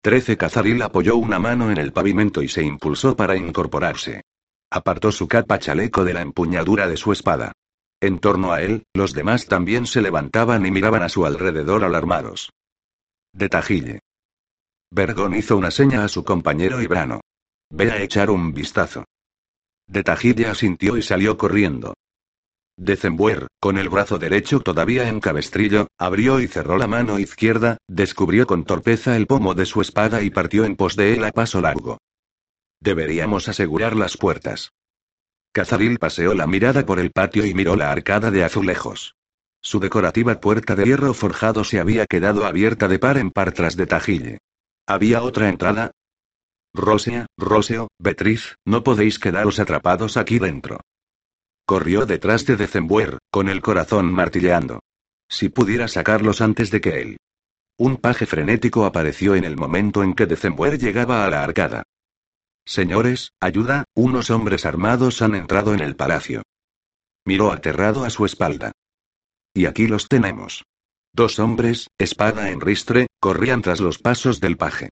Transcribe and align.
13 0.00 0.36
Cazaril 0.36 0.80
apoyó 0.82 1.16
una 1.16 1.38
mano 1.40 1.70
en 1.70 1.78
el 1.78 1.92
pavimento 1.92 2.40
y 2.42 2.48
se 2.48 2.62
impulsó 2.62 3.16
para 3.16 3.36
incorporarse. 3.36 4.22
Apartó 4.70 5.10
su 5.10 5.26
capa 5.26 5.58
chaleco 5.58 6.04
de 6.04 6.14
la 6.14 6.20
empuñadura 6.20 6.86
de 6.86 6.96
su 6.96 7.12
espada. 7.12 7.52
En 8.00 8.20
torno 8.20 8.52
a 8.52 8.62
él, 8.62 8.84
los 8.94 9.12
demás 9.12 9.46
también 9.46 9.86
se 9.86 10.00
levantaban 10.00 10.64
y 10.64 10.70
miraban 10.70 11.02
a 11.02 11.08
su 11.08 11.26
alrededor 11.26 11.82
alarmados. 11.82 12.50
De 13.32 13.48
tajille. 13.48 14.00
Vergón 14.90 15.34
hizo 15.34 15.56
una 15.56 15.72
seña 15.72 16.04
a 16.04 16.08
su 16.08 16.24
compañero 16.24 16.80
Ibrano. 16.80 17.20
Ve 17.70 17.90
a 17.90 18.00
echar 18.00 18.30
un 18.30 18.54
vistazo. 18.54 19.04
De 19.88 20.04
tajille 20.04 20.46
asintió 20.46 20.96
y 20.96 21.02
salió 21.02 21.36
corriendo. 21.36 21.94
Decembuer, 22.78 23.48
con 23.58 23.76
el 23.76 23.88
brazo 23.88 24.18
derecho 24.18 24.60
todavía 24.60 25.08
en 25.08 25.18
cabestrillo, 25.18 25.88
abrió 25.98 26.38
y 26.38 26.46
cerró 26.46 26.78
la 26.78 26.86
mano 26.86 27.18
izquierda, 27.18 27.78
descubrió 27.88 28.46
con 28.46 28.64
torpeza 28.64 29.16
el 29.16 29.26
pomo 29.26 29.54
de 29.54 29.66
su 29.66 29.80
espada 29.80 30.22
y 30.22 30.30
partió 30.30 30.64
en 30.64 30.76
pos 30.76 30.94
de 30.94 31.12
él 31.12 31.24
a 31.24 31.32
paso 31.32 31.60
largo. 31.60 31.98
Deberíamos 32.80 33.48
asegurar 33.48 33.96
las 33.96 34.16
puertas. 34.16 34.70
Cazaril 35.52 35.98
paseó 35.98 36.34
la 36.34 36.46
mirada 36.46 36.86
por 36.86 37.00
el 37.00 37.10
patio 37.10 37.44
y 37.44 37.52
miró 37.52 37.74
la 37.74 37.90
arcada 37.90 38.30
de 38.30 38.44
azulejos. 38.44 39.16
Su 39.60 39.80
decorativa 39.80 40.40
puerta 40.40 40.76
de 40.76 40.84
hierro 40.84 41.14
forjado 41.14 41.64
se 41.64 41.80
había 41.80 42.06
quedado 42.06 42.46
abierta 42.46 42.86
de 42.86 43.00
par 43.00 43.18
en 43.18 43.32
par 43.32 43.50
tras 43.50 43.76
de 43.76 43.86
Tajille. 43.86 44.38
¿Había 44.86 45.22
otra 45.22 45.48
entrada? 45.48 45.90
Rosea, 46.72 47.26
Roseo, 47.36 47.88
Beatriz, 47.98 48.54
no 48.64 48.84
podéis 48.84 49.18
quedaros 49.18 49.58
atrapados 49.58 50.16
aquí 50.16 50.38
dentro. 50.38 50.78
Corrió 51.68 52.06
detrás 52.06 52.46
de 52.46 52.56
Decembuer, 52.56 53.18
con 53.30 53.50
el 53.50 53.60
corazón 53.60 54.10
martilleando. 54.10 54.80
Si 55.28 55.50
pudiera 55.50 55.86
sacarlos 55.86 56.40
antes 56.40 56.70
de 56.70 56.80
que 56.80 57.02
él. 57.02 57.18
Un 57.76 57.98
paje 57.98 58.24
frenético 58.24 58.86
apareció 58.86 59.34
en 59.34 59.44
el 59.44 59.58
momento 59.58 60.02
en 60.02 60.14
que 60.14 60.24
Decembuer 60.24 60.78
llegaba 60.78 61.26
a 61.26 61.28
la 61.28 61.44
arcada. 61.44 61.82
Señores, 62.64 63.32
ayuda, 63.38 63.84
unos 63.94 64.30
hombres 64.30 64.64
armados 64.64 65.20
han 65.20 65.34
entrado 65.34 65.74
en 65.74 65.80
el 65.80 65.94
palacio. 65.94 66.40
Miró 67.26 67.52
aterrado 67.52 68.06
a 68.06 68.08
su 68.08 68.24
espalda. 68.24 68.72
Y 69.52 69.66
aquí 69.66 69.88
los 69.88 70.08
tenemos. 70.08 70.64
Dos 71.12 71.38
hombres, 71.38 71.88
espada 71.98 72.48
en 72.48 72.62
ristre, 72.62 73.08
corrían 73.20 73.60
tras 73.60 73.80
los 73.80 73.98
pasos 73.98 74.40
del 74.40 74.56
paje. 74.56 74.88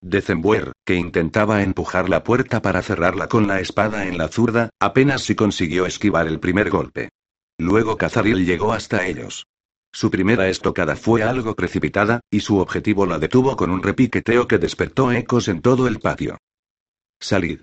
Decembuer, 0.00 0.72
que 0.84 0.94
intentaba 0.94 1.62
empujar 1.62 2.08
la 2.08 2.22
puerta 2.22 2.62
para 2.62 2.82
cerrarla 2.82 3.28
con 3.28 3.48
la 3.48 3.60
espada 3.60 4.06
en 4.06 4.16
la 4.16 4.28
zurda, 4.28 4.70
apenas 4.80 5.22
si 5.22 5.34
consiguió 5.34 5.86
esquivar 5.86 6.26
el 6.28 6.38
primer 6.38 6.70
golpe. 6.70 7.10
Luego 7.58 7.96
Cazaril 7.96 8.46
llegó 8.46 8.72
hasta 8.72 9.06
ellos. 9.06 9.46
Su 9.92 10.10
primera 10.10 10.48
estocada 10.48 10.94
fue 10.94 11.22
algo 11.22 11.54
precipitada, 11.56 12.20
y 12.30 12.40
su 12.40 12.58
objetivo 12.58 13.06
la 13.06 13.18
detuvo 13.18 13.56
con 13.56 13.70
un 13.70 13.82
repiqueteo 13.82 14.46
que 14.46 14.58
despertó 14.58 15.10
ecos 15.10 15.48
en 15.48 15.62
todo 15.62 15.88
el 15.88 15.98
patio. 15.98 16.38
Salid. 17.20 17.60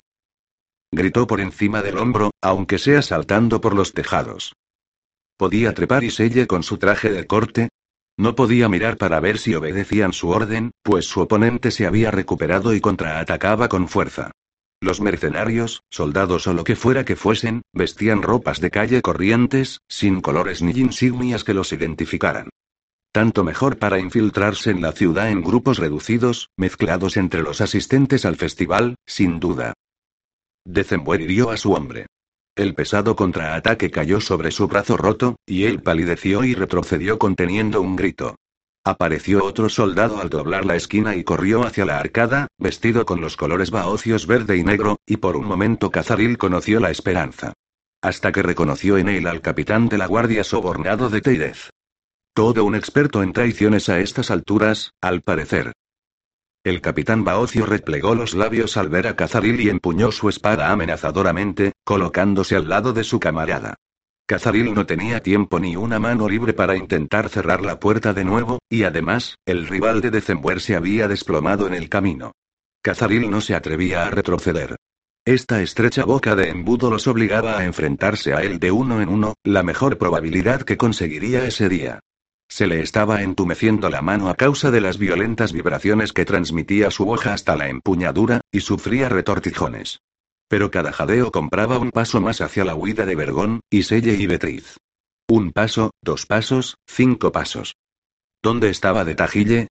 Gritó 0.91 1.27
por 1.27 1.39
encima 1.39 1.81
del 1.81 1.97
hombro, 1.97 2.31
aunque 2.41 2.77
sea 2.77 3.01
saltando 3.01 3.61
por 3.61 3.73
los 3.73 3.93
tejados. 3.93 4.53
¿Podía 5.37 5.73
trepar 5.73 6.03
y 6.03 6.11
selle 6.11 6.47
con 6.47 6.63
su 6.63 6.77
traje 6.77 7.09
de 7.09 7.25
corte? 7.27 7.69
No 8.17 8.35
podía 8.35 8.69
mirar 8.69 8.97
para 8.97 9.19
ver 9.19 9.37
si 9.37 9.55
obedecían 9.55 10.13
su 10.13 10.29
orden, 10.29 10.71
pues 10.83 11.05
su 11.05 11.19
oponente 11.19 11.71
se 11.71 11.85
había 11.85 12.11
recuperado 12.11 12.73
y 12.73 12.79
contraatacaba 12.79 13.67
con 13.67 13.89
fuerza. 13.89 14.31
Los 14.81 15.01
mercenarios, 15.01 15.81
soldados 15.89 16.47
o 16.47 16.53
lo 16.53 16.63
que 16.63 16.75
fuera 16.75 17.03
que 17.03 17.15
fuesen, 17.15 17.61
vestían 17.73 18.21
ropas 18.21 18.61
de 18.61 18.71
calle 18.71 19.01
corrientes, 19.01 19.79
sin 19.89 20.21
colores 20.21 20.61
ni 20.61 20.71
insignias 20.79 21.43
que 21.43 21.53
los 21.53 21.73
identificaran. 21.73 22.49
Tanto 23.11 23.43
mejor 23.43 23.77
para 23.77 23.99
infiltrarse 23.99 24.71
en 24.71 24.81
la 24.81 24.91
ciudad 24.91 25.29
en 25.29 25.41
grupos 25.41 25.79
reducidos, 25.79 26.49
mezclados 26.57 27.17
entre 27.17 27.41
los 27.41 27.61
asistentes 27.61 28.25
al 28.25 28.35
festival, 28.35 28.95
sin 29.05 29.39
duda. 29.39 29.73
Decembuer 30.65 31.21
hirió 31.21 31.49
a 31.49 31.57
su 31.57 31.73
hombre. 31.73 32.07
El 32.55 32.73
pesado 32.73 33.17
contraataque 33.17 33.91
cayó 33.91 34.21
sobre 34.21 34.49
su 34.49 34.69
brazo 34.69 34.95
roto, 34.95 35.35
y 35.45 35.65
él 35.65 35.81
palideció 35.81 36.45
y 36.45 36.53
retrocedió 36.55 37.19
conteniendo 37.19 37.81
un 37.81 37.97
grito. 37.97 38.37
Apareció 38.85 39.43
otro 39.43 39.67
soldado 39.67 40.21
al 40.21 40.29
doblar 40.29 40.65
la 40.65 40.77
esquina 40.77 41.17
y 41.17 41.25
corrió 41.25 41.63
hacia 41.63 41.83
la 41.85 41.97
arcada, 41.97 42.47
vestido 42.57 43.05
con 43.05 43.19
los 43.19 43.35
colores 43.35 43.71
baocios 43.71 44.25
verde 44.25 44.55
y 44.55 44.63
negro, 44.63 44.99
y 45.05 45.17
por 45.17 45.35
un 45.35 45.45
momento 45.45 45.91
Cazaril 45.91 46.37
conoció 46.37 46.79
la 46.79 46.91
esperanza. 46.91 47.53
Hasta 48.01 48.31
que 48.31 48.41
reconoció 48.41 48.97
en 48.97 49.09
él 49.09 49.27
al 49.27 49.41
capitán 49.41 49.89
de 49.89 49.97
la 49.97 50.05
guardia 50.05 50.45
sobornado 50.45 51.09
de 51.09 51.19
Teirez. 51.19 51.71
Todo 52.33 52.63
un 52.63 52.75
experto 52.75 53.21
en 53.21 53.33
traiciones 53.33 53.89
a 53.89 53.99
estas 53.99 54.31
alturas, 54.31 54.91
al 55.01 55.21
parecer. 55.21 55.73
El 56.65 56.81
capitán 56.81 57.23
Baocio 57.23 57.67
replegó 57.67 58.15
los 58.15 58.33
labios 58.33 58.75
al 58.75 58.89
ver 58.89 59.05
a 59.05 59.15
Cazaril 59.15 59.61
y 59.61 59.69
empuñó 59.69 60.11
su 60.11 60.29
espada 60.29 60.71
amenazadoramente, 60.71 61.73
colocándose 61.83 62.55
al 62.55 62.67
lado 62.67 62.91
de 62.91 63.03
su 63.03 63.19
camarada. 63.19 63.75
Cazaril 64.25 64.73
no 64.73 64.87
tenía 64.87 65.21
tiempo 65.21 65.59
ni 65.59 65.75
una 65.75 65.99
mano 65.99 66.27
libre 66.27 66.53
para 66.53 66.75
intentar 66.75 67.29
cerrar 67.29 67.61
la 67.61 67.79
puerta 67.79 68.13
de 68.13 68.23
nuevo, 68.23 68.57
y 68.67 68.81
además, 68.81 69.35
el 69.45 69.67
rival 69.67 70.01
de 70.01 70.09
December 70.09 70.59
se 70.59 70.75
había 70.75 71.07
desplomado 71.07 71.67
en 71.67 71.75
el 71.75 71.87
camino. 71.87 72.31
Cazaril 72.81 73.29
no 73.29 73.41
se 73.41 73.53
atrevía 73.53 74.07
a 74.07 74.09
retroceder. 74.09 74.75
Esta 75.23 75.61
estrecha 75.61 76.03
boca 76.03 76.35
de 76.35 76.49
embudo 76.49 76.89
los 76.89 77.05
obligaba 77.05 77.59
a 77.59 77.65
enfrentarse 77.65 78.33
a 78.33 78.41
él 78.41 78.57
de 78.57 78.71
uno 78.71 79.03
en 79.03 79.09
uno, 79.09 79.35
la 79.43 79.61
mejor 79.61 79.99
probabilidad 79.99 80.63
que 80.63 80.77
conseguiría 80.77 81.45
ese 81.45 81.69
día. 81.69 81.99
Se 82.47 82.67
le 82.67 82.81
estaba 82.81 83.21
entumeciendo 83.21 83.89
la 83.89 84.01
mano 84.01 84.29
a 84.29 84.35
causa 84.35 84.71
de 84.71 84.81
las 84.81 84.97
violentas 84.97 85.51
vibraciones 85.51 86.13
que 86.13 86.25
transmitía 86.25 86.91
su 86.91 87.09
hoja 87.09 87.33
hasta 87.33 87.55
la 87.55 87.69
empuñadura, 87.69 88.41
y 88.51 88.61
sufría 88.61 89.09
retortijones. 89.09 89.99
Pero 90.47 90.69
cada 90.71 90.91
jadeo 90.91 91.31
compraba 91.31 91.79
un 91.79 91.91
paso 91.91 92.21
más 92.21 92.41
hacia 92.41 92.65
la 92.65 92.75
huida 92.75 93.05
de 93.05 93.15
Vergón, 93.15 93.61
y 93.69 93.83
Selle 93.83 94.13
y 94.13 94.27
Betriz. 94.27 94.77
Un 95.27 95.51
paso, 95.51 95.91
dos 96.01 96.25
pasos, 96.27 96.77
cinco 96.85 97.31
pasos. 97.31 97.75
¿Dónde 98.43 98.69
estaba 98.69 99.05
de 99.05 99.15
Tajille? 99.15 99.67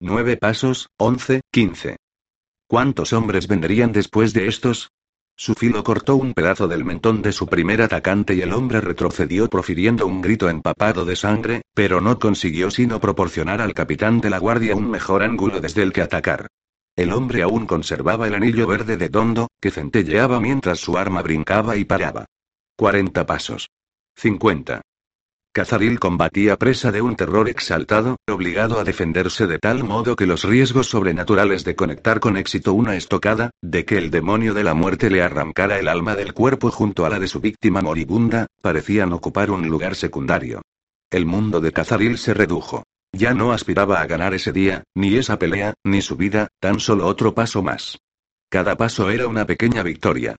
Nueve 0.00 0.36
pasos, 0.36 0.88
once, 0.98 1.40
quince. 1.50 1.96
¿Cuántos 2.68 3.14
hombres 3.14 3.48
vendrían 3.48 3.92
después 3.92 4.34
de 4.34 4.48
estos? 4.48 4.90
Su 5.40 5.54
filo 5.54 5.84
cortó 5.84 6.16
un 6.16 6.34
pedazo 6.34 6.66
del 6.66 6.84
mentón 6.84 7.22
de 7.22 7.30
su 7.30 7.46
primer 7.46 7.80
atacante 7.80 8.34
y 8.34 8.40
el 8.40 8.52
hombre 8.52 8.80
retrocedió 8.80 9.48
profiriendo 9.48 10.04
un 10.04 10.20
grito 10.20 10.50
empapado 10.50 11.04
de 11.04 11.14
sangre, 11.14 11.62
pero 11.74 12.00
no 12.00 12.18
consiguió 12.18 12.72
sino 12.72 12.98
proporcionar 12.98 13.60
al 13.60 13.72
capitán 13.72 14.20
de 14.20 14.30
la 14.30 14.38
guardia 14.38 14.74
un 14.74 14.90
mejor 14.90 15.22
ángulo 15.22 15.60
desde 15.60 15.84
el 15.84 15.92
que 15.92 16.02
atacar. 16.02 16.48
El 16.96 17.12
hombre 17.12 17.42
aún 17.42 17.66
conservaba 17.66 18.26
el 18.26 18.34
anillo 18.34 18.66
verde 18.66 18.96
de 18.96 19.10
Dondo, 19.10 19.46
que 19.60 19.70
centelleaba 19.70 20.40
mientras 20.40 20.80
su 20.80 20.98
arma 20.98 21.22
brincaba 21.22 21.76
y 21.76 21.84
paraba. 21.84 22.26
40 22.76 23.24
pasos. 23.24 23.68
50. 24.16 24.82
Cazaril 25.52 25.98
combatía 25.98 26.56
presa 26.56 26.92
de 26.92 27.02
un 27.02 27.16
terror 27.16 27.48
exaltado, 27.48 28.16
obligado 28.28 28.78
a 28.78 28.84
defenderse 28.84 29.46
de 29.46 29.58
tal 29.58 29.82
modo 29.82 30.14
que 30.14 30.26
los 30.26 30.44
riesgos 30.44 30.88
sobrenaturales 30.88 31.64
de 31.64 31.74
conectar 31.74 32.20
con 32.20 32.36
éxito 32.36 32.74
una 32.74 32.96
estocada, 32.96 33.50
de 33.62 33.84
que 33.84 33.98
el 33.98 34.10
demonio 34.10 34.54
de 34.54 34.62
la 34.62 34.74
muerte 34.74 35.10
le 35.10 35.22
arrancara 35.22 35.78
el 35.78 35.88
alma 35.88 36.14
del 36.14 36.34
cuerpo 36.34 36.70
junto 36.70 37.06
a 37.06 37.10
la 37.10 37.18
de 37.18 37.28
su 37.28 37.40
víctima 37.40 37.80
moribunda, 37.80 38.46
parecían 38.60 39.12
ocupar 39.12 39.50
un 39.50 39.66
lugar 39.68 39.96
secundario. 39.96 40.62
El 41.10 41.26
mundo 41.26 41.60
de 41.60 41.72
Cazaril 41.72 42.18
se 42.18 42.34
redujo. 42.34 42.84
Ya 43.12 43.32
no 43.32 43.52
aspiraba 43.52 44.00
a 44.02 44.06
ganar 44.06 44.34
ese 44.34 44.52
día, 44.52 44.84
ni 44.94 45.16
esa 45.16 45.38
pelea, 45.38 45.74
ni 45.82 46.02
su 46.02 46.16
vida, 46.16 46.48
tan 46.60 46.78
solo 46.78 47.06
otro 47.06 47.34
paso 47.34 47.62
más. 47.62 47.98
Cada 48.50 48.76
paso 48.76 49.10
era 49.10 49.26
una 49.26 49.46
pequeña 49.46 49.82
victoria. 49.82 50.36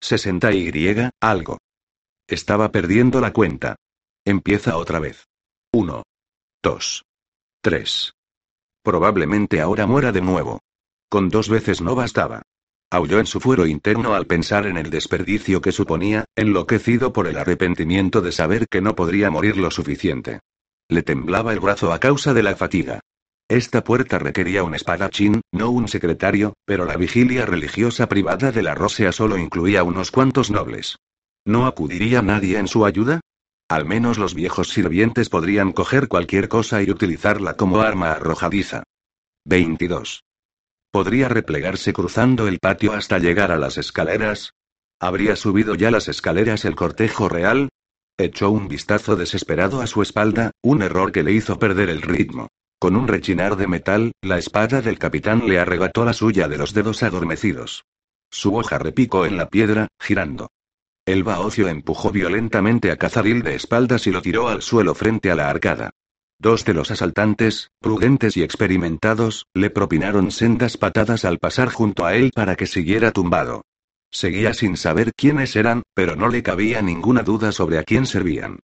60 0.00 0.52
y 0.52 0.96
algo. 1.20 1.58
Estaba 2.28 2.70
perdiendo 2.70 3.20
la 3.20 3.32
cuenta. 3.32 3.76
Empieza 4.24 4.76
otra 4.76 5.00
vez. 5.00 5.26
Uno. 5.72 6.02
Dos. 6.62 7.04
Tres. 7.62 8.12
Probablemente 8.82 9.60
ahora 9.60 9.86
muera 9.86 10.12
de 10.12 10.20
nuevo. 10.20 10.60
Con 11.08 11.28
dos 11.28 11.48
veces 11.48 11.80
no 11.80 11.94
bastaba. 11.94 12.42
Aulló 12.90 13.20
en 13.20 13.26
su 13.26 13.40
fuero 13.40 13.66
interno 13.66 14.14
al 14.14 14.26
pensar 14.26 14.66
en 14.66 14.76
el 14.76 14.90
desperdicio 14.90 15.60
que 15.60 15.72
suponía, 15.72 16.24
enloquecido 16.36 17.12
por 17.12 17.28
el 17.28 17.38
arrepentimiento 17.38 18.20
de 18.20 18.32
saber 18.32 18.66
que 18.68 18.80
no 18.80 18.94
podría 18.94 19.30
morir 19.30 19.56
lo 19.56 19.70
suficiente. 19.70 20.40
Le 20.88 21.02
temblaba 21.02 21.52
el 21.52 21.60
brazo 21.60 21.92
a 21.92 22.00
causa 22.00 22.34
de 22.34 22.42
la 22.42 22.56
fatiga. 22.56 23.00
Esta 23.48 23.84
puerta 23.84 24.18
requería 24.18 24.64
un 24.64 24.74
espadachín, 24.74 25.40
no 25.52 25.70
un 25.70 25.88
secretario, 25.88 26.54
pero 26.64 26.84
la 26.84 26.96
vigilia 26.96 27.46
religiosa 27.46 28.08
privada 28.08 28.52
de 28.52 28.62
la 28.62 28.74
Rosea 28.74 29.12
solo 29.12 29.38
incluía 29.38 29.82
unos 29.82 30.10
cuantos 30.10 30.50
nobles. 30.50 30.96
¿No 31.44 31.66
acudiría 31.66 32.22
nadie 32.22 32.58
en 32.58 32.68
su 32.68 32.84
ayuda? 32.84 33.20
Al 33.70 33.84
menos 33.84 34.18
los 34.18 34.34
viejos 34.34 34.70
sirvientes 34.70 35.28
podrían 35.28 35.70
coger 35.70 36.08
cualquier 36.08 36.48
cosa 36.48 36.82
y 36.82 36.90
utilizarla 36.90 37.54
como 37.54 37.82
arma 37.82 38.10
arrojadiza. 38.10 38.82
22. 39.44 40.24
¿Podría 40.90 41.28
replegarse 41.28 41.92
cruzando 41.92 42.48
el 42.48 42.58
patio 42.58 42.94
hasta 42.94 43.20
llegar 43.20 43.52
a 43.52 43.58
las 43.58 43.78
escaleras? 43.78 44.54
¿Habría 44.98 45.36
subido 45.36 45.76
ya 45.76 45.92
las 45.92 46.08
escaleras 46.08 46.64
el 46.64 46.74
cortejo 46.74 47.28
real? 47.28 47.68
Echó 48.18 48.50
un 48.50 48.66
vistazo 48.66 49.14
desesperado 49.14 49.80
a 49.82 49.86
su 49.86 50.02
espalda, 50.02 50.50
un 50.62 50.82
error 50.82 51.12
que 51.12 51.22
le 51.22 51.30
hizo 51.30 51.60
perder 51.60 51.90
el 51.90 52.02
ritmo. 52.02 52.48
Con 52.80 52.96
un 52.96 53.06
rechinar 53.06 53.54
de 53.54 53.68
metal, 53.68 54.10
la 54.20 54.38
espada 54.38 54.82
del 54.82 54.98
capitán 54.98 55.46
le 55.46 55.60
arrebató 55.60 56.04
la 56.04 56.12
suya 56.12 56.48
de 56.48 56.58
los 56.58 56.74
dedos 56.74 57.04
adormecidos. 57.04 57.84
Su 58.32 58.56
hoja 58.56 58.78
repicó 58.78 59.26
en 59.26 59.36
la 59.36 59.48
piedra, 59.48 59.86
girando. 60.00 60.48
El 61.10 61.24
baocio 61.24 61.66
empujó 61.66 62.12
violentamente 62.12 62.92
a 62.92 62.96
Cazaril 62.96 63.42
de 63.42 63.56
espaldas 63.56 64.06
y 64.06 64.12
lo 64.12 64.22
tiró 64.22 64.46
al 64.46 64.62
suelo 64.62 64.94
frente 64.94 65.32
a 65.32 65.34
la 65.34 65.50
arcada. 65.50 65.90
Dos 66.38 66.64
de 66.64 66.72
los 66.72 66.92
asaltantes, 66.92 67.72
prudentes 67.80 68.36
y 68.36 68.44
experimentados, 68.44 69.46
le 69.52 69.70
propinaron 69.70 70.30
sendas 70.30 70.76
patadas 70.76 71.24
al 71.24 71.40
pasar 71.40 71.68
junto 71.72 72.06
a 72.06 72.14
él 72.14 72.30
para 72.32 72.54
que 72.54 72.68
siguiera 72.68 73.10
tumbado. 73.10 73.64
Seguía 74.12 74.54
sin 74.54 74.76
saber 74.76 75.12
quiénes 75.12 75.56
eran, 75.56 75.82
pero 75.94 76.14
no 76.14 76.28
le 76.28 76.44
cabía 76.44 76.80
ninguna 76.80 77.24
duda 77.24 77.50
sobre 77.50 77.78
a 77.78 77.82
quién 77.82 78.06
servían. 78.06 78.60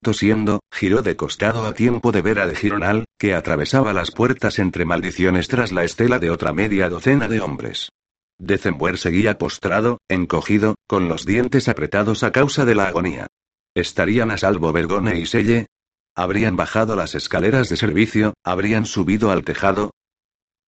Tosiendo, 0.00 0.60
giró 0.72 1.02
de 1.02 1.16
costado 1.16 1.66
a 1.66 1.74
tiempo 1.74 2.12
de 2.12 2.22
ver 2.22 2.38
a 2.38 2.46
de 2.46 2.54
Gironal, 2.54 3.04
que 3.18 3.34
atravesaba 3.34 3.92
las 3.92 4.10
puertas 4.10 4.58
entre 4.58 4.86
maldiciones 4.86 5.48
tras 5.48 5.70
la 5.70 5.84
estela 5.84 6.18
de 6.18 6.30
otra 6.30 6.54
media 6.54 6.88
docena 6.88 7.28
de 7.28 7.42
hombres. 7.42 7.90
December 8.38 8.98
seguía 8.98 9.36
postrado, 9.36 9.98
encogido, 10.08 10.76
con 10.86 11.08
los 11.08 11.26
dientes 11.26 11.68
apretados 11.68 12.22
a 12.22 12.30
causa 12.30 12.64
de 12.64 12.74
la 12.74 12.86
agonía. 12.86 13.26
¿Estarían 13.74 14.30
a 14.30 14.38
salvo 14.38 14.72
Vergone 14.72 15.18
y 15.18 15.26
Selle? 15.26 15.66
Habrían 16.14 16.56
bajado 16.56 16.96
las 16.96 17.14
escaleras 17.14 17.68
de 17.68 17.76
servicio, 17.76 18.34
habrían 18.44 18.86
subido 18.86 19.30
al 19.30 19.44
tejado. 19.44 19.92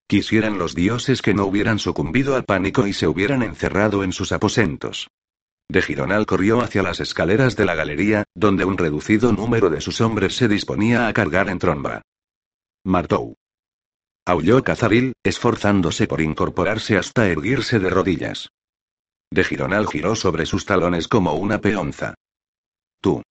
Quisieran 0.08 0.58
los 0.58 0.74
dioses 0.74 1.22
que 1.22 1.34
no 1.34 1.44
hubieran 1.46 1.78
sucumbido 1.78 2.34
al 2.34 2.44
pánico 2.44 2.86
y 2.86 2.92
se 2.92 3.06
hubieran 3.06 3.42
encerrado 3.42 4.02
en 4.04 4.12
sus 4.12 4.32
aposentos. 4.32 5.08
De 5.68 5.82
Gironal 5.82 6.26
corrió 6.26 6.60
hacia 6.62 6.82
las 6.82 6.98
escaleras 6.98 7.54
de 7.54 7.64
la 7.64 7.76
galería, 7.76 8.24
donde 8.34 8.64
un 8.64 8.76
reducido 8.76 9.32
número 9.32 9.70
de 9.70 9.80
sus 9.80 10.00
hombres 10.00 10.34
se 10.34 10.48
disponía 10.48 11.06
a 11.06 11.12
cargar 11.12 11.48
en 11.48 11.60
tromba. 11.60 12.02
Martou. 12.84 13.36
Aulló 14.26 14.62
Cazaril, 14.62 15.14
esforzándose 15.24 16.06
por 16.06 16.20
incorporarse 16.20 16.96
hasta 16.96 17.28
erguirse 17.28 17.78
de 17.78 17.90
rodillas. 17.90 18.50
De 19.30 19.44
Gironal 19.44 19.86
giró 19.86 20.16
sobre 20.16 20.46
sus 20.46 20.66
talones 20.66 21.08
como 21.08 21.34
una 21.34 21.60
peonza. 21.60 22.14
Tú. 23.00 23.22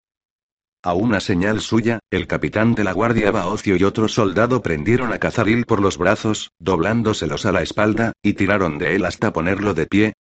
A 0.82 0.94
una 0.94 1.20
señal 1.20 1.60
suya, 1.60 2.00
el 2.10 2.26
capitán 2.26 2.74
de 2.74 2.86
la 2.86 2.94
guardia 2.94 3.32
Baocio 3.32 3.76
y 3.76 3.84
otro 3.84 4.08
soldado 4.08 4.62
prendieron 4.62 5.12
a 5.12 5.20
Cazaril 5.20 5.66
por 5.66 5.82
los 5.82 5.98
brazos, 5.98 6.52
doblándoselos 6.58 7.46
a 7.46 7.52
la 7.52 7.62
espalda, 7.62 8.14
y 8.24 8.34
tiraron 8.34 8.78
de 8.78 8.96
él 8.96 9.04
hasta 9.04 9.34
ponerlo 9.34 9.74
de 9.74 9.88
pie. 9.88 10.14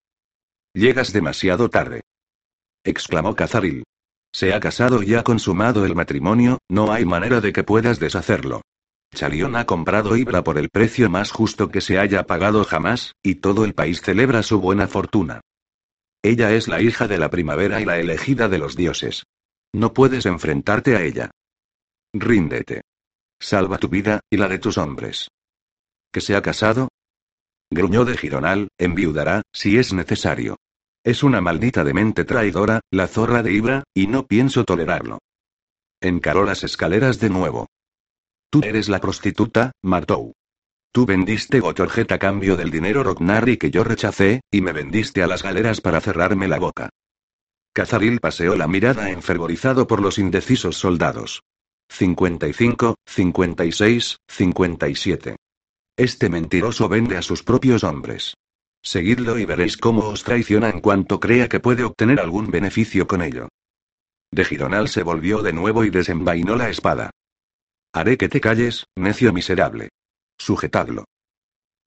Llegas 0.75 1.13
demasiado 1.13 1.71
tarde. 1.71 2.03
exclamó 2.85 3.37
Cazaril. 3.37 3.85
Se 4.33 4.53
ha 4.53 4.61
casado 4.61 5.03
y 5.03 5.15
ha 5.15 5.23
consumado 5.23 5.87
el 5.87 5.95
matrimonio, 5.95 6.59
no 6.69 6.93
hay 6.93 7.05
manera 7.05 7.41
de 7.41 7.53
que 7.53 7.65
puedas 7.65 7.99
deshacerlo. 7.99 8.63
Chalión 9.15 9.57
ha 9.57 9.65
comprado 9.65 10.17
Ibra 10.17 10.45
por 10.45 10.59
el 10.59 10.69
precio 10.69 11.09
más 11.09 11.31
justo 11.31 11.71
que 11.71 11.81
se 11.81 11.99
haya 11.99 12.25
pagado 12.25 12.65
jamás, 12.65 13.15
y 13.23 13.37
todo 13.37 13.65
el 13.65 13.75
país 13.75 14.01
celebra 14.03 14.43
su 14.43 14.61
buena 14.61 14.87
fortuna. 14.87 15.41
Ella 16.23 16.53
es 16.53 16.69
la 16.69 16.81
hija 16.81 17.09
de 17.09 17.19
la 17.19 17.31
primavera 17.31 17.81
y 17.81 17.85
la 17.85 17.99
elegida 17.99 18.49
de 18.49 18.59
los 18.59 18.77
dioses. 18.77 19.25
No 19.73 19.93
puedes 19.93 20.27
enfrentarte 20.27 20.97
a 20.97 21.03
ella. 21.03 21.31
Ríndete. 22.13 22.83
Salva 23.41 23.79
tu 23.79 23.89
vida, 23.89 24.21
y 24.31 24.37
la 24.37 24.49
de 24.49 24.59
tus 24.59 24.79
hombres. 24.79 25.29
¿Que 26.13 26.21
se 26.21 26.35
ha 26.35 26.43
casado? 26.43 26.89
Gruñó 27.71 28.05
de 28.05 28.17
Gironal, 28.17 28.69
enviudará, 28.79 29.43
si 29.53 29.79
es 29.79 29.93
necesario. 29.93 30.57
Es 31.05 31.23
una 31.23 31.41
maldita 31.41 31.85
demente 31.85 32.25
traidora, 32.25 32.81
la 32.91 33.07
zorra 33.07 33.43
de 33.43 33.53
Ibra, 33.53 33.85
y 33.95 34.07
no 34.07 34.27
pienso 34.27 34.65
tolerarlo. 34.65 35.19
Encaró 36.01 36.45
las 36.45 36.65
escaleras 36.65 37.21
de 37.21 37.31
nuevo. 37.31 37.69
Tú 38.51 38.61
eres 38.65 38.89
la 38.89 38.99
prostituta, 38.99 39.73
Martou. 39.83 40.33
Tú 40.91 41.05
vendiste 41.05 41.61
Gotorjet 41.61 42.11
a 42.13 42.19
cambio 42.19 42.57
del 42.57 42.71
dinero 42.71 43.03
Rognari 43.03 43.59
que 43.59 43.71
yo 43.71 43.85
rechacé, 43.85 44.41
y 44.51 44.63
me 44.63 44.73
vendiste 44.73 45.23
a 45.23 45.27
las 45.27 45.43
galeras 45.43 45.83
para 45.83 46.01
cerrarme 46.01 46.49
la 46.49 46.59
boca. 46.59 46.89
Cazaril 47.75 48.21
paseó 48.21 48.57
la 48.57 48.67
mirada 48.67 49.11
enfervorizado 49.11 49.87
por 49.87 50.01
los 50.01 50.19
indecisos 50.19 50.77
soldados. 50.77 51.43
55, 51.91 52.97
56, 53.07 54.17
57. 54.27 55.37
Este 55.97 56.29
mentiroso 56.29 56.89
vende 56.89 57.17
a 57.17 57.23
sus 57.23 57.43
propios 57.43 57.85
hombres. 57.85 58.35
Seguidlo 58.83 59.39
y 59.39 59.45
veréis 59.45 59.77
cómo 59.77 60.07
os 60.07 60.25
traiciona 60.25 60.71
en 60.71 60.81
cuanto 60.81 61.21
crea 61.21 61.49
que 61.49 61.61
puede 61.61 61.85
obtener 61.85 62.21
algún 62.21 62.51
beneficio 62.51 63.07
con 63.07 63.23
ello. 63.23 63.49
De 64.31 64.45
Gironal 64.45 64.89
se 64.89 65.03
volvió 65.03 65.43
de 65.43 65.53
nuevo 65.53 65.85
y 65.85 65.91
desenvainó 65.91 66.57
la 66.57 66.71
espada. 66.71 67.11
Haré 67.93 68.19
que 68.19 68.29
te 68.29 68.41
calles, 68.41 68.87
necio 68.97 69.33
miserable. 69.33 69.89
Sujetadlo. 70.39 71.05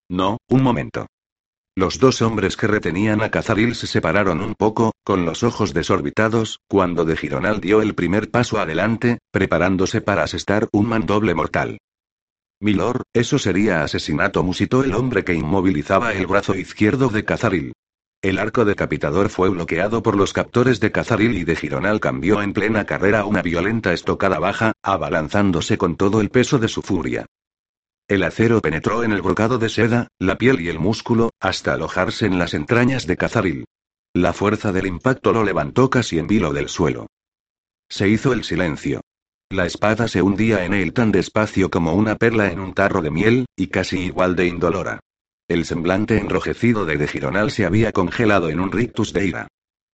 No, 0.10 0.38
un 0.50 0.64
momento. 0.64 1.08
Los 1.76 2.00
dos 2.00 2.22
hombres 2.22 2.58
que 2.58 2.68
retenían 2.68 3.22
a 3.22 3.30
Cazaril 3.30 3.76
se 3.76 3.88
separaron 3.88 4.42
un 4.42 4.56
poco, 4.56 4.92
con 5.06 5.26
los 5.26 5.44
ojos 5.44 5.74
desorbitados, 5.74 6.60
cuando 6.68 7.06
de 7.06 7.16
Gironal 7.16 7.62
dio 7.62 7.82
el 7.82 7.96
primer 7.96 8.30
paso 8.30 8.60
adelante, 8.60 9.20
preparándose 9.32 10.02
para 10.02 10.24
asestar 10.24 10.68
un 10.74 10.88
mandoble 10.88 11.34
mortal. 11.34 11.78
Milord, 12.60 13.04
eso 13.14 13.40
sería 13.40 13.84
asesinato, 13.84 14.44
musitó 14.44 14.84
el 14.84 14.94
hombre 14.94 15.24
que 15.24 15.34
inmovilizaba 15.34 16.14
el 16.14 16.28
brazo 16.28 16.56
izquierdo 16.56 17.10
de 17.10 17.24
Cazaril. 17.24 17.74
El 18.22 18.38
arco 18.38 18.66
decapitador 18.66 19.30
fue 19.30 19.50
bloqueado 19.50 20.04
por 20.04 20.16
los 20.16 20.32
captores 20.32 20.80
de 20.80 20.92
Cazaril 20.92 21.36
y 21.36 21.44
de 21.44 21.56
Gironal 21.56 22.00
cambió 22.00 22.44
en 22.44 22.54
plena 22.54 22.86
carrera 22.86 23.26
una 23.26 23.42
violenta 23.42 23.94
estocada 23.94 24.38
baja, 24.38 24.74
abalanzándose 24.84 25.80
con 25.80 25.96
todo 25.96 26.22
el 26.22 26.30
peso 26.30 26.60
de 26.60 26.68
su 26.68 26.84
furia. 26.84 27.26
El 28.08 28.22
acero 28.22 28.62
penetró 28.62 29.04
en 29.04 29.12
el 29.12 29.24
brocado 29.24 29.58
de 29.58 29.70
seda, 29.70 30.08
la 30.20 30.38
piel 30.38 30.62
y 30.62 30.70
el 30.70 30.78
músculo, 30.78 31.32
hasta 31.40 31.74
alojarse 31.74 32.28
en 32.28 32.38
las 32.38 32.54
entrañas 32.54 33.08
de 33.08 33.18
Cazaril. 33.18 33.66
La 34.14 34.34
fuerza 34.34 34.72
del 34.72 34.86
impacto 34.86 35.34
lo 35.34 35.44
levantó 35.44 35.90
casi 35.90 36.20
en 36.20 36.28
vilo 36.28 36.54
del 36.54 36.70
suelo. 36.70 37.08
Se 37.90 38.08
hizo 38.08 38.34
el 38.34 38.44
silencio. 38.44 39.02
La 39.50 39.66
espada 39.66 40.08
se 40.08 40.22
hundía 40.22 40.64
en 40.64 40.76
él 40.76 40.94
tan 40.94 41.12
despacio 41.12 41.72
como 41.72 41.94
una 41.96 42.18
perla 42.18 42.52
en 42.52 42.60
un 42.60 42.76
tarro 42.76 43.02
de 43.02 43.10
miel, 43.10 43.46
y 43.56 43.68
casi 43.68 43.98
igual 44.00 44.36
de 44.36 44.46
indolora. 44.46 45.00
El 45.52 45.66
semblante 45.66 46.18
enrojecido 46.18 46.86
de 46.86 46.96
De 46.96 47.10
Gironal 47.10 47.52
se 47.52 47.66
había 47.66 47.92
congelado 47.92 48.48
en 48.48 48.62
un 48.62 48.72
rictus 48.72 49.12
de 49.12 49.28
ira. 49.28 49.48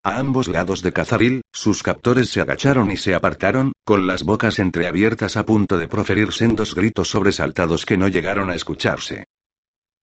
A 0.04 0.20
ambos 0.20 0.48
lados 0.48 0.84
de 0.84 0.94
Cazaril, 0.94 1.42
sus 1.52 1.82
captores 1.82 2.30
se 2.30 2.42
agacharon 2.42 2.92
y 2.92 2.98
se 2.98 3.16
apartaron, 3.16 3.74
con 3.84 4.06
las 4.06 4.22
bocas 4.22 4.60
entreabiertas 4.60 5.36
a 5.36 5.48
punto 5.48 5.80
de 5.80 5.88
proferir 5.88 6.32
sendos 6.32 6.76
gritos 6.76 7.10
sobresaltados 7.10 7.88
que 7.88 7.98
no 7.98 8.08
llegaron 8.08 8.52
a 8.52 8.56
escucharse. 8.56 9.24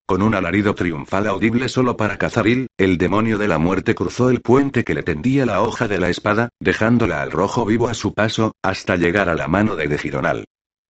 Con 0.06 0.22
un 0.22 0.34
alarido 0.34 0.74
triunfal 0.74 1.28
audible 1.28 1.68
solo 1.68 1.96
para 1.96 2.19
Cazaril, 2.19 2.67
el 2.76 2.98
demonio 2.98 3.38
de 3.38 3.46
la 3.46 3.58
muerte 3.58 3.94
cruzó 3.94 4.31
el 4.31 4.40
puente 4.40 4.82
que 4.82 4.94
le 4.94 5.05
tendía 5.05 5.46
la 5.46 5.62
hoja 5.62 5.86
de 5.86 6.00
la 6.00 6.10
espada, 6.10 6.48
dejándola 6.58 7.22
al 7.22 7.31
rojo 7.31 7.64
vivo 7.64 7.86
a 7.86 7.94
su 7.94 8.12
paso, 8.12 8.56
hasta 8.60 8.96
llegar 8.96 9.29
a 9.29 9.36
la 9.36 9.46
mano 9.46 9.76
de 9.76 9.86
De 9.86 9.98
Gironal. 9.98 10.46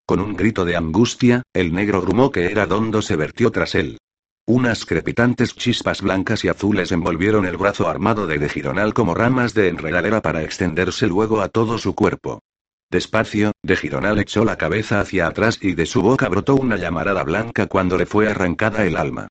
Con 0.07 0.21
un 0.21 0.35
grito 0.37 0.65
de 0.65 0.77
angustia, 0.77 1.43
el 1.53 1.75
negro 1.75 2.01
grumó 2.01 2.31
que 2.31 2.47
era 2.47 2.65
Dondo 2.65 3.03
se 3.03 3.17
vertió 3.17 3.51
tras 3.51 3.75
él. 3.75 3.99
Unas 4.47 4.85
crepitantes 4.85 5.55
chispas 5.55 6.03
blancas 6.03 6.45
y 6.45 6.49
azules 6.49 6.93
envolvieron 6.93 7.47
el 7.47 7.57
brazo 7.57 7.89
armado 7.89 8.27
de 8.27 8.39
De 8.39 8.51
Gironal 8.51 8.93
como 8.93 9.15
ramas 9.15 9.55
de 9.55 9.69
enredadera 9.69 10.21
para 10.21 10.43
extenderse 10.43 11.07
luego 11.07 11.41
a 11.41 11.49
todo 11.49 11.79
su 11.79 11.95
cuerpo. 11.95 12.43
Despacio, 12.91 13.53
De 13.63 13.75
Gironal 13.75 14.19
echó 14.19 14.45
la 14.45 14.59
cabeza 14.59 15.01
hacia 15.01 15.29
atrás 15.29 15.59
y 15.63 15.75
de 15.75 15.87
su 15.87 16.03
boca 16.03 16.29
brotó 16.29 16.57
una 16.57 16.77
llamarada 16.77 17.23
blanca 17.23 17.69
cuando 17.69 17.97
le 17.97 18.05
fue 18.05 18.29
arrancada 18.29 18.85
el 18.85 18.99
alma. 18.99 19.29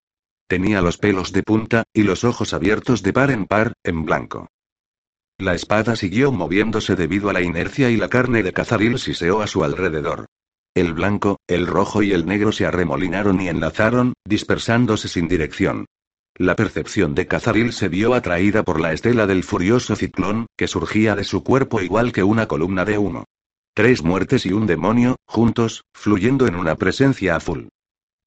Tenía 0.47 0.81
los 0.81 0.97
pelos 0.97 1.31
de 1.31 1.43
punta, 1.43 1.83
y 1.93 2.01
los 2.01 2.23
ojos 2.23 2.53
abiertos 2.55 3.03
de 3.03 3.13
par 3.13 3.29
en 3.29 3.45
par, 3.45 3.73
en 3.83 4.05
blanco. 4.05 4.47
La 5.37 5.53
espada 5.53 5.95
siguió 5.95 6.31
moviéndose 6.31 6.95
debido 6.95 7.29
a 7.29 7.33
la 7.33 7.41
inercia 7.41 7.91
y 7.91 7.97
la 7.97 8.09
carne 8.09 8.41
de 8.41 8.51
Cazaril 8.51 8.97
siseó 8.97 9.41
a 9.41 9.47
su 9.47 9.63
alrededor. 9.63 10.25
El 10.75 10.93
blanco, 10.93 11.37
el 11.47 11.67
rojo 11.67 12.01
y 12.01 12.13
el 12.13 12.25
negro 12.25 12.51
se 12.51 12.65
arremolinaron 12.65 13.39
y 13.39 13.47
enlazaron, 13.47 14.13
dispersándose 14.25 15.07
sin 15.07 15.27
dirección. 15.27 15.85
La 16.35 16.55
percepción 16.55 17.13
de 17.13 17.27
Cazaril 17.27 17.73
se 17.73 17.89
vio 17.89 18.15
atraída 18.15 18.63
por 18.63 18.79
la 18.79 18.91
estela 18.91 19.27
del 19.27 19.43
furioso 19.43 19.95
ciclón, 19.95 20.47
que 20.57 20.67
surgía 20.67 21.15
de 21.15 21.25
su 21.25 21.43
cuerpo 21.43 21.79
igual 21.79 22.11
que 22.11 22.23
una 22.23 22.47
columna 22.47 22.85
de 22.85 22.97
humo. 22.97 23.25
Tres 23.75 24.03
muertes 24.03 24.47
y 24.47 24.51
un 24.51 24.65
demonio, 24.65 25.17
juntos, 25.27 25.83
fluyendo 25.93 26.47
en 26.47 26.55
una 26.55 26.75
presencia 26.75 27.35
azul. 27.35 27.69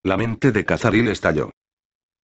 La 0.05 0.17
mente 0.17 0.53
de 0.53 0.65
Cazaril 0.65 1.09
estalló. 1.09 1.51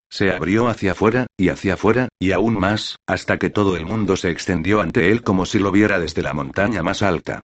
Se 0.09 0.31
abrió 0.31 0.69
hacia 0.69 0.93
afuera, 0.93 1.27
y 1.37 1.49
hacia 1.49 1.75
afuera, 1.75 2.09
y 2.21 2.31
aún 2.31 2.61
más, 2.61 2.97
hasta 3.09 3.39
que 3.39 3.51
todo 3.51 3.77
el 3.77 3.87
mundo 3.87 4.17
se 4.17 4.31
extendió 4.31 4.81
ante 4.81 5.11
él 5.11 5.25
como 5.25 5.47
si 5.47 5.59
lo 5.59 5.73
viera 5.73 5.99
desde 5.99 6.23
la 6.23 6.33
montaña 6.33 6.85
más 6.85 7.03
alta. 7.03 7.41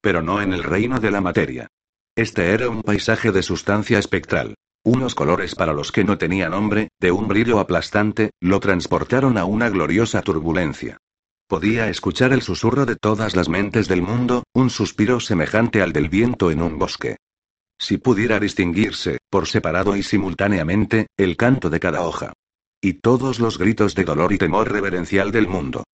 Pero 0.00 0.22
no 0.22 0.40
en 0.40 0.54
el 0.54 0.62
reino 0.62 0.98
de 0.98 1.10
la 1.10 1.20
materia. 1.20 1.68
Este 2.14 2.50
era 2.50 2.68
un 2.68 2.82
paisaje 2.82 3.32
de 3.32 3.42
sustancia 3.42 3.98
espectral. 3.98 4.54
Unos 4.84 5.14
colores 5.14 5.54
para 5.54 5.72
los 5.72 5.92
que 5.92 6.04
no 6.04 6.18
tenían 6.18 6.50
nombre, 6.50 6.88
de 7.00 7.10
un 7.10 7.26
brillo 7.26 7.58
aplastante, 7.58 8.32
lo 8.38 8.60
transportaron 8.60 9.38
a 9.38 9.46
una 9.46 9.70
gloriosa 9.70 10.20
turbulencia. 10.20 10.98
Podía 11.48 11.88
escuchar 11.88 12.34
el 12.34 12.42
susurro 12.42 12.84
de 12.84 12.96
todas 12.96 13.34
las 13.34 13.48
mentes 13.48 13.88
del 13.88 14.02
mundo, 14.02 14.44
un 14.52 14.68
suspiro 14.68 15.20
semejante 15.20 15.80
al 15.80 15.94
del 15.94 16.10
viento 16.10 16.50
en 16.50 16.60
un 16.60 16.78
bosque. 16.78 17.16
Si 17.78 17.96
pudiera 17.96 18.38
distinguirse, 18.38 19.18
por 19.30 19.48
separado 19.48 19.96
y 19.96 20.02
simultáneamente, 20.02 21.06
el 21.16 21.38
canto 21.38 21.70
de 21.70 21.80
cada 21.80 22.02
hoja. 22.02 22.34
Y 22.82 22.94
todos 22.94 23.40
los 23.40 23.56
gritos 23.56 23.94
de 23.94 24.04
dolor 24.04 24.34
y 24.34 24.38
temor 24.38 24.70
reverencial 24.70 25.32
del 25.32 25.48
mundo. 25.48 25.84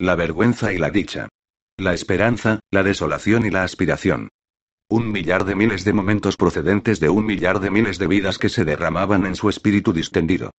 La 0.00 0.16
vergüenza 0.16 0.72
y 0.72 0.78
la 0.78 0.90
dicha. 0.90 1.28
La 1.76 1.94
esperanza, 1.94 2.58
la 2.72 2.82
desolación 2.82 3.46
y 3.46 3.50
la 3.50 3.62
aspiración. 3.62 4.28
Un 4.90 5.12
millar 5.12 5.44
de 5.44 5.54
miles 5.54 5.84
de 5.84 5.92
momentos 5.92 6.38
procedentes 6.38 6.98
de 6.98 7.10
un 7.10 7.26
millar 7.26 7.60
de 7.60 7.70
miles 7.70 7.98
de 7.98 8.06
vidas 8.06 8.38
que 8.38 8.48
se 8.48 8.64
derramaban 8.64 9.26
en 9.26 9.36
su 9.36 9.50
espíritu 9.50 9.92
distendido. 9.92 10.50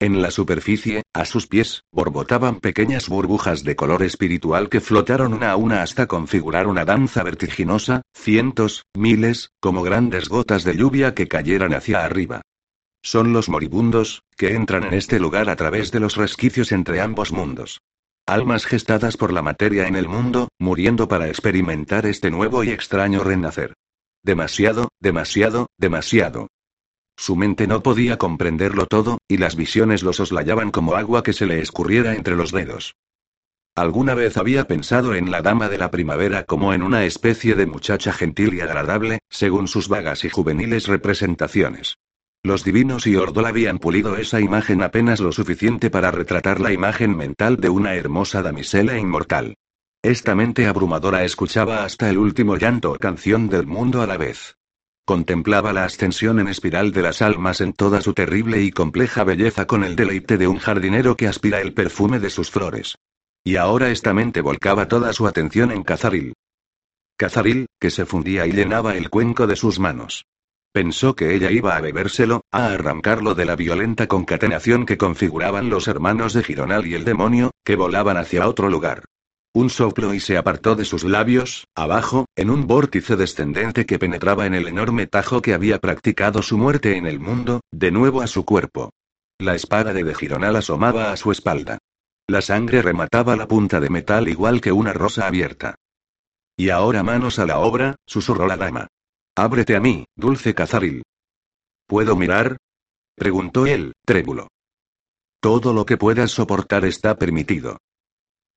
En 0.00 0.20
la 0.20 0.32
superficie, 0.32 1.04
a 1.12 1.24
sus 1.24 1.46
pies, 1.46 1.84
borbotaban 1.92 2.58
pequeñas 2.58 3.08
burbujas 3.08 3.62
de 3.62 3.76
color 3.76 4.02
espiritual 4.02 4.68
que 4.68 4.80
flotaron 4.80 5.34
una 5.34 5.52
a 5.52 5.56
una 5.56 5.82
hasta 5.82 6.08
configurar 6.08 6.66
una 6.66 6.84
danza 6.84 7.22
vertiginosa, 7.22 8.02
cientos, 8.12 8.86
miles, 8.92 9.50
como 9.60 9.84
grandes 9.84 10.28
gotas 10.28 10.64
de 10.64 10.76
lluvia 10.76 11.14
que 11.14 11.28
cayeran 11.28 11.74
hacia 11.74 12.04
arriba. 12.04 12.42
Son 13.02 13.32
los 13.32 13.48
moribundos, 13.48 14.24
que 14.36 14.54
entran 14.54 14.82
en 14.82 14.94
este 14.94 15.20
lugar 15.20 15.48
a 15.48 15.54
través 15.54 15.92
de 15.92 16.00
los 16.00 16.16
resquicios 16.16 16.72
entre 16.72 17.00
ambos 17.00 17.30
mundos. 17.30 17.80
Almas 18.26 18.64
gestadas 18.64 19.18
por 19.18 19.34
la 19.34 19.42
materia 19.42 19.86
en 19.86 19.96
el 19.96 20.08
mundo, 20.08 20.48
muriendo 20.58 21.08
para 21.08 21.28
experimentar 21.28 22.06
este 22.06 22.30
nuevo 22.30 22.64
y 22.64 22.70
extraño 22.70 23.22
renacer. 23.22 23.74
Demasiado, 24.22 24.88
demasiado, 24.98 25.66
demasiado. 25.76 26.48
Su 27.18 27.36
mente 27.36 27.66
no 27.66 27.82
podía 27.82 28.16
comprenderlo 28.16 28.86
todo, 28.86 29.18
y 29.28 29.36
las 29.36 29.56
visiones 29.56 30.02
lo 30.02 30.14
soslayaban 30.14 30.70
como 30.70 30.94
agua 30.94 31.22
que 31.22 31.34
se 31.34 31.44
le 31.44 31.60
escurriera 31.60 32.14
entre 32.14 32.34
los 32.34 32.50
dedos. 32.50 32.94
Alguna 33.74 34.14
vez 34.14 34.38
había 34.38 34.66
pensado 34.68 35.14
en 35.14 35.30
la 35.30 35.42
dama 35.42 35.68
de 35.68 35.76
la 35.76 35.90
primavera 35.90 36.44
como 36.44 36.72
en 36.72 36.82
una 36.82 37.04
especie 37.04 37.54
de 37.54 37.66
muchacha 37.66 38.12
gentil 38.14 38.54
y 38.54 38.62
agradable, 38.62 39.18
según 39.28 39.68
sus 39.68 39.88
vagas 39.88 40.24
y 40.24 40.30
juveniles 40.30 40.86
representaciones. 40.86 41.96
Los 42.44 42.62
divinos 42.62 43.06
y 43.06 43.16
Ordol 43.16 43.46
habían 43.46 43.78
pulido 43.78 44.18
esa 44.18 44.38
imagen 44.38 44.82
apenas 44.82 45.18
lo 45.18 45.32
suficiente 45.32 45.88
para 45.88 46.10
retratar 46.10 46.60
la 46.60 46.74
imagen 46.74 47.16
mental 47.16 47.56
de 47.56 47.70
una 47.70 47.94
hermosa 47.94 48.42
damisela 48.42 48.98
inmortal. 48.98 49.56
Esta 50.02 50.34
mente 50.34 50.66
abrumadora 50.66 51.24
escuchaba 51.24 51.84
hasta 51.84 52.10
el 52.10 52.18
último 52.18 52.58
llanto 52.58 52.92
o 52.92 52.96
canción 52.96 53.48
del 53.48 53.66
mundo 53.66 54.02
a 54.02 54.06
la 54.06 54.18
vez. 54.18 54.58
Contemplaba 55.06 55.72
la 55.72 55.84
ascensión 55.84 56.38
en 56.38 56.48
espiral 56.48 56.92
de 56.92 57.00
las 57.00 57.22
almas 57.22 57.62
en 57.62 57.72
toda 57.72 58.02
su 58.02 58.12
terrible 58.12 58.60
y 58.60 58.70
compleja 58.70 59.24
belleza 59.24 59.66
con 59.66 59.82
el 59.82 59.96
deleite 59.96 60.36
de 60.36 60.46
un 60.46 60.58
jardinero 60.58 61.16
que 61.16 61.28
aspira 61.28 61.62
el 61.62 61.72
perfume 61.72 62.18
de 62.18 62.28
sus 62.28 62.50
flores. 62.50 62.98
Y 63.42 63.56
ahora 63.56 63.88
esta 63.88 64.12
mente 64.12 64.42
volcaba 64.42 64.86
toda 64.86 65.14
su 65.14 65.26
atención 65.26 65.72
en 65.72 65.82
Cazaril. 65.82 66.34
Cazaril, 67.16 67.68
que 67.80 67.90
se 67.90 68.04
fundía 68.04 68.46
y 68.46 68.52
llenaba 68.52 68.96
el 68.96 69.08
cuenco 69.08 69.46
de 69.46 69.56
sus 69.56 69.78
manos. 69.78 70.26
Pensó 70.74 71.14
que 71.14 71.36
ella 71.36 71.52
iba 71.52 71.76
a 71.76 71.80
bebérselo, 71.80 72.40
a 72.50 72.72
arrancarlo 72.72 73.36
de 73.36 73.44
la 73.44 73.54
violenta 73.54 74.08
concatenación 74.08 74.86
que 74.86 74.98
configuraban 74.98 75.70
los 75.70 75.86
hermanos 75.86 76.32
de 76.32 76.42
Gironal 76.42 76.84
y 76.84 76.94
el 76.94 77.04
demonio, 77.04 77.52
que 77.64 77.76
volaban 77.76 78.16
hacia 78.16 78.48
otro 78.48 78.68
lugar. 78.68 79.04
Un 79.54 79.70
soplo 79.70 80.14
y 80.14 80.18
se 80.18 80.36
apartó 80.36 80.74
de 80.74 80.84
sus 80.84 81.04
labios, 81.04 81.68
abajo, 81.76 82.26
en 82.34 82.50
un 82.50 82.66
vórtice 82.66 83.14
descendente 83.14 83.86
que 83.86 84.00
penetraba 84.00 84.46
en 84.46 84.54
el 84.56 84.66
enorme 84.66 85.06
tajo 85.06 85.42
que 85.42 85.54
había 85.54 85.78
practicado 85.78 86.42
su 86.42 86.58
muerte 86.58 86.96
en 86.96 87.06
el 87.06 87.20
mundo, 87.20 87.60
de 87.70 87.92
nuevo 87.92 88.20
a 88.20 88.26
su 88.26 88.44
cuerpo. 88.44 88.90
La 89.38 89.54
espada 89.54 89.92
de 89.92 90.02
De 90.02 90.12
Gironal 90.12 90.56
asomaba 90.56 91.12
a 91.12 91.16
su 91.16 91.30
espalda. 91.30 91.78
La 92.26 92.42
sangre 92.42 92.82
remataba 92.82 93.36
la 93.36 93.46
punta 93.46 93.78
de 93.78 93.90
metal 93.90 94.26
igual 94.26 94.60
que 94.60 94.72
una 94.72 94.92
rosa 94.92 95.28
abierta. 95.28 95.76
Y 96.56 96.70
ahora 96.70 97.04
manos 97.04 97.38
a 97.38 97.46
la 97.46 97.60
obra, 97.60 97.94
susurró 98.06 98.48
la 98.48 98.56
dama. 98.56 98.88
Ábrete 99.36 99.74
a 99.74 99.80
mí, 99.80 100.04
dulce 100.14 100.54
Cazaril. 100.54 101.02
¿Puedo 101.86 102.14
mirar? 102.14 102.56
preguntó 103.16 103.66
él, 103.66 103.92
trébulo. 104.04 104.48
Todo 105.40 105.72
lo 105.72 105.84
que 105.84 105.96
puedas 105.96 106.30
soportar 106.30 106.84
está 106.84 107.16
permitido. 107.16 107.78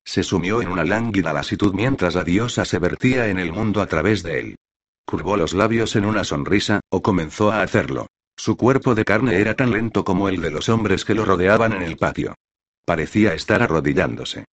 Se 0.04 0.22
sumió 0.22 0.62
en 0.62 0.68
una 0.68 0.84
lánguida 0.84 1.32
lasitud 1.32 1.74
mientras 1.74 2.14
la 2.14 2.24
diosa 2.24 2.64
se 2.64 2.78
vertía 2.78 3.28
en 3.28 3.38
el 3.38 3.52
mundo 3.52 3.82
a 3.82 3.86
través 3.86 4.22
de 4.22 4.38
él. 4.38 4.56
Curvó 5.04 5.36
los 5.36 5.52
labios 5.52 5.96
en 5.96 6.04
una 6.04 6.22
sonrisa, 6.22 6.80
o 6.90 7.02
comenzó 7.02 7.50
a 7.50 7.62
hacerlo. 7.62 8.06
Su 8.36 8.56
cuerpo 8.56 8.94
de 8.94 9.04
carne 9.04 9.40
era 9.40 9.54
tan 9.54 9.72
lento 9.72 10.04
como 10.04 10.28
el 10.28 10.40
de 10.40 10.50
los 10.50 10.68
hombres 10.68 11.04
que 11.04 11.14
lo 11.14 11.24
rodeaban 11.24 11.72
en 11.72 11.82
el 11.82 11.96
patio. 11.96 12.36
Parecía 12.84 13.34
estar 13.34 13.62
arrodillándose. 13.62 14.44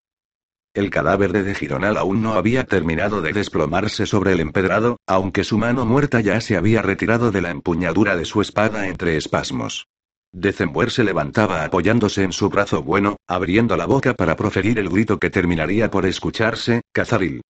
El 0.76 0.90
cadáver 0.90 1.32
de 1.32 1.44
De 1.44 1.56
Gironal 1.56 1.96
aún 1.96 2.22
no 2.22 2.34
había 2.34 2.66
terminado 2.66 3.22
de 3.22 3.32
desplomarse 3.32 4.06
sobre 4.06 4.34
el 4.34 4.42
empedrado, 4.42 4.98
aunque 5.08 5.46
su 5.46 5.58
mano 5.58 5.86
muerta 5.86 6.20
ya 6.20 6.42
se 6.42 6.58
había 6.58 6.82
retirado 6.82 7.32
de 7.32 7.42
la 7.42 7.50
empuñadura 7.50 8.18
de 8.18 8.26
su 8.26 8.42
espada 8.42 8.90
entre 8.90 9.16
espasmos. 9.16 9.88
December 10.34 10.92
se 10.92 11.06
levantaba 11.06 11.64
apoyándose 11.64 12.24
en 12.24 12.34
su 12.34 12.50
brazo 12.50 12.84
bueno, 12.84 13.16
abriendo 13.26 13.78
la 13.78 13.86
boca 13.86 14.16
para 14.16 14.36
proferir 14.36 14.78
el 14.78 14.90
grito 14.90 15.18
que 15.18 15.30
terminaría 15.30 15.90
por 15.90 16.06
escucharse, 16.06 16.82
Cazaril. 16.92 17.42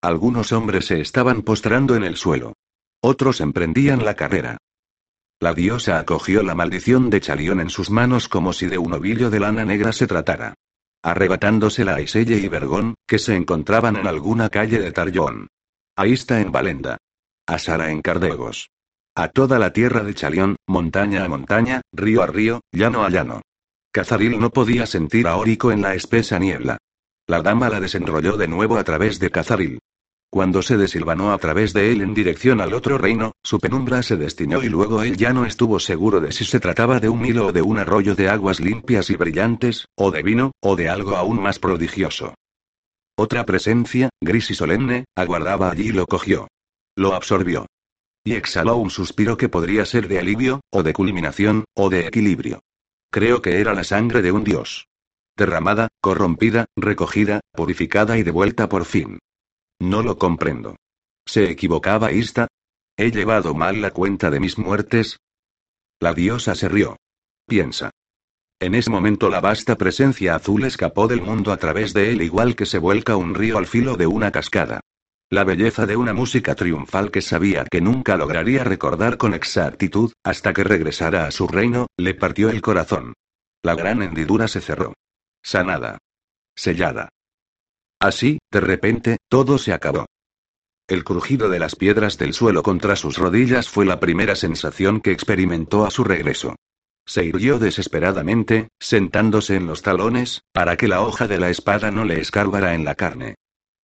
Algunos 0.00 0.52
hombres 0.52 0.86
se 0.86 1.00
estaban 1.00 1.42
postrando 1.42 1.96
en 1.96 2.04
el 2.04 2.16
suelo. 2.16 2.52
Otros 3.00 3.40
emprendían 3.40 4.04
la 4.04 4.14
carrera. 4.14 4.56
La 5.40 5.52
diosa 5.52 5.98
acogió 5.98 6.44
la 6.44 6.54
maldición 6.54 7.10
de 7.10 7.20
Chalión 7.20 7.58
en 7.60 7.70
sus 7.70 7.90
manos 7.90 8.28
como 8.28 8.52
si 8.52 8.66
de 8.66 8.78
un 8.78 8.92
ovillo 8.92 9.30
de 9.30 9.40
lana 9.40 9.64
negra 9.64 9.92
se 9.92 10.06
tratara. 10.06 10.54
Arrebatándosela 11.02 11.94
a 11.94 12.00
Iselle 12.00 12.38
y 12.38 12.48
Vergón, 12.48 12.94
que 13.06 13.18
se 13.18 13.36
encontraban 13.36 13.96
en 13.96 14.06
alguna 14.06 14.48
calle 14.48 14.80
de 14.80 14.92
Tarjón. 14.92 15.48
Ahí 15.96 16.12
está 16.12 16.40
en 16.40 16.52
Valenda. 16.52 16.98
A 17.46 17.58
Sara 17.58 17.90
en 17.90 18.02
Cardegos. 18.02 18.70
A 19.14 19.28
toda 19.28 19.58
la 19.58 19.72
tierra 19.72 20.04
de 20.04 20.14
Chalión, 20.14 20.56
montaña 20.66 21.24
a 21.24 21.28
montaña, 21.28 21.80
río 21.92 22.22
a 22.22 22.26
río, 22.26 22.60
llano 22.72 23.04
a 23.04 23.10
llano. 23.10 23.42
Cazaril 23.90 24.38
no 24.38 24.50
podía 24.50 24.86
sentir 24.86 25.26
a 25.26 25.36
Órico 25.36 25.72
en 25.72 25.82
la 25.82 25.94
espesa 25.94 26.38
niebla. 26.38 26.78
La 27.26 27.42
dama 27.42 27.68
la 27.68 27.80
desenrolló 27.80 28.36
de 28.36 28.46
nuevo 28.46 28.76
a 28.76 28.84
través 28.84 29.18
de 29.18 29.30
Cazaril. 29.30 29.80
Cuando 30.30 30.60
se 30.60 30.76
desilvanó 30.76 31.32
a 31.32 31.38
través 31.38 31.72
de 31.72 31.90
él 31.90 32.02
en 32.02 32.12
dirección 32.12 32.60
al 32.60 32.74
otro 32.74 32.98
reino, 32.98 33.32
su 33.42 33.58
penumbra 33.58 34.02
se 34.02 34.16
destiñó 34.16 34.62
y 34.62 34.68
luego 34.68 35.02
él 35.02 35.16
ya 35.16 35.32
no 35.32 35.46
estuvo 35.46 35.80
seguro 35.80 36.20
de 36.20 36.32
si 36.32 36.44
se 36.44 36.60
trataba 36.60 37.00
de 37.00 37.08
un 37.08 37.24
hilo 37.24 37.46
o 37.46 37.52
de 37.52 37.62
un 37.62 37.78
arroyo 37.78 38.14
de 38.14 38.28
aguas 38.28 38.60
limpias 38.60 39.08
y 39.08 39.16
brillantes, 39.16 39.86
o 39.96 40.10
de 40.10 40.22
vino, 40.22 40.52
o 40.60 40.76
de 40.76 40.90
algo 40.90 41.16
aún 41.16 41.40
más 41.40 41.58
prodigioso. 41.58 42.34
Otra 43.16 43.46
presencia, 43.46 44.10
gris 44.20 44.50
y 44.50 44.54
solemne, 44.54 45.06
aguardaba 45.16 45.70
allí 45.70 45.88
y 45.88 45.92
lo 45.92 46.06
cogió. 46.06 46.46
Lo 46.94 47.14
absorbió. 47.14 47.66
Y 48.22 48.34
exhaló 48.34 48.76
un 48.76 48.90
suspiro 48.90 49.38
que 49.38 49.48
podría 49.48 49.86
ser 49.86 50.08
de 50.08 50.18
alivio, 50.18 50.60
o 50.70 50.82
de 50.82 50.92
culminación, 50.92 51.64
o 51.74 51.88
de 51.88 52.06
equilibrio. 52.06 52.60
Creo 53.10 53.40
que 53.40 53.60
era 53.60 53.72
la 53.72 53.84
sangre 53.84 54.20
de 54.20 54.32
un 54.32 54.44
dios. 54.44 54.88
Derramada, 55.36 55.88
corrompida, 56.02 56.66
recogida, 56.76 57.40
purificada 57.52 58.18
y 58.18 58.22
devuelta 58.22 58.68
por 58.68 58.84
fin. 58.84 59.18
No 59.80 60.02
lo 60.02 60.18
comprendo. 60.18 60.76
¿Se 61.26 61.50
equivocaba 61.50 62.12
Ista? 62.12 62.48
¿He 62.96 63.10
llevado 63.10 63.54
mal 63.54 63.80
la 63.80 63.92
cuenta 63.92 64.30
de 64.30 64.40
mis 64.40 64.58
muertes? 64.58 65.18
La 66.00 66.14
diosa 66.14 66.54
se 66.54 66.68
rió. 66.68 66.96
Piensa. 67.46 67.90
En 68.60 68.74
ese 68.74 68.90
momento 68.90 69.28
la 69.30 69.40
vasta 69.40 69.76
presencia 69.76 70.34
azul 70.34 70.64
escapó 70.64 71.06
del 71.06 71.22
mundo 71.22 71.52
a 71.52 71.58
través 71.58 71.94
de 71.94 72.10
él 72.10 72.22
igual 72.22 72.56
que 72.56 72.66
se 72.66 72.78
vuelca 72.78 73.16
un 73.16 73.34
río 73.34 73.56
al 73.56 73.66
filo 73.66 73.96
de 73.96 74.08
una 74.08 74.32
cascada. 74.32 74.80
La 75.30 75.44
belleza 75.44 75.86
de 75.86 75.96
una 75.96 76.12
música 76.12 76.54
triunfal 76.54 77.10
que 77.10 77.20
sabía 77.20 77.64
que 77.70 77.80
nunca 77.80 78.16
lograría 78.16 78.64
recordar 78.64 79.16
con 79.16 79.34
exactitud, 79.34 80.12
hasta 80.24 80.52
que 80.52 80.64
regresara 80.64 81.26
a 81.26 81.30
su 81.30 81.46
reino, 81.46 81.86
le 81.96 82.14
partió 82.14 82.48
el 82.48 82.62
corazón. 82.62 83.12
La 83.62 83.74
gran 83.74 84.02
hendidura 84.02 84.48
se 84.48 84.60
cerró. 84.60 84.94
Sanada. 85.42 85.98
Sellada. 86.56 87.10
Así, 88.00 88.38
de 88.52 88.60
repente, 88.60 89.16
todo 89.28 89.58
se 89.58 89.72
acabó. 89.72 90.06
El 90.88 91.04
crujido 91.04 91.50
de 91.50 91.58
las 91.58 91.76
piedras 91.76 92.16
del 92.16 92.32
suelo 92.32 92.62
contra 92.62 92.96
sus 92.96 93.18
rodillas 93.18 93.68
fue 93.68 93.84
la 93.84 94.00
primera 94.00 94.34
sensación 94.36 95.00
que 95.00 95.12
experimentó 95.12 95.84
a 95.84 95.90
su 95.90 96.04
regreso. 96.04 96.56
Se 97.06 97.24
irguió 97.24 97.58
desesperadamente, 97.58 98.68
sentándose 98.78 99.56
en 99.56 99.66
los 99.66 99.82
talones, 99.82 100.42
para 100.52 100.76
que 100.76 100.88
la 100.88 101.02
hoja 101.02 101.26
de 101.26 101.38
la 101.38 101.50
espada 101.50 101.90
no 101.90 102.04
le 102.04 102.20
escarbara 102.20 102.74
en 102.74 102.84
la 102.84 102.94
carne. 102.94 103.34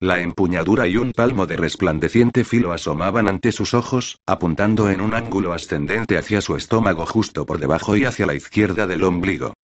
La 0.00 0.20
empuñadura 0.20 0.86
y 0.86 0.96
un 0.96 1.12
palmo 1.12 1.46
de 1.46 1.56
resplandeciente 1.56 2.44
filo 2.44 2.72
asomaban 2.72 3.28
ante 3.28 3.52
sus 3.52 3.74
ojos, 3.74 4.18
apuntando 4.26 4.90
en 4.90 5.00
un 5.00 5.14
ángulo 5.14 5.52
ascendente 5.52 6.18
hacia 6.18 6.40
su 6.40 6.56
estómago 6.56 7.06
justo 7.06 7.46
por 7.46 7.58
debajo 7.58 7.96
y 7.96 8.04
hacia 8.04 8.26
la 8.26 8.34
izquierda 8.34 8.86
del 8.86 9.04
ombligo. 9.04 9.54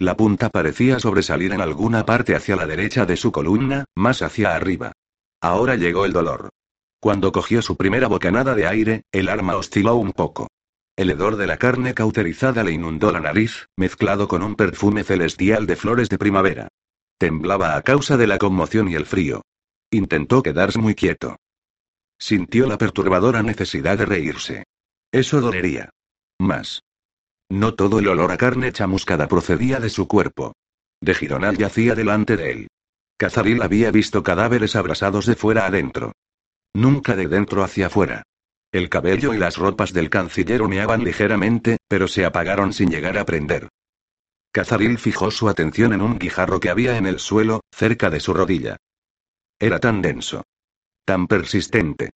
La 0.00 0.16
punta 0.16 0.48
parecía 0.48 0.98
sobresalir 0.98 1.52
en 1.52 1.60
alguna 1.60 2.06
parte 2.06 2.34
hacia 2.34 2.56
la 2.56 2.66
derecha 2.66 3.04
de 3.04 3.18
su 3.18 3.32
columna, 3.32 3.84
más 3.94 4.22
hacia 4.22 4.56
arriba. 4.56 4.92
Ahora 5.42 5.76
llegó 5.76 6.06
el 6.06 6.14
dolor. 6.14 6.48
Cuando 7.00 7.32
cogió 7.32 7.60
su 7.60 7.76
primera 7.76 8.08
bocanada 8.08 8.54
de 8.54 8.66
aire, 8.66 9.02
el 9.12 9.28
arma 9.28 9.56
osciló 9.56 9.96
un 9.96 10.12
poco. 10.12 10.48
El 10.96 11.10
hedor 11.10 11.36
de 11.36 11.46
la 11.46 11.58
carne 11.58 11.92
cauterizada 11.92 12.64
le 12.64 12.72
inundó 12.72 13.12
la 13.12 13.20
nariz, 13.20 13.66
mezclado 13.76 14.26
con 14.26 14.42
un 14.42 14.54
perfume 14.54 15.04
celestial 15.04 15.66
de 15.66 15.76
flores 15.76 16.08
de 16.08 16.16
primavera. 16.16 16.68
Temblaba 17.18 17.76
a 17.76 17.82
causa 17.82 18.16
de 18.16 18.26
la 18.26 18.38
conmoción 18.38 18.88
y 18.88 18.94
el 18.94 19.04
frío. 19.04 19.42
Intentó 19.90 20.42
quedarse 20.42 20.78
muy 20.78 20.94
quieto. 20.94 21.36
Sintió 22.18 22.66
la 22.66 22.78
perturbadora 22.78 23.42
necesidad 23.42 23.98
de 23.98 24.06
reírse. 24.06 24.64
Eso 25.12 25.42
dolería. 25.42 25.90
Más. 26.38 26.80
No 27.50 27.74
todo 27.74 27.98
el 27.98 28.06
olor 28.06 28.30
a 28.30 28.36
carne 28.36 28.72
chamuscada 28.72 29.26
procedía 29.26 29.80
de 29.80 29.90
su 29.90 30.06
cuerpo. 30.06 30.54
De 31.00 31.14
Gironal 31.14 31.58
yacía 31.58 31.94
delante 31.94 32.36
de 32.36 32.50
él. 32.52 32.68
Cazaril 33.18 33.60
había 33.62 33.90
visto 33.90 34.22
cadáveres 34.22 34.76
abrasados 34.76 35.26
de 35.26 35.34
fuera 35.34 35.66
adentro. 35.66 36.12
Nunca 36.72 37.16
de 37.16 37.26
dentro 37.26 37.64
hacia 37.64 37.88
afuera. 37.88 38.22
El 38.72 38.88
cabello 38.88 39.34
y 39.34 39.38
las 39.38 39.56
ropas 39.56 39.92
del 39.92 40.10
canciller 40.10 40.62
humeaban 40.62 41.02
ligeramente, 41.02 41.78
pero 41.88 42.06
se 42.06 42.24
apagaron 42.24 42.72
sin 42.72 42.88
llegar 42.88 43.18
a 43.18 43.24
prender. 43.24 43.68
Cazaril 44.52 44.98
fijó 44.98 45.32
su 45.32 45.48
atención 45.48 45.92
en 45.92 46.02
un 46.02 46.18
guijarro 46.18 46.60
que 46.60 46.70
había 46.70 46.96
en 46.96 47.06
el 47.06 47.18
suelo, 47.18 47.62
cerca 47.72 48.10
de 48.10 48.20
su 48.20 48.32
rodilla. 48.32 48.76
Era 49.58 49.80
tan 49.80 50.02
denso. 50.02 50.44
Tan 51.04 51.26
persistente. 51.26 52.10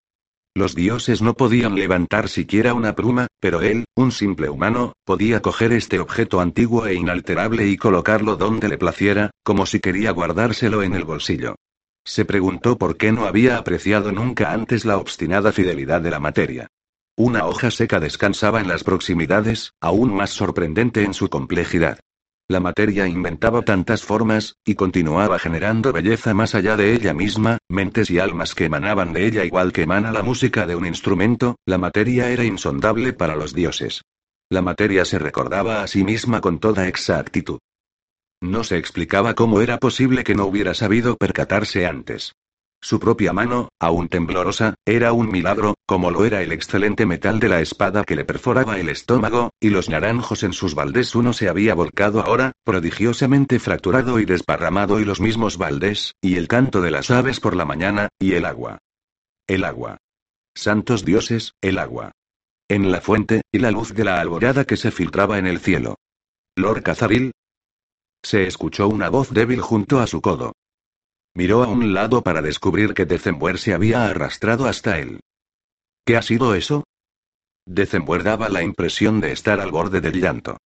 Los 0.57 0.77
dioses 0.77 1.21
no 1.21 1.35
podían 1.35 1.75
levantar 1.75 2.29
siquiera 2.29 2.75
una 2.75 2.95
pluma, 2.95 3.27
pero 3.41 3.61
él, 3.61 3.87
un 3.97 4.13
simple 4.13 4.49
humano, 4.49 4.93
podía 5.05 5.43
coger 5.43 5.73
este 5.73 5.99
objeto 5.99 6.41
antiguo 6.41 6.87
e 6.87 6.95
inalterable 6.95 7.67
y 7.67 7.77
colocarlo 7.77 8.37
donde 8.37 8.69
le 8.69 8.79
placiera, 8.79 9.31
como 9.43 9.67
si 9.67 9.81
quería 9.81 10.13
guardárselo 10.13 10.85
en 10.85 10.95
el 10.95 11.05
bolsillo. 11.05 11.57
Se 12.05 12.25
preguntó 12.25 12.79
por 12.79 12.97
qué 12.97 13.11
no 13.11 13.27
había 13.27 13.59
apreciado 13.59 14.13
nunca 14.13 14.53
antes 14.53 14.85
la 14.85 14.99
obstinada 14.99 15.51
fidelidad 15.51 16.01
de 16.01 16.11
la 16.11 16.21
materia. 16.21 16.69
Una 17.17 17.47
hoja 17.47 17.73
seca 17.73 17.99
descansaba 17.99 18.61
en 18.61 18.69
las 18.69 18.85
proximidades, 18.85 19.73
aún 19.81 20.15
más 20.15 20.31
sorprendente 20.31 21.03
en 21.03 21.15
su 21.15 21.31
complejidad. 21.31 21.99
La 22.47 22.61
materia 22.61 23.07
inventaba 23.07 23.63
tantas 23.63 24.03
formas, 24.03 24.57
y 24.67 24.75
continuaba 24.75 25.39
generando 25.39 25.95
belleza 25.95 26.35
más 26.35 26.55
allá 26.55 26.77
de 26.77 26.93
ella 26.93 27.15
misma, 27.15 27.57
mentes 27.71 28.11
y 28.11 28.19
almas 28.19 28.55
que 28.55 28.67
emanaban 28.67 29.15
de 29.15 29.27
ella 29.27 29.45
igual 29.45 29.73
que 29.73 29.83
emana 29.83 30.13
la 30.13 30.23
música 30.23 30.67
de 30.67 30.77
un 30.77 30.85
instrumento, 30.85 31.57
la 31.65 31.79
materia 31.79 32.31
era 32.31 32.45
insondable 32.45 33.15
para 33.15 33.35
los 33.35 33.55
dioses. 33.55 34.03
La 34.51 34.61
materia 34.61 35.07
se 35.07 35.19
recordaba 35.19 35.83
a 35.83 35.87
sí 35.87 36.05
misma 36.05 36.43
con 36.43 36.59
toda 36.59 36.87
exactitud. 36.87 37.61
No 38.43 38.63
se 38.63 38.77
explicaba 38.77 39.33
cómo 39.33 39.63
era 39.63 39.79
posible 39.79 40.23
que 40.23 40.35
no 40.35 40.45
hubiera 40.45 40.75
sabido 40.75 41.17
percatarse 41.17 41.87
antes. 41.87 42.35
Su 42.85 43.01
propia 43.01 43.33
mano, 43.33 43.71
aún 43.81 44.09
temblorosa, 44.09 44.75
era 44.85 45.15
un 45.15 45.31
milagro, 45.31 45.73
como 45.87 46.11
lo 46.11 46.27
era 46.27 46.43
el 46.43 46.53
excelente 46.53 47.07
metal 47.07 47.41
de 47.41 47.49
la 47.49 47.63
espada 47.63 48.05
que 48.05 48.15
le 48.15 48.27
perforaba 48.27 48.79
el 48.79 48.91
estómago, 48.91 49.55
y 49.59 49.71
los 49.71 49.89
naranjos 49.89 50.43
en 50.43 50.53
sus 50.53 50.75
baldes 50.75 51.15
uno 51.15 51.33
se 51.33 51.49
había 51.49 51.75
volcado 51.75 52.21
ahora, 52.21 52.53
prodigiosamente 52.63 53.59
fracturado 53.59 54.21
y 54.21 54.27
desparramado 54.27 55.01
y 55.01 55.07
los 55.07 55.19
mismos 55.19 55.57
baldes, 55.57 56.13
y 56.21 56.37
el 56.37 56.47
canto 56.47 56.83
de 56.83 56.91
las 56.91 57.11
aves 57.11 57.41
por 57.41 57.57
la 57.57 57.65
mañana, 57.65 58.11
y 58.19 58.35
el 58.35 58.45
agua. 58.45 58.81
El 59.47 59.65
agua. 59.65 59.97
Santos 60.55 61.07
dioses, 61.07 61.55
el 61.63 61.79
agua. 61.79 62.13
En 62.69 62.93
la 62.93 63.01
fuente, 63.01 63.41
y 63.51 63.61
la 63.61 63.71
luz 63.71 63.95
de 63.95 64.05
la 64.05 64.21
alborada 64.21 64.67
que 64.67 64.77
se 64.77 64.91
filtraba 64.91 65.39
en 65.39 65.47
el 65.47 65.59
cielo. 65.59 65.97
Lord 66.55 66.83
Cazaril, 66.83 67.33
se 68.23 68.47
escuchó 68.47 68.89
una 68.89 69.09
voz 69.09 69.31
débil 69.31 69.63
junto 69.63 70.01
a 70.01 70.07
su 70.07 70.21
codo. 70.21 70.53
Miró 71.35 71.65
a 71.65 71.69
un 71.69 71.95
lado 71.95 72.23
para 72.23 72.43
descubrir 72.43 72.95
que 72.95 73.07
December 73.07 73.59
se 73.59 73.75
había 73.75 74.07
arrastrado 74.07 74.67
hasta 74.67 74.99
él. 74.99 75.21
¿Qué 76.05 76.17
ha 76.17 76.23
sido 76.23 76.55
eso? 76.55 76.85
December 77.67 78.23
daba 78.23 78.49
la 78.49 78.63
impresión 78.63 79.21
de 79.21 79.33
estar 79.33 79.61
al 79.61 79.71
borde 79.71 80.01
del 80.01 80.21
llanto. 80.21 80.59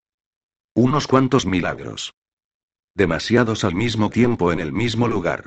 Unos 0.75 1.07
cuantos 1.07 1.45
milagros. 1.45 2.13
Demasiados 2.95 3.63
al 3.63 3.75
mismo 3.75 4.09
tiempo 4.09 4.51
en 4.51 4.59
el 4.59 4.71
mismo 4.71 5.07
lugar. 5.07 5.45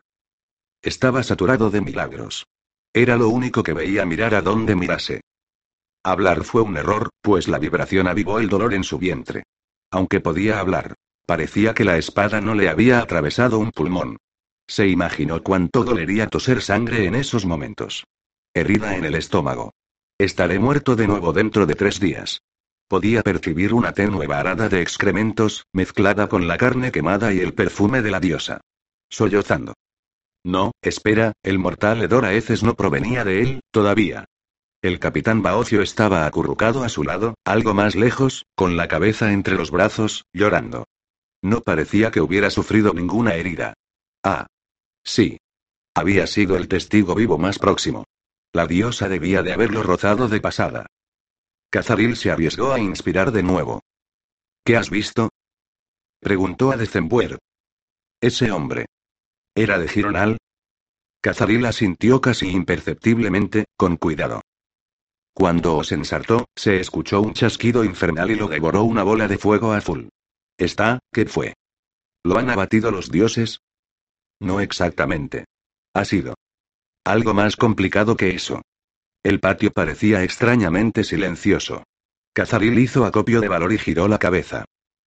Estaba 0.83 1.23
saturado 1.23 1.71
de 1.71 1.81
milagros. 1.81 2.47
Era 2.93 3.17
lo 3.17 3.29
único 3.29 3.63
que 3.63 3.73
veía 3.73 4.05
mirar 4.05 4.35
a 4.35 4.43
donde 4.43 4.75
mirase. 4.75 5.21
Hablar 6.03 6.45
fue 6.45 6.63
un 6.63 6.77
error, 6.77 7.11
pues 7.21 7.47
la 7.47 7.59
vibración 7.59 8.09
avivó 8.09 8.41
el 8.41 8.49
dolor 8.49 8.75
en 8.75 8.83
su 8.83 8.99
vientre. 8.99 9.45
Aunque 9.91 10.21
podía 10.21 10.59
hablar, 10.59 10.97
Parecía 11.27 11.73
que 11.73 11.85
la 11.85 11.99
espada 11.99 12.41
no 12.41 12.55
le 12.55 12.69
había 12.69 12.99
atravesado 12.99 13.59
un 13.59 13.71
pulmón. 13.71 14.19
Se 14.73 14.89
imaginó 14.89 15.43
cuánto 15.43 15.85
dolería 15.85 16.29
toser 16.29 16.63
sangre 16.63 17.05
en 17.05 17.15
esos 17.15 17.45
momentos. 17.45 18.07
Herida 18.55 18.97
en 18.97 19.05
el 19.05 19.17
estómago. 19.17 19.75
Estaré 20.17 20.59
muerto 20.59 20.97
de 20.97 21.07
nuevo 21.07 21.35
dentro 21.35 21.67
de 21.67 21.75
tres 21.75 22.01
días. 22.01 22.41
Podía 22.89 23.21
percibir 23.21 23.75
una 23.75 23.93
tenue 23.93 24.27
varada 24.27 24.71
de 24.71 24.81
excrementos, 24.81 25.67
mezclada 25.75 26.31
con 26.31 26.49
la 26.49 26.57
carne 26.57 26.91
quemada 26.91 27.35
y 27.35 27.41
el 27.41 27.53
perfume 27.53 28.01
de 28.01 28.13
la 28.13 28.19
diosa. 28.19 28.63
Sollozando. 29.11 29.75
No, 30.43 30.73
espera, 30.81 31.35
el 31.43 31.59
mortal 31.59 32.01
hedor 32.01 32.25
a 32.25 32.33
heces 32.33 32.63
no 32.63 32.73
provenía 32.73 33.25
de 33.25 33.43
él, 33.43 33.61
todavía. 33.73 34.25
El 34.81 34.99
capitán 34.99 35.43
Baocio 35.43 35.83
estaba 35.83 36.25
acurrucado 36.25 36.83
a 36.83 36.89
su 36.89 37.05
lado, 37.05 37.35
algo 37.45 37.75
más 37.75 37.95
lejos, 37.95 38.47
con 38.55 38.79
la 38.79 38.89
cabeza 38.89 39.35
entre 39.35 39.55
los 39.55 39.71
brazos, 39.71 40.25
llorando. 40.33 40.87
No 41.43 41.61
parecía 41.61 42.11
que 42.11 42.23
hubiera 42.23 42.49
sufrido 42.49 42.95
ninguna 42.95 43.35
herida. 43.35 43.75
Ah. 44.25 44.47
Sí. 45.05 45.39
Había 45.95 46.27
sido 46.27 46.57
el 46.57 46.69
testigo 46.69 47.15
vivo 47.15 47.39
más 47.39 47.59
próximo. 47.59 48.05
La 48.53 48.67
diosa 48.67 49.09
debía 49.09 49.43
de 49.43 49.53
haberlo 49.53 49.83
rozado 49.83 50.29
de 50.29 50.41
pasada. 50.41 50.87
Cazaril 51.71 52.17
se 52.17 52.31
arriesgó 52.31 52.73
a 52.73 52.79
inspirar 52.79 53.33
de 53.33 53.43
nuevo. 53.43 53.81
¿Qué 54.65 54.77
has 54.77 54.91
visto? 54.91 55.31
Preguntó 56.21 56.71
a 56.71 56.77
Decembuer. 56.77 57.39
Ese 58.21 58.53
hombre. 58.53 58.87
¿Era 59.55 59.79
de 59.79 59.89
Gironal? 59.89 60.39
Cazaril 61.21 61.67
asintió 61.67 62.21
casi 62.21 62.51
imperceptiblemente, 62.51 63.65
con 63.77 63.97
cuidado. 63.97 64.43
Cuando 65.35 65.77
os 65.77 65.93
ensartó, 65.93 66.47
se 66.55 66.79
escuchó 66.79 67.23
un 67.23 67.33
chasquido 67.33 67.85
infernal 67.85 68.31
y 68.31 68.35
lo 68.35 68.49
devoró 68.49 68.83
una 68.85 69.03
bola 69.03 69.29
de 69.29 69.39
fuego 69.39 69.73
azul. 69.73 70.11
Está, 70.59 70.99
¿qué 71.11 71.27
fue? 71.27 71.55
¿Lo 72.23 72.39
han 72.39 72.51
abatido 72.51 72.91
los 72.91 73.11
dioses? 73.11 73.61
No 74.43 74.61
exactamente. 74.61 75.45
Ha 75.95 76.05
sido. 76.05 76.35
Algo 77.05 77.33
más 77.33 77.57
complicado 77.57 78.17
que 78.17 78.31
eso. 78.31 78.61
El 79.23 79.39
patio 79.39 79.71
parecía 79.71 80.25
extrañamente 80.25 81.05
silencioso. 81.05 81.85
Cazaril 82.35 82.79
hizo 82.79 83.05
acopio 83.05 83.41
de 83.41 83.49
valor 83.49 83.73
y 83.73 83.79
giró 83.79 84.09
la 84.09 84.19
cabeza. 84.19 84.65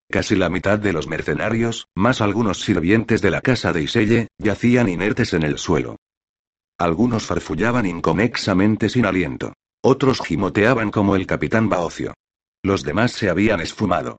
Casi 0.09 0.35
la 0.37 0.49
mitad 0.49 0.79
de 0.79 0.93
los 0.93 1.07
mercenarios, 1.07 1.87
más 1.95 2.21
algunos 2.21 2.61
sirvientes 2.61 3.21
de 3.21 3.31
la 3.31 3.41
casa 3.41 3.73
de 3.73 3.83
Iselle, 3.83 4.27
yacían 4.37 4.87
inertes 4.87 5.33
en 5.33 5.43
el 5.43 5.57
suelo. 5.57 5.97
Algunos 6.77 7.25
farfullaban 7.25 7.85
inconexamente 7.85 8.87
sin 8.87 9.05
aliento. 9.05 9.53
Otros 9.81 10.21
gimoteaban 10.21 10.91
como 10.91 11.15
el 11.17 11.27
capitán 11.27 11.67
Baocio. 11.67 12.13
Los 12.63 12.83
demás 12.83 13.11
se 13.11 13.29
habían 13.29 13.59
esfumado. 13.59 14.17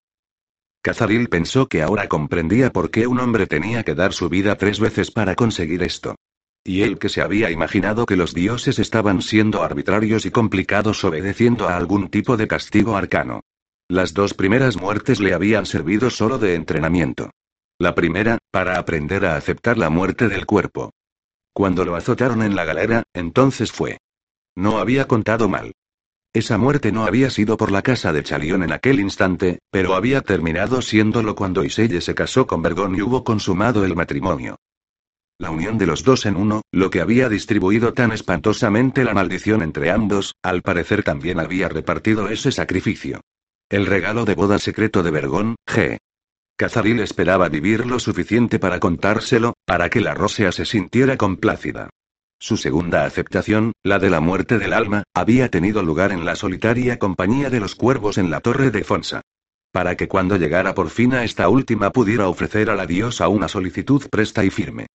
Cazaril 0.86 1.28
pensó 1.28 1.66
que 1.66 1.82
ahora 1.82 2.06
comprendía 2.06 2.70
por 2.70 2.92
qué 2.92 3.08
un 3.08 3.18
hombre 3.18 3.48
tenía 3.48 3.82
que 3.82 3.96
dar 3.96 4.12
su 4.12 4.28
vida 4.28 4.54
tres 4.54 4.78
veces 4.78 5.10
para 5.10 5.34
conseguir 5.34 5.82
esto. 5.82 6.14
Y 6.62 6.82
él 6.82 7.00
que 7.00 7.08
se 7.08 7.22
había 7.22 7.50
imaginado 7.50 8.06
que 8.06 8.14
los 8.14 8.32
dioses 8.32 8.78
estaban 8.78 9.20
siendo 9.20 9.64
arbitrarios 9.64 10.26
y 10.26 10.30
complicados 10.30 11.02
obedeciendo 11.02 11.68
a 11.68 11.76
algún 11.76 12.08
tipo 12.08 12.36
de 12.36 12.46
castigo 12.46 12.96
arcano. 12.96 13.40
Las 13.88 14.14
dos 14.14 14.32
primeras 14.32 14.76
muertes 14.76 15.18
le 15.18 15.34
habían 15.34 15.66
servido 15.66 16.08
solo 16.08 16.38
de 16.38 16.54
entrenamiento. 16.54 17.32
La 17.80 17.96
primera, 17.96 18.38
para 18.52 18.78
aprender 18.78 19.26
a 19.26 19.34
aceptar 19.34 19.78
la 19.78 19.90
muerte 19.90 20.28
del 20.28 20.46
cuerpo. 20.46 20.92
Cuando 21.52 21.84
lo 21.84 21.96
azotaron 21.96 22.44
en 22.44 22.54
la 22.54 22.64
galera, 22.64 23.02
entonces 23.12 23.72
fue. 23.72 23.98
No 24.54 24.78
había 24.78 25.08
contado 25.08 25.48
mal. 25.48 25.72
Esa 26.36 26.58
muerte 26.58 26.92
no 26.92 27.06
había 27.06 27.30
sido 27.30 27.56
por 27.56 27.72
la 27.72 27.80
casa 27.80 28.12
de 28.12 28.22
Chalión 28.22 28.62
en 28.62 28.70
aquel 28.70 29.00
instante, 29.00 29.60
pero 29.70 29.94
había 29.94 30.20
terminado 30.20 30.82
siéndolo 30.82 31.34
cuando 31.34 31.64
Iselle 31.64 32.02
se 32.02 32.14
casó 32.14 32.46
con 32.46 32.60
Vergón 32.60 32.94
y 32.94 33.00
hubo 33.00 33.24
consumado 33.24 33.86
el 33.86 33.96
matrimonio. 33.96 34.56
La 35.38 35.50
unión 35.50 35.78
de 35.78 35.86
los 35.86 36.04
dos 36.04 36.26
en 36.26 36.36
uno, 36.36 36.60
lo 36.72 36.90
que 36.90 37.00
había 37.00 37.30
distribuido 37.30 37.94
tan 37.94 38.12
espantosamente 38.12 39.02
la 39.02 39.14
maldición 39.14 39.62
entre 39.62 39.90
ambos, 39.90 40.34
al 40.42 40.60
parecer 40.60 41.02
también 41.02 41.40
había 41.40 41.70
repartido 41.70 42.28
ese 42.28 42.52
sacrificio. 42.52 43.22
El 43.70 43.86
regalo 43.86 44.26
de 44.26 44.34
boda 44.34 44.58
secreto 44.58 45.02
de 45.02 45.12
Vergón, 45.12 45.56
G. 45.66 45.96
Cazaril 46.58 47.00
esperaba 47.00 47.48
vivir 47.48 47.86
lo 47.86 47.98
suficiente 47.98 48.58
para 48.58 48.78
contárselo, 48.78 49.54
para 49.64 49.88
que 49.88 50.02
la 50.02 50.12
Rosea 50.12 50.52
se 50.52 50.66
sintiera 50.66 51.16
complácida. 51.16 51.88
Su 52.38 52.56
segunda 52.56 53.04
aceptación, 53.04 53.72
la 53.82 53.98
de 53.98 54.10
la 54.10 54.20
muerte 54.20 54.58
del 54.58 54.74
alma, 54.74 55.04
había 55.14 55.50
tenido 55.50 55.82
lugar 55.82 56.12
en 56.12 56.24
la 56.24 56.36
solitaria 56.36 56.98
compañía 56.98 57.48
de 57.48 57.60
los 57.60 57.74
cuervos 57.74 58.18
en 58.18 58.30
la 58.30 58.40
torre 58.40 58.70
de 58.70 58.84
Fonsa. 58.84 59.22
Para 59.72 59.96
que 59.96 60.06
cuando 60.06 60.36
llegara 60.36 60.74
por 60.74 60.90
fin 60.90 61.14
a 61.14 61.24
esta 61.24 61.48
última 61.48 61.90
pudiera 61.90 62.28
ofrecer 62.28 62.70
a 62.70 62.74
la 62.74 62.86
diosa 62.86 63.28
una 63.28 63.48
solicitud 63.48 64.02
presta 64.10 64.44
y 64.44 64.50
firme. 64.50 64.86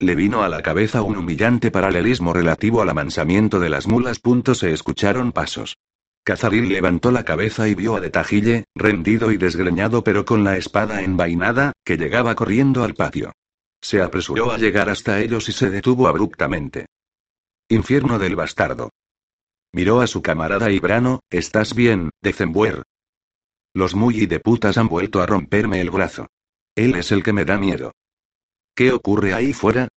Le 0.00 0.14
vino 0.14 0.42
a 0.42 0.48
la 0.48 0.62
cabeza 0.62 1.02
un 1.02 1.16
humillante 1.16 1.70
paralelismo 1.70 2.32
relativo 2.32 2.82
al 2.82 2.88
amansamiento 2.88 3.58
de 3.58 3.68
las 3.68 3.86
mulas. 3.86 4.20
Se 4.54 4.72
escucharon 4.72 5.32
pasos. 5.32 5.76
Cazaril 6.24 6.68
levantó 6.68 7.10
la 7.10 7.24
cabeza 7.24 7.68
y 7.68 7.74
vio 7.74 7.96
a 7.96 8.00
Detajille, 8.00 8.64
rendido 8.74 9.32
y 9.32 9.38
desgreñado 9.38 10.04
pero 10.04 10.24
con 10.24 10.44
la 10.44 10.56
espada 10.56 11.02
envainada, 11.02 11.72
que 11.84 11.96
llegaba 11.96 12.34
corriendo 12.34 12.84
al 12.84 12.94
patio. 12.94 13.32
Se 13.80 14.02
apresuró 14.02 14.50
a 14.50 14.58
llegar 14.58 14.88
hasta 14.88 15.20
ellos 15.20 15.48
y 15.48 15.52
se 15.52 15.70
detuvo 15.70 16.08
abruptamente. 16.08 16.86
Infierno 17.68 18.18
del 18.18 18.36
bastardo. 18.36 18.90
Miró 19.72 20.00
a 20.00 20.06
su 20.06 20.22
camarada 20.22 20.70
y 20.70 20.78
Brano, 20.78 21.20
¿estás 21.30 21.74
bien, 21.74 22.10
December? 22.22 22.82
Los 23.74 23.94
muy 23.94 24.26
de 24.26 24.40
putas 24.40 24.78
han 24.78 24.88
vuelto 24.88 25.20
a 25.20 25.26
romperme 25.26 25.80
el 25.80 25.90
brazo. 25.90 26.26
Él 26.74 26.94
es 26.96 27.12
el 27.12 27.22
que 27.22 27.32
me 27.32 27.44
da 27.44 27.58
miedo. 27.58 27.92
¿Qué 28.74 28.92
ocurre 28.92 29.34
ahí 29.34 29.52
fuera? 29.52 29.88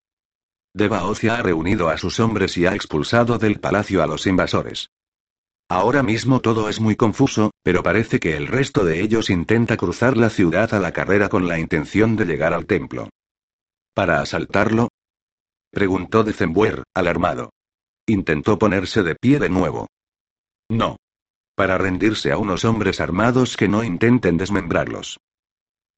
Debaocia 0.73 1.35
ha 1.35 1.41
reunido 1.41 1.89
a 1.89 1.97
sus 1.97 2.19
hombres 2.19 2.57
y 2.57 2.65
ha 2.65 2.75
expulsado 2.75 3.37
del 3.37 3.59
palacio 3.59 4.03
a 4.03 4.07
los 4.07 4.27
invasores. 4.27 4.89
Ahora 5.69 6.03
mismo 6.03 6.41
todo 6.41 6.67
es 6.67 6.79
muy 6.81 6.95
confuso, 6.95 7.51
pero 7.63 7.81
parece 7.81 8.19
que 8.19 8.35
el 8.35 8.47
resto 8.47 8.83
de 8.83 9.01
ellos 9.01 9.29
intenta 9.29 9.77
cruzar 9.77 10.17
la 10.17 10.29
ciudad 10.29 10.73
a 10.73 10.79
la 10.79 10.91
carrera 10.91 11.29
con 11.29 11.47
la 11.47 11.59
intención 11.59 12.17
de 12.17 12.25
llegar 12.25 12.53
al 12.53 12.65
templo. 12.65 13.09
¿Para 13.93 14.21
asaltarlo? 14.21 14.89
Preguntó 15.71 16.23
December, 16.23 16.83
alarmado. 16.93 17.51
Intentó 18.07 18.57
ponerse 18.57 19.03
de 19.03 19.15
pie 19.15 19.39
de 19.39 19.49
nuevo. 19.49 19.87
No. 20.69 20.97
Para 21.55 21.77
rendirse 21.77 22.31
a 22.31 22.37
unos 22.37 22.65
hombres 22.65 23.01
armados 23.01 23.57
que 23.57 23.67
no 23.67 23.83
intenten 23.83 24.37
desmembrarlos. 24.37 25.19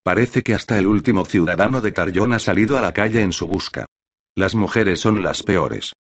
Parece 0.03 0.41
que 0.43 0.53
hasta 0.53 0.77
el 0.77 0.87
último 0.87 1.23
ciudadano 1.23 1.79
de 1.81 1.91
Tarjón 1.91 2.33
ha 2.33 2.39
salido 2.39 2.77
a 2.77 2.81
la 2.81 2.93
calle 2.93 3.21
en 3.21 3.31
su 3.31 3.47
busca. 3.47 3.85
Las 4.35 4.55
mujeres 4.55 4.99
son 4.99 5.21
las 5.23 5.43
peores. 5.43 5.93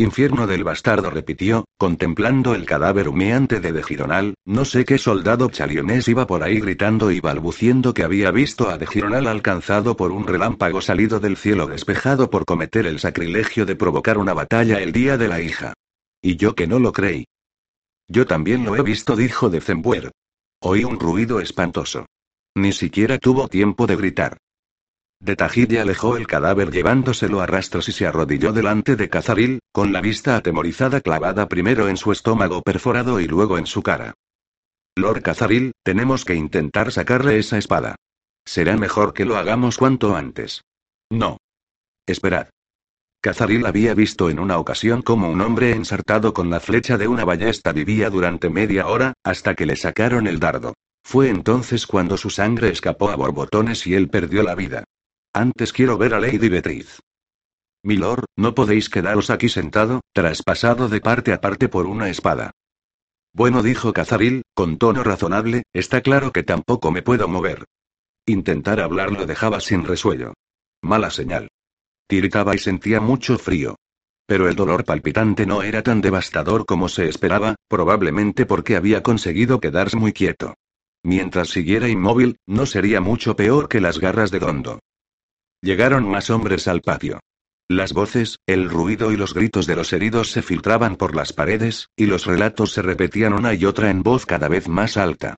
Infierno 0.00 0.46
del 0.46 0.62
bastardo 0.62 1.10
repitió, 1.10 1.64
contemplando 1.76 2.54
el 2.54 2.66
cadáver 2.66 3.08
humeante 3.08 3.58
de 3.58 3.72
De 3.72 3.82
Gironal, 3.82 4.34
no 4.44 4.64
sé 4.64 4.84
qué 4.84 4.96
soldado 4.96 5.50
chalionés 5.50 6.06
iba 6.06 6.24
por 6.24 6.44
ahí 6.44 6.60
gritando 6.60 7.10
y 7.10 7.18
balbuciendo 7.18 7.92
que 7.92 8.04
había 8.04 8.30
visto 8.30 8.70
a 8.70 8.78
De 8.78 8.86
Gironal 8.86 9.26
alcanzado 9.26 9.96
por 9.96 10.12
un 10.12 10.24
relámpago 10.24 10.80
salido 10.80 11.18
del 11.18 11.36
cielo 11.36 11.66
despejado 11.66 12.30
por 12.30 12.44
cometer 12.44 12.86
el 12.86 13.00
sacrilegio 13.00 13.66
de 13.66 13.74
provocar 13.74 14.18
una 14.18 14.34
batalla 14.34 14.80
el 14.80 14.92
día 14.92 15.18
de 15.18 15.26
la 15.26 15.40
hija. 15.40 15.74
Y 16.22 16.36
yo 16.36 16.54
que 16.54 16.68
no 16.68 16.78
lo 16.78 16.92
creí. 16.92 17.24
Yo 18.06 18.24
también 18.24 18.64
lo 18.64 18.76
he 18.76 18.82
visto, 18.82 19.16
dijo 19.16 19.50
de 19.50 19.60
Zembuer. 19.60 20.12
Oí 20.60 20.84
un 20.84 21.00
ruido 21.00 21.40
espantoso. 21.40 22.06
Ni 22.54 22.70
siquiera 22.70 23.18
tuvo 23.18 23.48
tiempo 23.48 23.88
de 23.88 23.96
gritar. 23.96 24.36
De 25.20 25.34
Tajilla 25.34 25.82
alejó 25.82 26.16
el 26.16 26.26
cadáver 26.26 26.70
llevándoselo 26.70 27.40
a 27.40 27.46
rastros 27.46 27.88
y 27.88 27.92
se 27.92 28.06
arrodilló 28.06 28.52
delante 28.52 28.94
de 28.94 29.08
Cazaril, 29.08 29.58
con 29.72 29.92
la 29.92 30.00
vista 30.00 30.36
atemorizada 30.36 31.00
clavada 31.00 31.48
primero 31.48 31.88
en 31.88 31.96
su 31.96 32.12
estómago 32.12 32.62
perforado 32.62 33.18
y 33.18 33.26
luego 33.26 33.58
en 33.58 33.66
su 33.66 33.82
cara. 33.82 34.14
Lord 34.96 35.22
Cazaril, 35.22 35.72
tenemos 35.82 36.24
que 36.24 36.34
intentar 36.34 36.92
sacarle 36.92 37.38
esa 37.38 37.58
espada. 37.58 37.96
Será 38.44 38.76
mejor 38.76 39.12
que 39.12 39.24
lo 39.24 39.36
hagamos 39.36 39.76
cuanto 39.76 40.14
antes. 40.16 40.62
No. 41.10 41.36
Esperad. 42.06 42.48
Cazaril 43.20 43.66
había 43.66 43.94
visto 43.94 44.30
en 44.30 44.38
una 44.38 44.58
ocasión 44.58 45.02
como 45.02 45.28
un 45.28 45.40
hombre 45.40 45.72
ensartado 45.72 46.32
con 46.32 46.48
la 46.48 46.60
flecha 46.60 46.96
de 46.96 47.08
una 47.08 47.24
ballesta 47.24 47.72
vivía 47.72 48.08
durante 48.08 48.48
media 48.48 48.86
hora, 48.86 49.14
hasta 49.24 49.56
que 49.56 49.66
le 49.66 49.74
sacaron 49.74 50.28
el 50.28 50.38
dardo. 50.38 50.74
Fue 51.02 51.28
entonces 51.28 51.86
cuando 51.86 52.16
su 52.16 52.30
sangre 52.30 52.68
escapó 52.68 53.10
a 53.10 53.16
borbotones 53.16 53.86
y 53.86 53.94
él 53.94 54.08
perdió 54.08 54.44
la 54.44 54.54
vida. 54.54 54.84
Antes 55.38 55.72
quiero 55.72 55.96
ver 55.96 56.14
a 56.14 56.18
Lady 56.18 56.48
Beatriz. 56.48 56.98
Milord, 57.84 58.24
no 58.36 58.56
podéis 58.56 58.90
quedaros 58.90 59.30
aquí 59.30 59.48
sentado, 59.48 60.00
traspasado 60.12 60.88
de 60.88 61.00
parte 61.00 61.32
a 61.32 61.40
parte 61.40 61.68
por 61.68 61.86
una 61.86 62.08
espada. 62.08 62.50
Bueno, 63.32 63.62
dijo 63.62 63.92
Cazaril, 63.92 64.42
con 64.52 64.78
tono 64.78 65.04
razonable, 65.04 65.62
está 65.72 66.00
claro 66.00 66.32
que 66.32 66.42
tampoco 66.42 66.90
me 66.90 67.02
puedo 67.02 67.28
mover. 67.28 67.66
Intentar 68.26 68.80
hablar 68.80 69.12
lo 69.12 69.26
dejaba 69.26 69.60
sin 69.60 69.84
resuello. 69.84 70.34
Mala 70.82 71.08
señal. 71.08 71.46
Tiritaba 72.08 72.56
y 72.56 72.58
sentía 72.58 73.00
mucho 73.00 73.38
frío. 73.38 73.76
Pero 74.26 74.48
el 74.48 74.56
dolor 74.56 74.84
palpitante 74.84 75.46
no 75.46 75.62
era 75.62 75.84
tan 75.84 76.00
devastador 76.00 76.66
como 76.66 76.88
se 76.88 77.08
esperaba, 77.08 77.54
probablemente 77.68 78.44
porque 78.44 78.74
había 78.74 79.04
conseguido 79.04 79.60
quedarse 79.60 79.96
muy 79.96 80.12
quieto. 80.12 80.54
Mientras 81.04 81.50
siguiera 81.50 81.88
inmóvil, 81.88 82.38
no 82.44 82.66
sería 82.66 83.00
mucho 83.00 83.36
peor 83.36 83.68
que 83.68 83.80
las 83.80 84.00
garras 84.00 84.32
de 84.32 84.40
Dondo. 84.40 84.80
Llegaron 85.60 86.08
más 86.08 86.30
hombres 86.30 86.68
al 86.68 86.82
patio. 86.82 87.20
Las 87.68 87.92
voces, 87.92 88.38
el 88.46 88.70
ruido 88.70 89.12
y 89.12 89.16
los 89.16 89.34
gritos 89.34 89.66
de 89.66 89.76
los 89.76 89.92
heridos 89.92 90.30
se 90.30 90.42
filtraban 90.42 90.96
por 90.96 91.14
las 91.14 91.32
paredes, 91.32 91.88
y 91.96 92.06
los 92.06 92.24
relatos 92.24 92.72
se 92.72 92.80
repetían 92.80 93.34
una 93.34 93.52
y 93.54 93.64
otra 93.64 93.90
en 93.90 94.02
voz 94.02 94.24
cada 94.24 94.48
vez 94.48 94.68
más 94.68 94.96
alta. 94.96 95.36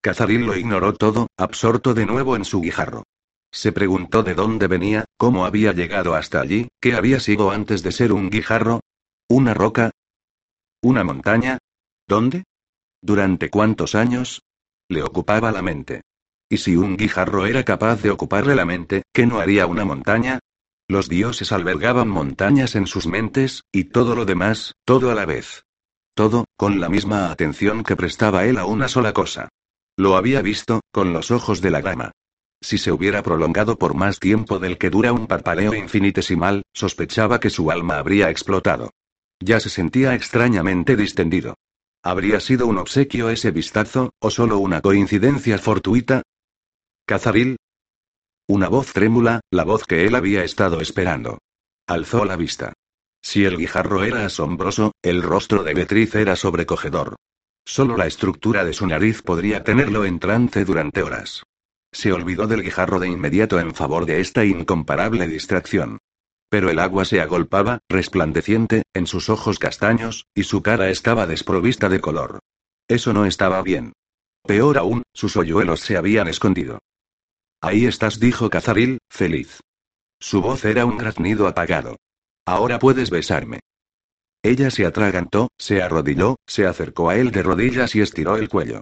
Cazaril 0.00 0.46
lo 0.46 0.56
ignoró 0.56 0.94
todo, 0.94 1.26
absorto 1.36 1.92
de 1.92 2.06
nuevo 2.06 2.36
en 2.36 2.44
su 2.44 2.60
guijarro. 2.60 3.04
Se 3.52 3.72
preguntó 3.72 4.22
de 4.22 4.34
dónde 4.34 4.68
venía, 4.68 5.06
cómo 5.16 5.44
había 5.44 5.72
llegado 5.72 6.14
hasta 6.14 6.40
allí, 6.40 6.68
qué 6.80 6.94
había 6.94 7.18
sido 7.18 7.50
antes 7.50 7.82
de 7.82 7.92
ser 7.92 8.12
un 8.12 8.30
guijarro. 8.30 8.80
¿Una 9.28 9.54
roca? 9.54 9.90
¿Una 10.82 11.02
montaña? 11.02 11.58
¿Dónde? 12.06 12.44
¿Durante 13.02 13.50
cuántos 13.50 13.94
años? 13.94 14.42
Le 14.88 15.02
ocupaba 15.02 15.50
la 15.50 15.62
mente. 15.62 16.02
¿Y 16.52 16.56
si 16.56 16.74
un 16.74 16.96
guijarro 16.96 17.46
era 17.46 17.62
capaz 17.62 18.02
de 18.02 18.10
ocuparle 18.10 18.56
la 18.56 18.64
mente, 18.64 19.04
qué 19.12 19.24
no 19.24 19.38
haría 19.38 19.68
una 19.68 19.84
montaña? 19.84 20.40
Los 20.88 21.08
dioses 21.08 21.52
albergaban 21.52 22.08
montañas 22.08 22.74
en 22.74 22.88
sus 22.88 23.06
mentes, 23.06 23.62
y 23.70 23.84
todo 23.84 24.16
lo 24.16 24.24
demás, 24.24 24.74
todo 24.84 25.12
a 25.12 25.14
la 25.14 25.26
vez. 25.26 25.62
Todo, 26.14 26.46
con 26.56 26.80
la 26.80 26.88
misma 26.88 27.30
atención 27.30 27.84
que 27.84 27.94
prestaba 27.94 28.46
él 28.46 28.58
a 28.58 28.66
una 28.66 28.88
sola 28.88 29.12
cosa. 29.12 29.48
Lo 29.96 30.16
había 30.16 30.42
visto, 30.42 30.80
con 30.90 31.12
los 31.12 31.30
ojos 31.30 31.60
de 31.60 31.70
la 31.70 31.82
gama. 31.82 32.10
Si 32.60 32.78
se 32.78 32.90
hubiera 32.90 33.22
prolongado 33.22 33.78
por 33.78 33.94
más 33.94 34.18
tiempo 34.18 34.58
del 34.58 34.76
que 34.76 34.90
dura 34.90 35.12
un 35.12 35.28
parpaleo 35.28 35.72
infinitesimal, 35.72 36.64
sospechaba 36.74 37.38
que 37.38 37.50
su 37.50 37.70
alma 37.70 37.98
habría 37.98 38.28
explotado. 38.28 38.90
Ya 39.38 39.60
se 39.60 39.70
sentía 39.70 40.16
extrañamente 40.16 40.96
distendido. 40.96 41.54
¿Habría 42.02 42.40
sido 42.40 42.66
un 42.66 42.78
obsequio 42.78 43.30
ese 43.30 43.52
vistazo, 43.52 44.10
o 44.18 44.30
solo 44.30 44.58
una 44.58 44.80
coincidencia 44.80 45.56
fortuita? 45.58 46.22
Cazaril. 47.10 47.56
Una 48.46 48.68
voz 48.68 48.92
trémula, 48.92 49.40
la 49.50 49.64
voz 49.64 49.84
que 49.84 50.06
él 50.06 50.14
había 50.14 50.44
estado 50.44 50.80
esperando. 50.80 51.38
Alzó 51.88 52.24
la 52.24 52.36
vista. 52.36 52.72
Si 53.20 53.44
el 53.44 53.56
guijarro 53.56 54.04
era 54.04 54.24
asombroso, 54.24 54.92
el 55.02 55.20
rostro 55.20 55.64
de 55.64 55.74
Beatriz 55.74 56.14
era 56.14 56.36
sobrecogedor. 56.36 57.16
Solo 57.64 57.96
la 57.96 58.06
estructura 58.06 58.64
de 58.64 58.74
su 58.74 58.86
nariz 58.86 59.22
podría 59.22 59.64
tenerlo 59.64 60.04
en 60.04 60.20
trance 60.20 60.64
durante 60.64 61.02
horas. 61.02 61.42
Se 61.90 62.12
olvidó 62.12 62.46
del 62.46 62.62
guijarro 62.62 63.00
de 63.00 63.08
inmediato 63.08 63.58
en 63.58 63.74
favor 63.74 64.06
de 64.06 64.20
esta 64.20 64.44
incomparable 64.44 65.26
distracción. 65.26 65.98
Pero 66.48 66.70
el 66.70 66.78
agua 66.78 67.04
se 67.04 67.20
agolpaba, 67.20 67.80
resplandeciente, 67.88 68.84
en 68.94 69.08
sus 69.08 69.30
ojos 69.30 69.58
castaños, 69.58 70.28
y 70.32 70.44
su 70.44 70.62
cara 70.62 70.90
estaba 70.90 71.26
desprovista 71.26 71.88
de 71.88 72.00
color. 72.00 72.38
Eso 72.86 73.12
no 73.12 73.26
estaba 73.26 73.60
bien. 73.62 73.94
Peor 74.46 74.78
aún, 74.78 75.02
sus 75.12 75.36
hoyuelos 75.36 75.80
se 75.80 75.96
habían 75.96 76.28
escondido. 76.28 76.78
Ahí 77.60 77.84
estás, 77.84 78.18
dijo 78.18 78.48
Cazaril, 78.48 78.98
feliz. 79.10 79.60
Su 80.18 80.40
voz 80.40 80.64
era 80.64 80.86
un 80.86 80.96
graznido 80.96 81.46
apagado. 81.46 81.96
Ahora 82.46 82.78
puedes 82.78 83.10
besarme. 83.10 83.60
Ella 84.42 84.70
se 84.70 84.86
atragantó, 84.86 85.48
se 85.58 85.82
arrodilló, 85.82 86.36
se 86.46 86.66
acercó 86.66 87.10
a 87.10 87.16
él 87.16 87.30
de 87.30 87.42
rodillas 87.42 87.94
y 87.94 88.00
estiró 88.00 88.36
el 88.36 88.48
cuello. 88.48 88.80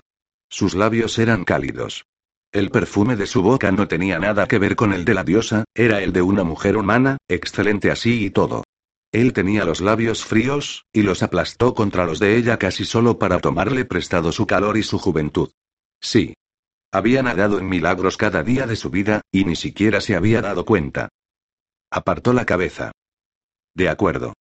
Sus 0.49 0.75
labios 0.75 1.19
eran 1.19 1.45
cálidos. 1.45 2.05
El 2.53 2.71
perfume 2.71 3.17
de 3.17 3.27
su 3.27 3.43
boca 3.43 3.73
no 3.73 3.89
tenía 3.89 4.19
nada 4.19 4.47
que 4.47 4.59
ver 4.59 4.77
con 4.77 4.93
el 4.93 5.05
de 5.05 5.15
la 5.15 5.25
diosa, 5.25 5.65
era 5.75 6.01
el 6.01 6.13
de 6.13 6.23
una 6.23 6.45
mujer 6.45 6.77
humana, 6.77 7.19
excelente 7.29 7.91
así 7.91 8.25
y 8.25 8.31
todo. 8.31 8.65
Él 9.13 9.33
tenía 9.33 9.65
los 9.65 9.81
labios 9.81 10.25
fríos, 10.25 10.85
y 10.93 11.03
los 11.03 11.23
aplastó 11.23 11.75
contra 11.75 12.07
los 12.07 12.21
de 12.21 12.37
ella 12.37 12.59
casi 12.59 12.85
solo 12.85 13.19
para 13.19 13.41
tomarle 13.41 13.85
prestado 13.85 14.33
su 14.33 14.47
calor 14.47 14.77
y 14.77 14.83
su 14.83 14.99
juventud. 14.99 15.51
Sí, 16.01 16.35
había 16.93 17.23
nadado 17.23 17.59
en 17.59 17.69
milagros 17.69 18.17
cada 18.17 18.43
día 18.43 18.67
de 18.67 18.77
su 18.77 18.91
vida, 18.91 19.21
y 19.31 19.45
ni 19.45 19.57
siquiera 19.57 20.01
se 20.01 20.17
había 20.17 20.41
dado 20.41 20.65
cuenta. 20.65 21.09
Apartó 21.91 22.33
la 22.33 22.45
cabeza. 22.45 22.93
De 23.75 23.89
acuerdo. 23.89 24.35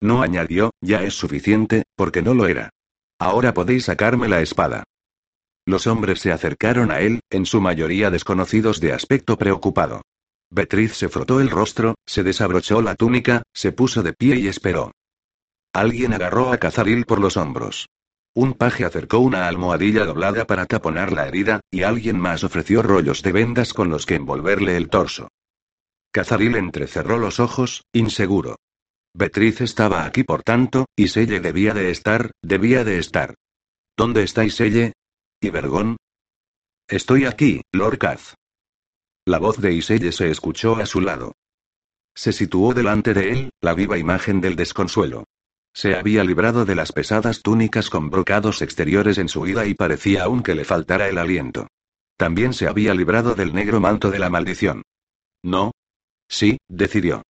No 0.00 0.22
añadió, 0.22 0.70
ya 0.80 1.02
es 1.02 1.14
suficiente, 1.14 1.84
porque 1.96 2.22
no 2.22 2.34
lo 2.34 2.46
era. 2.46 2.70
Ahora 3.18 3.54
podéis 3.54 3.84
sacarme 3.84 4.28
la 4.28 4.40
espada. 4.42 4.84
Los 5.66 5.86
hombres 5.86 6.20
se 6.20 6.30
acercaron 6.30 6.90
a 6.90 7.00
él, 7.00 7.20
en 7.30 7.46
su 7.46 7.60
mayoría 7.60 8.10
desconocidos 8.10 8.80
de 8.80 8.92
aspecto 8.92 9.38
preocupado. 9.38 10.02
Beatriz 10.50 10.94
se 10.94 11.08
frotó 11.08 11.40
el 11.40 11.50
rostro, 11.50 11.94
se 12.06 12.22
desabrochó 12.22 12.82
la 12.82 12.94
túnica, 12.94 13.42
se 13.54 13.72
puso 13.72 14.02
de 14.02 14.12
pie 14.12 14.36
y 14.36 14.48
esperó. 14.48 14.92
Alguien 15.72 16.12
agarró 16.12 16.52
a 16.52 16.58
Cazaril 16.58 17.06
por 17.06 17.18
los 17.18 17.36
hombros. 17.36 17.88
Un 18.34 18.54
paje 18.54 18.84
acercó 18.84 19.20
una 19.20 19.46
almohadilla 19.46 20.04
doblada 20.04 20.44
para 20.44 20.66
taponar 20.66 21.12
la 21.12 21.28
herida, 21.28 21.60
y 21.70 21.84
alguien 21.84 22.18
más 22.18 22.42
ofreció 22.42 22.82
rollos 22.82 23.22
de 23.22 23.30
vendas 23.30 23.72
con 23.72 23.90
los 23.90 24.06
que 24.06 24.16
envolverle 24.16 24.76
el 24.76 24.88
torso. 24.88 25.28
Cazaril 26.10 26.56
entrecerró 26.56 27.18
los 27.18 27.38
ojos, 27.38 27.84
inseguro. 27.92 28.56
Beatriz 29.14 29.60
estaba 29.60 30.04
aquí 30.04 30.24
por 30.24 30.42
tanto, 30.42 30.86
y 30.96 31.08
Selle 31.08 31.38
debía 31.38 31.74
de 31.74 31.92
estar, 31.92 32.32
debía 32.42 32.82
de 32.82 32.98
estar. 32.98 33.34
¿Dónde 33.96 34.24
estáis 34.24 34.56
Selle? 34.56 34.94
¿Y 35.40 35.50
Vergón? 35.50 35.96
Estoy 36.88 37.26
aquí, 37.26 37.62
Lord 37.72 37.98
Kaz. 37.98 38.34
La 39.24 39.38
voz 39.38 39.58
de 39.58 39.72
Iselle 39.72 40.10
se 40.10 40.30
escuchó 40.30 40.76
a 40.76 40.86
su 40.86 41.00
lado. 41.00 41.34
Se 42.16 42.32
situó 42.32 42.74
delante 42.74 43.14
de 43.14 43.30
él, 43.30 43.50
la 43.60 43.74
viva 43.74 43.96
imagen 43.96 44.40
del 44.40 44.56
desconsuelo. 44.56 45.24
Se 45.74 45.96
había 45.96 46.22
librado 46.22 46.64
de 46.64 46.76
las 46.76 46.92
pesadas 46.92 47.42
túnicas 47.42 47.90
con 47.90 48.08
brocados 48.08 48.62
exteriores 48.62 49.18
en 49.18 49.28
su 49.28 49.44
ida 49.46 49.66
y 49.66 49.74
parecía 49.74 50.22
aún 50.22 50.42
que 50.44 50.54
le 50.54 50.64
faltara 50.64 51.08
el 51.08 51.18
aliento. 51.18 51.66
También 52.16 52.52
se 52.52 52.68
había 52.68 52.94
librado 52.94 53.34
del 53.34 53.52
negro 53.52 53.80
manto 53.80 54.12
de 54.12 54.20
la 54.20 54.30
maldición. 54.30 54.82
¿No? 55.42 55.72
Sí, 56.28 56.58
decidió. 56.68 57.22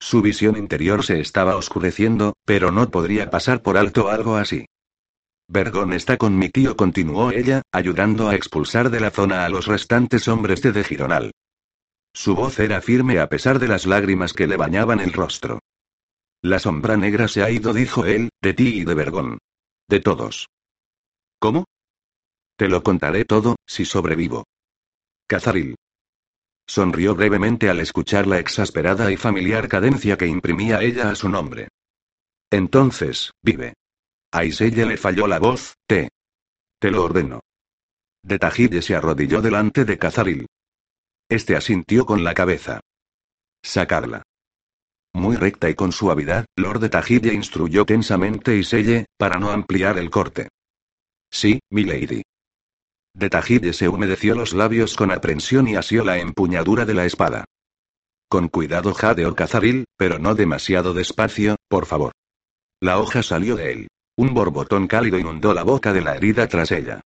Su 0.00 0.22
visión 0.22 0.56
interior 0.56 1.04
se 1.04 1.20
estaba 1.20 1.56
oscureciendo, 1.56 2.32
pero 2.46 2.72
no 2.72 2.90
podría 2.90 3.28
pasar 3.28 3.62
por 3.62 3.76
alto 3.76 4.08
algo 4.08 4.36
así. 4.36 4.64
Vergón 5.46 5.92
está 5.92 6.16
con 6.16 6.38
mi 6.38 6.48
tío, 6.48 6.76
continuó 6.76 7.30
ella, 7.30 7.60
ayudando 7.72 8.28
a 8.28 8.36
expulsar 8.36 8.88
de 8.88 9.00
la 9.00 9.10
zona 9.10 9.44
a 9.44 9.50
los 9.50 9.66
restantes 9.66 10.28
hombres 10.28 10.62
de 10.62 10.72
De 10.72 10.82
Gironal. 10.82 11.32
Su 12.14 12.34
voz 12.34 12.58
era 12.58 12.80
firme 12.80 13.18
a 13.18 13.28
pesar 13.28 13.58
de 13.58 13.68
las 13.68 13.84
lágrimas 13.84 14.32
que 14.32 14.46
le 14.46 14.56
bañaban 14.56 15.00
el 15.00 15.12
rostro. 15.12 15.60
La 16.42 16.58
sombra 16.58 16.96
negra 16.96 17.28
se 17.28 17.42
ha 17.42 17.50
ido, 17.50 17.74
dijo 17.74 18.06
él, 18.06 18.30
de 18.40 18.54
ti 18.54 18.80
y 18.80 18.84
de 18.84 18.94
Vergón. 18.94 19.38
De 19.88 20.00
todos. 20.00 20.48
¿Cómo? 21.38 21.64
Te 22.56 22.68
lo 22.68 22.82
contaré 22.82 23.24
todo, 23.24 23.56
si 23.66 23.84
sobrevivo. 23.84 24.44
Cazaril. 25.26 25.76
Sonrió 26.66 27.14
brevemente 27.14 27.68
al 27.68 27.80
escuchar 27.80 28.26
la 28.26 28.38
exasperada 28.38 29.10
y 29.10 29.16
familiar 29.16 29.68
cadencia 29.68 30.16
que 30.16 30.26
imprimía 30.26 30.80
ella 30.82 31.10
a 31.10 31.14
su 31.14 31.28
nombre. 31.28 31.68
Entonces, 32.50 33.32
vive. 33.42 33.74
A 34.32 34.44
Iselle 34.44 34.86
le 34.86 34.96
falló 34.96 35.26
la 35.26 35.38
voz, 35.38 35.74
te. 35.86 36.10
Te 36.78 36.90
lo 36.90 37.04
ordeno. 37.04 37.40
De 38.22 38.38
Tajille 38.38 38.82
se 38.82 38.94
arrodilló 38.94 39.42
delante 39.42 39.84
de 39.84 39.98
Cazaril. 39.98 40.46
Este 41.28 41.56
asintió 41.56 42.06
con 42.06 42.24
la 42.24 42.34
cabeza. 42.34 42.80
Sacarla. 43.62 44.22
Muy 45.12 45.36
recta 45.36 45.68
y 45.68 45.74
con 45.74 45.92
suavidad, 45.92 46.46
Lord 46.56 46.80
de 46.80 46.88
Tajille 46.88 47.34
instruyó 47.34 47.84
tensamente 47.84 48.56
y 48.56 48.64
Selle, 48.64 49.06
para 49.18 49.38
no 49.38 49.50
ampliar 49.50 49.98
el 49.98 50.10
corte. 50.10 50.48
Sí, 51.30 51.60
milady. 51.70 52.22
De 53.14 53.28
Tajille 53.28 53.72
se 53.72 53.88
humedeció 53.88 54.34
los 54.34 54.52
labios 54.52 54.94
con 54.94 55.10
aprensión 55.10 55.66
y 55.68 55.76
asió 55.76 56.04
la 56.04 56.18
empuñadura 56.18 56.84
de 56.84 56.94
la 56.94 57.04
espada. 57.04 57.44
Con 58.28 58.48
cuidado 58.48 58.94
jadeó 58.94 59.34
Cazaril, 59.34 59.86
pero 59.96 60.20
no 60.20 60.36
demasiado 60.36 60.94
despacio, 60.94 61.56
por 61.68 61.86
favor. 61.86 62.12
La 62.80 62.98
hoja 62.98 63.22
salió 63.22 63.56
de 63.56 63.72
él. 63.72 63.88
Un 64.16 64.32
borbotón 64.34 64.86
cálido 64.86 65.18
inundó 65.18 65.52
la 65.52 65.64
boca 65.64 65.92
de 65.92 66.02
la 66.02 66.14
herida 66.14 66.46
tras 66.46 66.70
ella. 66.70 67.00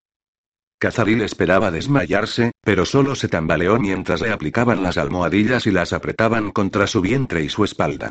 Cazaril 0.84 1.22
esperaba 1.22 1.70
desmayarse, 1.70 2.52
pero 2.60 2.84
solo 2.84 3.14
se 3.14 3.26
tambaleó 3.26 3.78
mientras 3.78 4.20
le 4.20 4.30
aplicaban 4.30 4.82
las 4.82 4.98
almohadillas 4.98 5.66
y 5.66 5.70
las 5.70 5.94
apretaban 5.94 6.50
contra 6.50 6.86
su 6.86 7.00
vientre 7.00 7.42
y 7.42 7.48
su 7.48 7.64
espalda. 7.64 8.10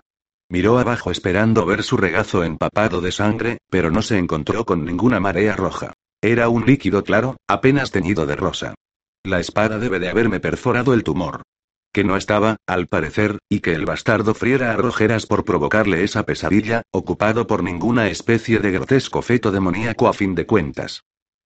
Miró 0.50 0.80
abajo 0.80 1.12
esperando 1.12 1.68
ver 1.68 1.84
su 1.84 1.98
regazo 1.98 2.44
empapado 2.44 3.00
de 3.00 3.12
sangre, 3.12 3.60
pero 3.70 3.92
no 3.92 4.02
se 4.02 4.18
encontró 4.18 4.66
con 4.66 4.86
ninguna 4.86 5.20
marea 5.20 5.56
roja. 5.56 5.94
Era 6.20 6.50
un 6.50 6.66
líquido 6.66 7.04
claro, 7.04 7.38
apenas 7.48 7.92
teñido 7.92 8.26
de 8.26 8.38
rosa. 8.38 8.74
La 9.24 9.40
espada 9.40 9.78
debe 9.78 10.00
de 10.00 10.10
haberme 10.10 10.40
perforado 10.40 10.96
el 10.96 11.04
tumor. 11.04 11.44
Que 11.94 12.04
no 12.04 12.18
estaba, 12.18 12.58
al 12.66 12.88
parecer, 12.88 13.38
y 13.50 13.60
que 13.60 13.74
el 13.74 13.86
bastardo 13.86 14.34
friera 14.34 14.72
a 14.72 14.78
Rojeras 14.78 15.28
por 15.28 15.46
provocarle 15.46 16.04
esa 16.04 16.24
pesadilla, 16.24 16.82
ocupado 16.90 17.46
por 17.46 17.62
ninguna 17.62 18.08
especie 18.08 18.58
de 18.58 18.72
grotesco 18.72 19.22
feto 19.22 19.52
demoníaco 19.52 20.08
a 20.08 20.14
fin 20.14 20.34
de 20.34 20.48
cuentas. 20.48 21.04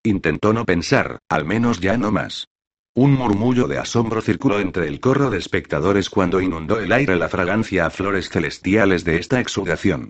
Intentó 0.07 0.53
no 0.53 0.63
pensar, 0.63 1.19
al 1.27 1.43
menos 1.43 1.81
ya 1.81 1.97
no 1.97 2.13
más. 2.13 2.47
Un 2.95 3.11
murmullo 3.11 3.67
de 3.67 3.77
asombro 3.77 4.21
circuló 4.21 4.61
entre 4.61 4.87
el 4.87 5.01
corro 5.01 5.29
de 5.29 5.37
espectadores 5.37 6.09
cuando 6.09 6.39
inundó 6.39 6.79
el 6.79 6.93
aire 6.93 7.17
la 7.17 7.27
fragancia 7.27 7.85
a 7.85 7.89
flores 7.89 8.29
celestiales 8.29 9.03
de 9.03 9.17
esta 9.17 9.41
exudación. 9.41 10.07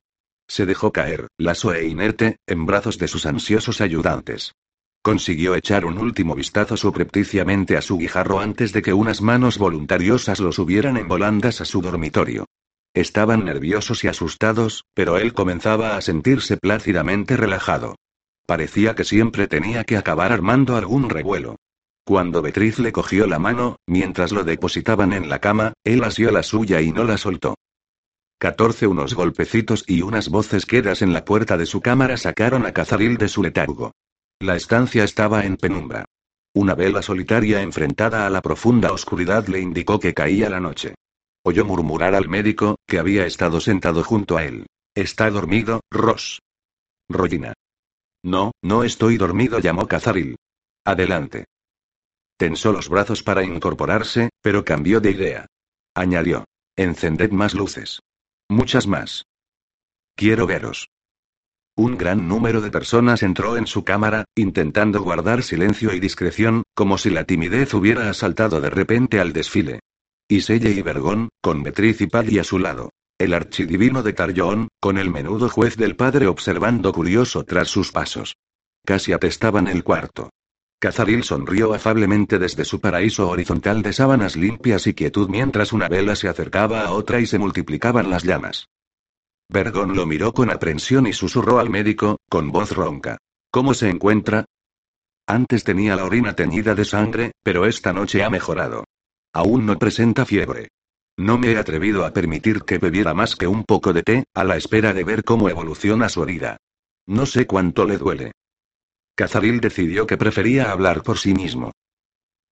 Se 0.48 0.68
dejó 0.68 0.92
caer, 0.92 1.30
laso 1.40 1.74
e 1.74 1.88
inerte, 1.88 2.38
en 2.46 2.68
brazos 2.68 3.00
de 3.00 3.08
sus 3.08 3.26
ansiosos 3.26 3.82
ayudantes. 3.82 4.54
Consiguió 5.02 5.56
echar 5.56 5.84
un 5.84 5.98
último 5.98 6.36
vistazo 6.36 6.78
suprepticiamente 6.78 7.76
a 7.76 7.82
su 7.82 7.98
guijarro 7.98 8.40
antes 8.40 8.74
de 8.74 8.84
que 8.84 8.94
unas 8.94 9.24
manos 9.24 9.58
voluntariosas 9.58 10.40
lo 10.40 10.52
subieran 10.52 10.98
en 10.98 11.08
volandas 11.08 11.60
a 11.60 11.66
su 11.66 11.82
dormitorio. 11.82 12.46
Estaban 12.94 13.46
nerviosos 13.46 14.04
y 14.04 14.10
asustados, 14.10 14.84
pero 14.94 15.18
él 15.18 15.34
comenzaba 15.34 15.98
a 15.98 16.02
sentirse 16.02 16.58
plácidamente 16.58 17.36
relajado. 17.36 17.96
Parecía 18.48 18.96
que 18.96 19.04
siempre 19.04 19.48
tenía 19.48 19.84
que 19.84 19.98
acabar 19.98 20.32
armando 20.32 20.78
algún 20.78 21.10
revuelo. 21.10 21.58
Cuando 22.06 22.42
Beatriz 22.42 22.80
le 22.80 22.94
cogió 22.94 23.28
la 23.28 23.40
mano, 23.40 23.76
mientras 23.86 24.32
lo 24.32 24.46
depositaban 24.46 25.12
en 25.12 25.28
la 25.28 25.40
cama, 25.40 25.74
él 25.84 26.02
asió 26.06 26.32
la 26.32 26.44
suya 26.44 26.80
y 26.80 26.94
no 26.94 27.04
la 27.04 27.18
soltó. 27.18 27.56
14 28.40 28.88
Unos 28.88 29.16
golpecitos 29.16 29.84
y 29.86 30.02
unas 30.02 30.30
voces 30.30 30.66
quedas 30.66 31.02
en 31.02 31.12
la 31.12 31.26
puerta 31.26 31.58
de 31.58 31.66
su 31.66 31.82
cámara 31.82 32.16
sacaron 32.16 32.66
a 32.66 32.72
Cazaril 32.72 33.18
de 33.18 33.28
su 33.28 33.44
letargo. 33.44 33.92
La 34.40 34.56
estancia 34.56 35.04
estaba 35.04 35.44
en 35.44 35.58
penumbra. 35.58 36.06
Una 36.54 36.74
vela 36.74 37.02
solitaria 37.02 37.62
enfrentada 37.62 38.26
a 38.26 38.30
la 38.30 38.42
profunda 38.42 38.94
oscuridad 38.94 39.46
le 39.48 39.60
indicó 39.60 40.00
que 40.00 40.14
caía 40.14 40.50
la 40.50 40.62
noche. 40.62 40.96
Oyó 41.44 41.66
murmurar 41.66 42.16
al 42.16 42.30
médico, 42.30 42.78
que 42.88 43.00
había 43.00 43.26
estado 43.26 43.60
sentado 43.60 44.06
junto 44.06 44.38
a 44.38 44.46
él. 44.46 44.68
Está 44.96 45.30
dormido, 45.30 45.82
Ross. 45.92 46.40
Rollina. 47.10 47.54
No, 48.28 48.52
no 48.62 48.84
estoy 48.84 49.16
dormido, 49.16 49.60
llamó 49.60 49.88
Cazaril. 49.88 50.36
Adelante. 50.84 51.46
Tensó 52.38 52.74
los 52.74 52.90
brazos 52.90 53.24
para 53.24 53.46
incorporarse, 53.46 54.32
pero 54.42 54.66
cambió 54.66 55.00
de 55.00 55.12
idea. 55.12 55.46
Añadió. 55.96 56.44
Encended 56.76 57.32
más 57.32 57.54
luces. 57.54 58.02
Muchas 58.50 58.86
más. 58.86 59.24
Quiero 60.18 60.46
veros. 60.46 60.90
Un 61.78 61.98
gran 61.98 62.28
número 62.28 62.60
de 62.60 62.70
personas 62.70 63.24
entró 63.24 63.56
en 63.56 63.66
su 63.66 63.86
cámara, 63.86 64.26
intentando 64.36 65.02
guardar 65.02 65.42
silencio 65.42 65.94
y 65.94 66.02
discreción, 66.02 66.64
como 66.76 66.98
si 66.98 67.10
la 67.10 67.24
timidez 67.24 67.74
hubiera 67.74 68.10
asaltado 68.10 68.60
de 68.60 68.70
repente 68.70 69.22
al 69.22 69.32
desfile. 69.32 69.80
Iselle 70.28 70.72
y 70.72 70.82
Vergón, 70.82 71.30
con 71.42 71.64
Beatriz 71.64 72.02
y 72.02 72.08
Paddy 72.08 72.40
a 72.40 72.44
su 72.44 72.60
lado. 72.60 72.90
El 73.20 73.34
archidivino 73.34 74.04
de 74.04 74.14
Tarjoón, 74.14 74.68
con 74.80 75.00
el 75.00 75.10
menudo 75.10 75.50
juez 75.50 75.76
del 75.76 75.96
padre 75.96 76.28
observando 76.28 76.94
curioso 76.94 77.44
tras 77.44 77.68
sus 77.68 77.92
pasos. 77.92 78.36
Casi 78.86 79.12
atestaban 79.12 79.68
el 79.68 79.84
cuarto. 79.84 80.30
Cazaril 80.80 81.24
sonrió 81.24 81.74
afablemente 81.74 82.38
desde 82.38 82.64
su 82.64 82.80
paraíso 82.80 83.28
horizontal 83.28 83.82
de 83.82 83.94
sábanas 83.94 84.36
limpias 84.36 84.86
y 84.86 84.94
quietud 84.94 85.30
mientras 85.30 85.74
una 85.74 85.90
vela 85.90 86.16
se 86.16 86.30
acercaba 86.30 86.82
a 86.82 86.92
otra 86.92 87.20
y 87.20 87.26
se 87.26 87.40
multiplicaban 87.40 88.12
las 88.12 88.24
llamas. 88.24 88.68
Vergón 89.50 89.96
lo 89.96 90.06
miró 90.06 90.32
con 90.32 90.52
aprensión 90.52 91.08
y 91.08 91.14
susurró 91.14 91.58
al 91.58 91.72
médico, 91.72 92.18
con 92.30 92.52
voz 92.52 92.72
ronca. 92.72 93.18
¿Cómo 93.50 93.74
se 93.74 93.90
encuentra? 93.90 94.46
Antes 95.26 95.64
tenía 95.64 95.96
la 95.96 96.06
orina 96.06 96.36
teñida 96.36 96.76
de 96.76 96.86
sangre, 96.86 97.32
pero 97.42 97.66
esta 97.66 97.94
noche 97.94 98.24
ha 98.24 98.30
mejorado. 98.30 98.84
Aún 99.34 99.66
no 99.66 99.80
presenta 99.80 100.24
fiebre. 100.24 100.68
No 101.18 101.40
me 101.40 101.52
he 101.52 101.58
atrevido 101.58 102.06
a 102.06 102.14
permitir 102.14 102.62
que 102.62 102.78
bebiera 102.78 103.16
más 103.16 103.36
que 103.36 103.48
un 103.48 103.64
poco 103.64 103.92
de 103.92 104.04
té, 104.04 104.26
a 104.36 104.44
la 104.44 104.56
espera 104.56 104.94
de 104.94 105.04
ver 105.04 105.24
cómo 105.24 105.50
evoluciona 105.50 106.10
su 106.10 106.24
herida. 106.24 106.58
No 107.08 107.26
sé 107.26 107.48
cuánto 107.48 107.86
le 107.86 107.98
duele. 107.98 108.34
Cazaril 109.16 109.60
decidió 109.60 110.06
que 110.06 110.18
prefería 110.18 110.72
hablar 110.72 111.02
por 111.02 111.18
sí 111.18 111.34
mismo. 111.34 111.72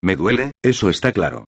Me 0.02 0.16
duele, 0.16 0.52
eso 0.64 0.90
está 0.90 1.12
claro. 1.12 1.46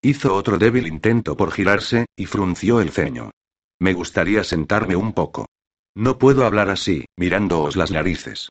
Hizo 0.00 0.34
otro 0.34 0.56
débil 0.56 0.86
intento 0.86 1.36
por 1.36 1.52
girarse, 1.52 2.06
y 2.16 2.24
frunció 2.24 2.80
el 2.80 2.90
ceño. 2.90 3.32
Me 3.78 3.92
gustaría 3.92 4.42
sentarme 4.42 4.96
un 4.96 5.12
poco. 5.12 5.46
No 5.94 6.16
puedo 6.16 6.46
hablar 6.46 6.70
así, 6.70 7.04
mirándoos 7.16 7.76
las 7.76 7.90
narices. 7.90 8.48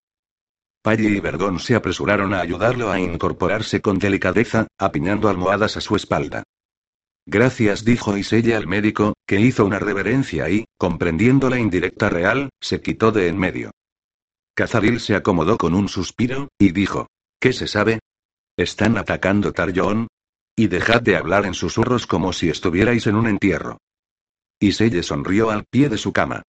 Palle 0.84 1.10
y 1.10 1.20
Vergón 1.20 1.60
se 1.60 1.74
apresuraron 1.74 2.36
a 2.36 2.42
ayudarlo 2.42 2.92
a 2.92 3.00
incorporarse 3.00 3.82
con 3.82 3.98
delicadeza, 3.98 4.68
apiñando 4.78 5.28
almohadas 5.28 5.76
a 5.76 5.82
su 5.82 5.96
espalda. 5.96 6.44
Gracias, 7.32 7.86
dijo 7.86 8.18
Isella 8.18 8.58
al 8.58 8.66
médico, 8.66 9.14
que 9.28 9.40
hizo 9.40 9.64
una 9.64 9.78
reverencia 9.78 10.50
y, 10.50 10.66
comprendiendo 10.80 11.48
la 11.48 11.60
indirecta 11.60 12.10
real, 12.10 12.50
se 12.60 12.82
quitó 12.82 13.12
de 13.12 13.28
en 13.28 13.38
medio. 13.38 13.70
Cazaril 14.56 15.00
se 15.00 15.14
acomodó 15.14 15.60
con 15.60 15.76
un 15.76 15.90
suspiro, 15.90 16.48
y 16.58 16.72
dijo: 16.72 17.06
¿Qué 17.40 17.54
se 17.54 17.68
sabe? 17.68 18.00
¿Están 18.58 18.98
atacando 18.98 19.54
Tarjon? 19.54 20.08
Y 20.56 20.70
dejad 20.70 21.04
de 21.04 21.18
hablar 21.18 21.46
en 21.46 21.54
susurros 21.54 22.08
como 22.08 22.34
si 22.34 22.50
estuvierais 22.50 23.06
en 23.06 23.16
un 23.16 23.28
entierro. 23.28 23.78
Iselle 24.60 25.04
sonrió 25.04 25.52
al 25.52 25.66
pie 25.70 25.88
de 25.88 26.00
su 26.00 26.12
cama. 26.12 26.42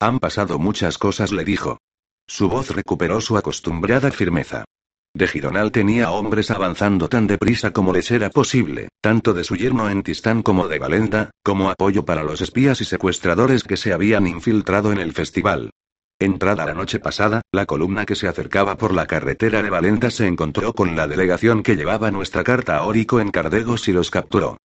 Han 0.00 0.18
pasado 0.18 0.58
muchas 0.58 0.98
cosas, 0.98 1.32
le 1.32 1.44
dijo. 1.44 1.78
Su 2.26 2.50
voz 2.50 2.68
recuperó 2.76 3.22
su 3.22 3.38
acostumbrada 3.38 4.10
firmeza. 4.10 4.66
De 5.16 5.28
Gironal 5.28 5.70
tenía 5.70 6.10
hombres 6.10 6.50
avanzando 6.50 7.08
tan 7.08 7.28
deprisa 7.28 7.72
como 7.72 7.92
les 7.92 8.10
era 8.10 8.30
posible, 8.30 8.88
tanto 9.00 9.32
de 9.32 9.44
su 9.44 9.54
yerno 9.54 9.88
en 9.88 10.02
Tistán 10.02 10.42
como 10.42 10.66
de 10.66 10.80
Valenda, 10.80 11.30
como 11.44 11.70
apoyo 11.70 12.04
para 12.04 12.24
los 12.24 12.40
espías 12.40 12.80
y 12.80 12.84
secuestradores 12.84 13.62
que 13.62 13.76
se 13.76 13.92
habían 13.92 14.26
infiltrado 14.26 14.90
en 14.90 14.98
el 14.98 15.12
festival. 15.12 15.70
Entrada 16.18 16.66
la 16.66 16.74
noche 16.74 16.98
pasada, 16.98 17.42
la 17.52 17.64
columna 17.64 18.06
que 18.06 18.16
se 18.16 18.26
acercaba 18.26 18.76
por 18.76 18.92
la 18.92 19.06
carretera 19.06 19.62
de 19.62 19.70
Valenda 19.70 20.10
se 20.10 20.26
encontró 20.26 20.72
con 20.72 20.96
la 20.96 21.06
delegación 21.06 21.62
que 21.62 21.76
llevaba 21.76 22.10
nuestra 22.10 22.42
carta 22.42 22.78
a 22.78 22.82
Órico 22.84 23.20
en 23.20 23.30
Cardegos 23.30 23.86
y 23.86 23.92
los 23.92 24.10
capturó. 24.10 24.56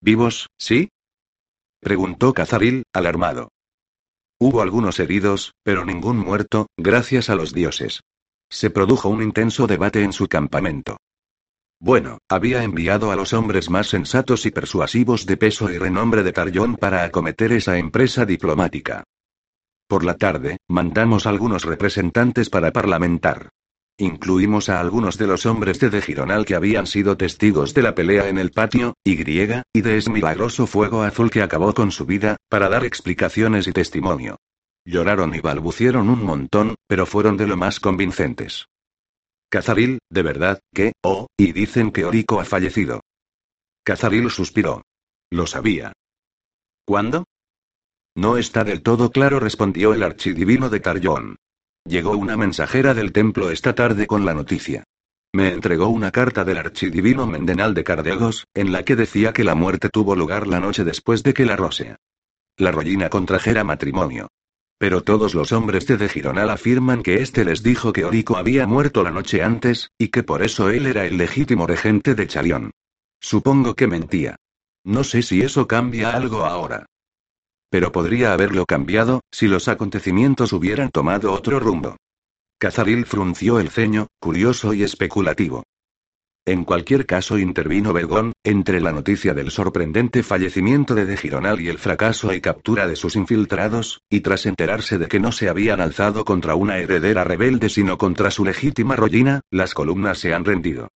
¿Vivos, 0.00 0.48
sí? 0.58 0.88
preguntó 1.80 2.32
Cazaril, 2.32 2.84
alarmado. 2.94 3.50
Hubo 4.38 4.62
algunos 4.62 5.00
heridos, 5.00 5.52
pero 5.62 5.84
ningún 5.84 6.16
muerto, 6.16 6.66
gracias 6.78 7.28
a 7.28 7.34
los 7.34 7.52
dioses. 7.52 8.00
Se 8.50 8.70
produjo 8.70 9.08
un 9.08 9.22
intenso 9.22 9.66
debate 9.66 10.02
en 10.02 10.12
su 10.12 10.28
campamento. 10.28 10.96
Bueno, 11.78 12.18
había 12.28 12.62
enviado 12.62 13.10
a 13.10 13.16
los 13.16 13.32
hombres 13.34 13.68
más 13.68 13.88
sensatos 13.88 14.46
y 14.46 14.50
persuasivos 14.50 15.26
de 15.26 15.36
peso 15.36 15.70
y 15.70 15.78
renombre 15.78 16.22
de 16.22 16.32
Tarjón 16.32 16.76
para 16.76 17.04
acometer 17.04 17.52
esa 17.52 17.76
empresa 17.76 18.24
diplomática. 18.24 19.04
Por 19.86 20.04
la 20.04 20.14
tarde, 20.14 20.56
mandamos 20.68 21.26
algunos 21.26 21.64
representantes 21.64 22.48
para 22.48 22.72
parlamentar. 22.72 23.50
Incluimos 23.98 24.68
a 24.68 24.80
algunos 24.80 25.16
de 25.16 25.26
los 25.26 25.46
hombres 25.46 25.78
de 25.80 25.90
De 25.90 26.02
Gironal 26.02 26.44
que 26.44 26.54
habían 26.54 26.86
sido 26.86 27.16
testigos 27.16 27.72
de 27.72 27.82
la 27.82 27.94
pelea 27.94 28.28
en 28.28 28.38
el 28.38 28.50
patio, 28.50 28.94
y 29.04 29.16
griega, 29.16 29.62
y 29.72 29.82
de 29.82 29.98
ese 29.98 30.10
milagroso 30.10 30.66
fuego 30.66 31.02
azul 31.02 31.30
que 31.30 31.42
acabó 31.42 31.72
con 31.72 31.90
su 31.90 32.04
vida, 32.04 32.36
para 32.48 32.68
dar 32.68 32.84
explicaciones 32.84 33.66
y 33.68 33.72
testimonio. 33.72 34.36
Lloraron 34.86 35.34
y 35.34 35.40
balbucieron 35.40 36.08
un 36.08 36.24
montón, 36.24 36.76
pero 36.86 37.06
fueron 37.06 37.36
de 37.36 37.48
lo 37.48 37.56
más 37.56 37.80
convincentes. 37.80 38.68
Cazaril, 39.50 39.98
de 40.08 40.22
verdad, 40.22 40.60
que, 40.72 40.92
oh, 41.02 41.26
y 41.36 41.52
dicen 41.52 41.90
que 41.90 42.04
Orico 42.04 42.40
ha 42.40 42.44
fallecido. 42.44 43.00
Cazaril 43.84 44.30
suspiró. 44.30 44.82
Lo 45.28 45.48
sabía. 45.48 45.92
¿Cuándo? 46.84 47.24
No 48.14 48.36
está 48.36 48.62
del 48.62 48.82
todo 48.82 49.10
claro, 49.10 49.40
respondió 49.40 49.92
el 49.92 50.04
archidivino 50.04 50.70
de 50.70 50.78
Tarjón. 50.78 51.36
Llegó 51.84 52.16
una 52.16 52.36
mensajera 52.36 52.94
del 52.94 53.12
templo 53.12 53.50
esta 53.50 53.74
tarde 53.74 54.06
con 54.06 54.24
la 54.24 54.34
noticia. 54.34 54.84
Me 55.32 55.52
entregó 55.52 55.88
una 55.88 56.12
carta 56.12 56.44
del 56.44 56.58
archidivino 56.58 57.26
Mendenal 57.26 57.74
de 57.74 57.82
Cardegos, 57.82 58.46
en 58.54 58.70
la 58.70 58.84
que 58.84 58.94
decía 58.94 59.32
que 59.32 59.42
la 59.42 59.56
muerte 59.56 59.88
tuvo 59.88 60.14
lugar 60.14 60.46
la 60.46 60.60
noche 60.60 60.84
después 60.84 61.24
de 61.24 61.34
que 61.34 61.44
la 61.44 61.56
Rosea. 61.56 61.96
La 62.56 62.70
Rollina 62.70 63.10
contrajera 63.10 63.64
matrimonio. 63.64 64.28
Pero 64.78 65.02
todos 65.02 65.34
los 65.34 65.52
hombres 65.52 65.86
de 65.86 65.96
De 65.96 66.08
Gironal 66.08 66.50
afirman 66.50 67.02
que 67.02 67.22
éste 67.22 67.44
les 67.44 67.62
dijo 67.62 67.92
que 67.92 68.04
Orico 68.04 68.36
había 68.36 68.66
muerto 68.66 69.02
la 69.02 69.10
noche 69.10 69.42
antes, 69.42 69.90
y 69.98 70.08
que 70.08 70.22
por 70.22 70.42
eso 70.42 70.68
él 70.68 70.86
era 70.86 71.06
el 71.06 71.16
legítimo 71.16 71.66
regente 71.66 72.14
de 72.14 72.26
Chalión. 72.26 72.70
Supongo 73.20 73.74
que 73.74 73.86
mentía. 73.86 74.36
No 74.84 75.02
sé 75.02 75.22
si 75.22 75.40
eso 75.40 75.66
cambia 75.66 76.10
algo 76.10 76.44
ahora. 76.44 76.86
Pero 77.70 77.90
podría 77.90 78.32
haberlo 78.32 78.66
cambiado, 78.66 79.20
si 79.32 79.48
los 79.48 79.68
acontecimientos 79.68 80.52
hubieran 80.52 80.90
tomado 80.90 81.32
otro 81.32 81.58
rumbo. 81.58 81.96
Cazaril 82.58 83.04
frunció 83.06 83.58
el 83.58 83.70
ceño, 83.70 84.06
curioso 84.20 84.72
y 84.74 84.82
especulativo. 84.82 85.64
En 86.48 86.62
cualquier 86.62 87.06
caso 87.06 87.38
intervino 87.38 87.92
Vergón, 87.92 88.32
entre 88.44 88.80
la 88.80 88.92
noticia 88.92 89.34
del 89.34 89.50
sorprendente 89.50 90.22
fallecimiento 90.22 90.94
de 90.94 91.04
De 91.04 91.16
Gironal 91.16 91.60
y 91.60 91.68
el 91.68 91.78
fracaso 91.78 92.32
y 92.32 92.40
captura 92.40 92.86
de 92.86 92.94
sus 92.94 93.16
infiltrados, 93.16 94.00
y 94.08 94.20
tras 94.20 94.46
enterarse 94.46 94.96
de 94.96 95.08
que 95.08 95.18
no 95.18 95.32
se 95.32 95.48
habían 95.48 95.80
alzado 95.80 96.24
contra 96.24 96.54
una 96.54 96.78
heredera 96.78 97.24
rebelde 97.24 97.68
sino 97.68 97.98
contra 97.98 98.30
su 98.30 98.44
legítima 98.44 98.94
rollina, 98.94 99.40
las 99.50 99.74
columnas 99.74 100.20
se 100.20 100.34
han 100.34 100.44
rendido. 100.44 100.86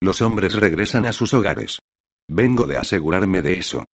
Los 0.00 0.22
hombres 0.22 0.54
regresan 0.54 1.04
a 1.06 1.12
sus 1.12 1.34
hogares. 1.34 1.80
Vengo 2.28 2.68
de 2.68 2.76
asegurarme 2.76 3.42
de 3.42 3.54
eso. 3.54 3.86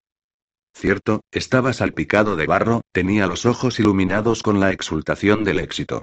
Cierto, 0.75 1.21
estaba 1.31 1.71
salpicado 1.71 2.35
de 2.35 2.45
barro, 2.45 2.81
tenía 2.91 3.25
los 3.27 3.45
ojos 3.45 3.79
iluminados 3.79 4.43
con 4.43 4.59
la 4.59 4.73
exultación 4.73 5.45
del 5.45 5.59
éxito. 5.59 6.01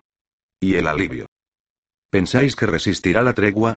Y 0.59 0.77
el 0.77 0.87
alivio. 0.87 1.27
¿Pensáis 2.09 2.57
que 2.57 2.64
resistirá 2.64 3.20
la 3.20 3.35
tregua? 3.35 3.75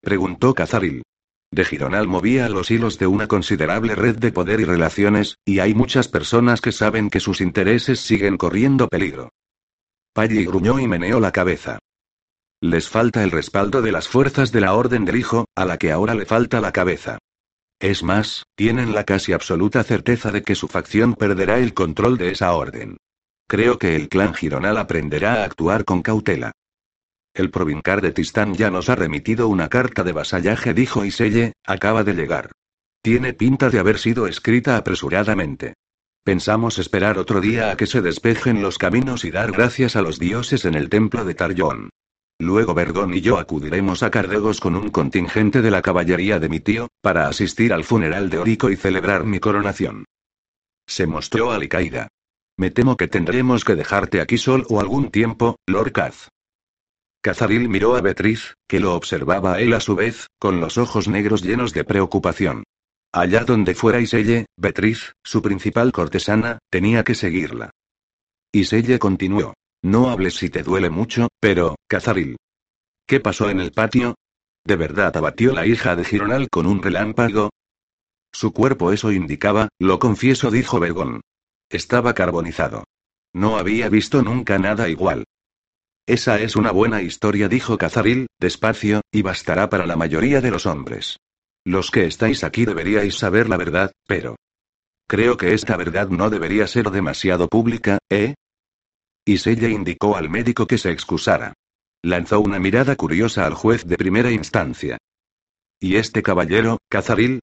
Preguntó 0.00 0.54
Cazaril. 0.54 1.02
De 1.50 1.64
Gironal 1.64 2.08
movía 2.08 2.48
los 2.48 2.70
hilos 2.70 2.98
de 2.98 3.06
una 3.06 3.28
considerable 3.28 3.94
red 3.94 4.16
de 4.16 4.32
poder 4.32 4.60
y 4.60 4.64
relaciones, 4.64 5.38
y 5.44 5.60
hay 5.60 5.74
muchas 5.74 6.08
personas 6.08 6.60
que 6.60 6.72
saben 6.72 7.08
que 7.08 7.20
sus 7.20 7.40
intereses 7.40 8.00
siguen 8.00 8.36
corriendo 8.36 8.88
peligro. 8.88 9.30
Palli 10.12 10.44
gruñó 10.44 10.78
y 10.80 10.88
meneó 10.88 11.20
la 11.20 11.30
cabeza. 11.30 11.78
Les 12.60 12.88
falta 12.88 13.22
el 13.22 13.30
respaldo 13.30 13.82
de 13.82 13.92
las 13.92 14.08
fuerzas 14.08 14.50
de 14.50 14.60
la 14.60 14.74
Orden 14.74 15.04
del 15.04 15.16
Hijo, 15.16 15.44
a 15.54 15.64
la 15.64 15.76
que 15.76 15.92
ahora 15.92 16.14
le 16.14 16.24
falta 16.24 16.60
la 16.60 16.72
cabeza. 16.72 17.18
Es 17.78 18.02
más, 18.02 18.44
tienen 18.54 18.94
la 18.94 19.04
casi 19.04 19.32
absoluta 19.32 19.84
certeza 19.84 20.32
de 20.32 20.42
que 20.42 20.54
su 20.54 20.66
facción 20.66 21.14
perderá 21.14 21.58
el 21.58 21.74
control 21.74 22.16
de 22.16 22.30
esa 22.30 22.54
orden. 22.54 22.96
Creo 23.46 23.78
que 23.78 23.94
el 23.94 24.08
clan 24.08 24.34
Gironal 24.34 24.78
aprenderá 24.78 25.42
a 25.42 25.44
actuar 25.44 25.84
con 25.84 26.02
cautela. 26.02 26.52
El 27.36 27.50
provincar 27.50 28.00
de 28.00 28.12
Tistán 28.12 28.54
ya 28.54 28.70
nos 28.70 28.88
ha 28.88 28.94
remitido 28.94 29.48
una 29.48 29.68
carta 29.68 30.02
de 30.02 30.12
vasallaje, 30.12 30.72
dijo 30.72 31.04
Iselle, 31.04 31.52
acaba 31.66 32.02
de 32.02 32.14
llegar. 32.14 32.52
Tiene 33.02 33.34
pinta 33.34 33.68
de 33.68 33.78
haber 33.78 33.98
sido 33.98 34.26
escrita 34.26 34.78
apresuradamente. 34.78 35.74
Pensamos 36.24 36.78
esperar 36.78 37.18
otro 37.18 37.42
día 37.42 37.70
a 37.70 37.76
que 37.76 37.86
se 37.86 38.00
despejen 38.00 38.62
los 38.62 38.78
caminos 38.78 39.26
y 39.26 39.30
dar 39.30 39.52
gracias 39.52 39.96
a 39.96 40.00
los 40.00 40.18
dioses 40.18 40.64
en 40.64 40.74
el 40.74 40.88
templo 40.88 41.26
de 41.26 41.34
Tarjón. 41.34 41.90
Luego 42.38 42.72
Vergón 42.72 43.12
y 43.12 43.20
yo 43.20 43.38
acudiremos 43.38 44.02
a 44.02 44.10
Cardegos 44.10 44.58
con 44.58 44.74
un 44.74 44.88
contingente 44.88 45.60
de 45.60 45.70
la 45.70 45.82
caballería 45.82 46.40
de 46.40 46.48
mi 46.48 46.60
tío, 46.60 46.88
para 47.02 47.28
asistir 47.28 47.74
al 47.74 47.84
funeral 47.84 48.30
de 48.30 48.38
Orico 48.38 48.70
y 48.70 48.76
celebrar 48.76 49.24
mi 49.24 49.40
coronación. 49.40 50.06
Se 50.86 51.06
mostró 51.06 51.52
alicaída. 51.52 52.08
Me 52.56 52.70
temo 52.70 52.96
que 52.96 53.08
tendremos 53.08 53.62
que 53.62 53.74
dejarte 53.74 54.22
aquí 54.22 54.38
solo 54.38 54.80
algún 54.80 55.10
tiempo, 55.10 55.56
Lord 55.66 55.92
Kaz. 55.92 56.28
Cazaril 57.26 57.68
miró 57.68 57.96
a 57.96 58.00
Beatriz, 58.00 58.54
que 58.68 58.78
lo 58.78 58.94
observaba 58.94 59.60
él 59.60 59.74
a 59.74 59.80
su 59.80 59.96
vez, 59.96 60.28
con 60.38 60.60
los 60.60 60.78
ojos 60.78 61.08
negros 61.08 61.42
llenos 61.42 61.72
de 61.72 61.82
preocupación. 61.82 62.62
Allá 63.10 63.42
donde 63.42 63.74
fuera 63.74 63.98
Iselle, 63.98 64.46
Beatriz, 64.56 65.12
su 65.24 65.42
principal 65.42 65.90
cortesana, 65.90 66.60
tenía 66.70 67.02
que 67.02 67.16
seguirla. 67.16 67.70
Iselle 68.52 69.00
continuó. 69.00 69.54
No 69.82 70.08
hables 70.10 70.36
si 70.36 70.50
te 70.50 70.62
duele 70.62 70.88
mucho, 70.88 71.26
pero, 71.40 71.74
Cazaril. 71.88 72.36
¿Qué 73.08 73.18
pasó 73.18 73.50
en 73.50 73.58
el 73.58 73.72
patio? 73.72 74.14
¿De 74.64 74.76
verdad 74.76 75.16
abatió 75.16 75.52
la 75.52 75.66
hija 75.66 75.96
de 75.96 76.04
Gironal 76.04 76.46
con 76.48 76.66
un 76.66 76.80
relámpago? 76.80 77.50
Su 78.32 78.52
cuerpo 78.52 78.92
eso 78.92 79.10
indicaba, 79.10 79.68
lo 79.80 79.98
confieso, 79.98 80.52
dijo 80.52 80.78
Vergón. 80.78 81.22
Estaba 81.70 82.14
carbonizado. 82.14 82.84
No 83.34 83.56
había 83.56 83.88
visto 83.88 84.22
nunca 84.22 84.60
nada 84.60 84.88
igual. 84.88 85.24
Esa 86.06 86.40
es 86.40 86.54
una 86.54 86.70
buena 86.70 87.02
historia, 87.02 87.48
dijo 87.48 87.76
Cazaril, 87.78 88.28
despacio, 88.38 89.00
y 89.10 89.22
bastará 89.22 89.68
para 89.68 89.86
la 89.86 89.96
mayoría 89.96 90.40
de 90.40 90.52
los 90.52 90.64
hombres. 90.64 91.18
Los 91.64 91.90
que 91.90 92.04
estáis 92.04 92.44
aquí 92.44 92.64
deberíais 92.64 93.16
saber 93.16 93.48
la 93.48 93.56
verdad, 93.56 93.90
pero... 94.06 94.36
Creo 95.08 95.36
que 95.36 95.52
esta 95.52 95.76
verdad 95.76 96.08
no 96.08 96.30
debería 96.30 96.68
ser 96.68 96.90
demasiado 96.90 97.48
pública, 97.48 97.98
¿eh? 98.08 98.34
Isella 99.24 99.68
indicó 99.68 100.16
al 100.16 100.30
médico 100.30 100.68
que 100.68 100.78
se 100.78 100.92
excusara. 100.92 101.54
Lanzó 102.02 102.40
una 102.40 102.60
mirada 102.60 102.94
curiosa 102.94 103.44
al 103.44 103.54
juez 103.54 103.84
de 103.84 103.96
primera 103.96 104.30
instancia. 104.30 104.98
¿Y 105.80 105.96
este 105.96 106.22
caballero, 106.22 106.78
Cazaril? 106.88 107.40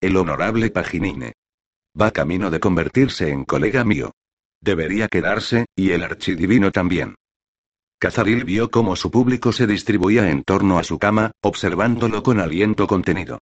El 0.00 0.16
honorable 0.16 0.70
Paginine. 0.70 1.34
Va 2.00 2.10
camino 2.10 2.50
de 2.50 2.60
convertirse 2.60 3.28
en 3.28 3.44
colega 3.44 3.84
mío. 3.84 4.12
Debería 4.62 5.08
quedarse, 5.08 5.66
y 5.76 5.90
el 5.90 6.02
archidivino 6.02 6.72
también. 6.72 7.14
Cazaril 7.98 8.44
vio 8.44 8.70
cómo 8.70 8.94
su 8.94 9.10
público 9.10 9.52
se 9.52 9.66
distribuía 9.66 10.30
en 10.30 10.42
torno 10.42 10.78
a 10.78 10.84
su 10.84 10.98
cama, 10.98 11.30
observándolo 11.40 12.22
con 12.22 12.40
aliento 12.40 12.86
contenido. 12.86 13.38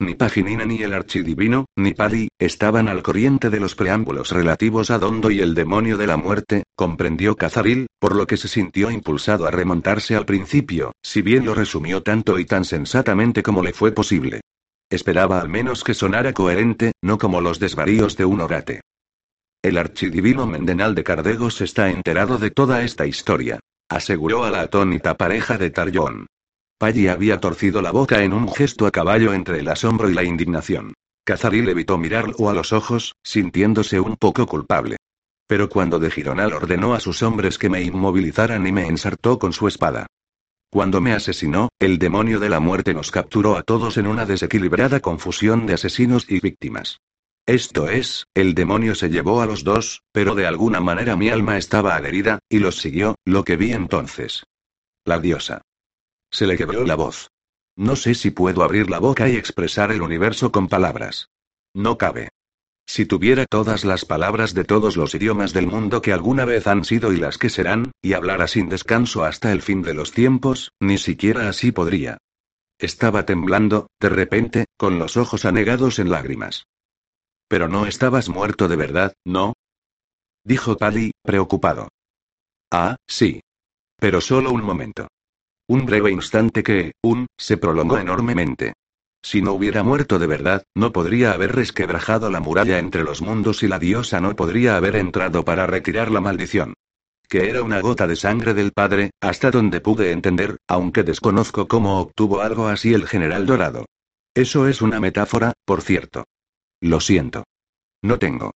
Ni 0.00 0.14
Paginina 0.14 0.64
ni 0.64 0.82
el 0.82 0.94
archidivino, 0.94 1.66
ni 1.76 1.92
Pali, 1.92 2.28
estaban 2.38 2.88
al 2.88 3.02
corriente 3.02 3.50
de 3.50 3.60
los 3.60 3.74
preámbulos 3.74 4.30
relativos 4.30 4.90
a 4.90 4.98
Dondo 4.98 5.30
y 5.30 5.40
el 5.40 5.54
demonio 5.54 5.98
de 5.98 6.06
la 6.06 6.16
muerte, 6.16 6.62
comprendió 6.74 7.36
Cazaril, 7.36 7.88
por 7.98 8.14
lo 8.16 8.26
que 8.26 8.38
se 8.38 8.48
sintió 8.48 8.90
impulsado 8.90 9.46
a 9.46 9.50
remontarse 9.50 10.16
al 10.16 10.24
principio, 10.24 10.92
si 11.02 11.20
bien 11.20 11.44
lo 11.44 11.52
resumió 11.52 12.02
tanto 12.02 12.38
y 12.38 12.46
tan 12.46 12.64
sensatamente 12.64 13.42
como 13.42 13.62
le 13.62 13.74
fue 13.74 13.92
posible. 13.92 14.40
Esperaba 14.88 15.38
al 15.38 15.50
menos 15.50 15.84
que 15.84 15.92
sonara 15.92 16.32
coherente, 16.32 16.92
no 17.02 17.18
como 17.18 17.42
los 17.42 17.58
desvaríos 17.58 18.16
de 18.16 18.24
un 18.24 18.40
orate. 18.40 18.80
El 19.60 19.76
archidivino 19.76 20.46
Mendenal 20.46 20.94
de 20.94 21.04
Cardegos 21.04 21.60
está 21.60 21.90
enterado 21.90 22.38
de 22.38 22.50
toda 22.50 22.84
esta 22.84 23.04
historia, 23.04 23.58
aseguró 23.88 24.44
a 24.44 24.50
la 24.50 24.62
atónita 24.62 25.16
pareja 25.16 25.58
de 25.58 25.70
Tarjón. 25.70 26.26
Paggi 26.78 27.08
había 27.08 27.40
torcido 27.40 27.82
la 27.82 27.90
boca 27.90 28.22
en 28.22 28.32
un 28.32 28.52
gesto 28.52 28.86
a 28.86 28.90
caballo 28.90 29.32
entre 29.32 29.58
el 29.58 29.68
asombro 29.68 30.08
y 30.08 30.14
la 30.14 30.22
indignación. 30.22 30.94
Cazaril 31.24 31.68
evitó 31.68 31.98
mirarlo 31.98 32.48
a 32.48 32.54
los 32.54 32.72
ojos, 32.72 33.14
sintiéndose 33.22 34.00
un 34.00 34.16
poco 34.16 34.46
culpable. 34.46 34.96
Pero 35.46 35.68
cuando 35.68 35.98
de 35.98 36.10
Gironal 36.10 36.52
ordenó 36.52 36.94
a 36.94 37.00
sus 37.00 37.22
hombres 37.22 37.58
que 37.58 37.68
me 37.68 37.82
inmovilizaran 37.82 38.66
y 38.66 38.72
me 38.72 38.86
ensartó 38.86 39.38
con 39.38 39.52
su 39.52 39.66
espada. 39.66 40.06
Cuando 40.70 41.00
me 41.00 41.12
asesinó, 41.14 41.70
el 41.78 41.98
demonio 41.98 42.38
de 42.40 42.50
la 42.50 42.60
muerte 42.60 42.92
nos 42.94 43.10
capturó 43.10 43.56
a 43.56 43.62
todos 43.62 43.96
en 43.96 44.06
una 44.06 44.26
desequilibrada 44.26 45.00
confusión 45.00 45.66
de 45.66 45.74
asesinos 45.74 46.26
y 46.28 46.40
víctimas. 46.40 46.98
Esto 47.48 47.88
es, 47.88 48.26
el 48.34 48.54
demonio 48.54 48.94
se 48.94 49.08
llevó 49.08 49.40
a 49.40 49.46
los 49.46 49.64
dos, 49.64 50.02
pero 50.12 50.34
de 50.34 50.46
alguna 50.46 50.80
manera 50.80 51.16
mi 51.16 51.30
alma 51.30 51.56
estaba 51.56 51.96
adherida, 51.96 52.40
y 52.50 52.58
los 52.58 52.76
siguió, 52.76 53.14
lo 53.24 53.42
que 53.42 53.56
vi 53.56 53.72
entonces. 53.72 54.44
La 55.06 55.18
diosa. 55.18 55.62
Se 56.30 56.46
le 56.46 56.58
quebró 56.58 56.84
la 56.84 56.94
voz. 56.94 57.30
No 57.74 57.96
sé 57.96 58.14
si 58.14 58.32
puedo 58.32 58.62
abrir 58.62 58.90
la 58.90 58.98
boca 58.98 59.30
y 59.30 59.36
expresar 59.36 59.92
el 59.92 60.02
universo 60.02 60.52
con 60.52 60.68
palabras. 60.68 61.30
No 61.72 61.96
cabe. 61.96 62.28
Si 62.86 63.06
tuviera 63.06 63.46
todas 63.46 63.86
las 63.86 64.04
palabras 64.04 64.52
de 64.52 64.64
todos 64.64 64.98
los 64.98 65.14
idiomas 65.14 65.54
del 65.54 65.68
mundo 65.68 66.02
que 66.02 66.12
alguna 66.12 66.44
vez 66.44 66.66
han 66.66 66.84
sido 66.84 67.14
y 67.14 67.16
las 67.16 67.38
que 67.38 67.48
serán, 67.48 67.92
y 68.02 68.12
hablara 68.12 68.46
sin 68.46 68.68
descanso 68.68 69.24
hasta 69.24 69.52
el 69.52 69.62
fin 69.62 69.80
de 69.80 69.94
los 69.94 70.12
tiempos, 70.12 70.72
ni 70.80 70.98
siquiera 70.98 71.48
así 71.48 71.72
podría. 71.72 72.18
Estaba 72.78 73.24
temblando, 73.24 73.86
de 74.00 74.10
repente, 74.10 74.66
con 74.76 74.98
los 74.98 75.16
ojos 75.16 75.46
anegados 75.46 75.98
en 75.98 76.10
lágrimas. 76.10 76.66
Pero 77.48 77.68
no 77.68 77.86
estabas 77.86 78.28
muerto 78.28 78.68
de 78.68 78.76
verdad, 78.76 79.14
¿no? 79.24 79.54
Dijo 80.44 80.76
Pali, 80.76 81.12
preocupado. 81.22 81.88
Ah, 82.70 82.96
sí. 83.06 83.40
Pero 83.96 84.20
solo 84.20 84.52
un 84.52 84.62
momento. 84.62 85.08
Un 85.66 85.84
breve 85.84 86.10
instante 86.10 86.62
que, 86.62 86.92
un, 87.02 87.26
se 87.36 87.56
prolongó 87.56 87.98
enormemente. 87.98 88.74
Si 89.22 89.42
no 89.42 89.52
hubiera 89.52 89.82
muerto 89.82 90.18
de 90.18 90.26
verdad, 90.26 90.64
no 90.74 90.92
podría 90.92 91.32
haber 91.32 91.54
resquebrajado 91.54 92.30
la 92.30 92.40
muralla 92.40 92.78
entre 92.78 93.02
los 93.02 93.20
mundos 93.20 93.62
y 93.62 93.68
la 93.68 93.78
diosa 93.78 94.20
no 94.20 94.34
podría 94.36 94.76
haber 94.76 94.96
entrado 94.96 95.44
para 95.44 95.66
retirar 95.66 96.10
la 96.10 96.20
maldición. 96.20 96.74
Que 97.28 97.50
era 97.50 97.62
una 97.62 97.80
gota 97.80 98.06
de 98.06 98.16
sangre 98.16 98.54
del 98.54 98.72
padre, 98.72 99.10
hasta 99.20 99.50
donde 99.50 99.80
pude 99.80 100.12
entender, 100.12 100.56
aunque 100.68 101.02
desconozco 101.02 101.68
cómo 101.68 102.00
obtuvo 102.00 102.40
algo 102.40 102.68
así 102.68 102.94
el 102.94 103.06
general 103.06 103.44
dorado. 103.44 103.84
Eso 104.34 104.68
es 104.68 104.80
una 104.80 105.00
metáfora, 105.00 105.52
por 105.66 105.82
cierto. 105.82 106.24
Lo 106.80 107.00
siento. 107.00 107.44
No 108.02 108.18
tengo. 108.18 108.52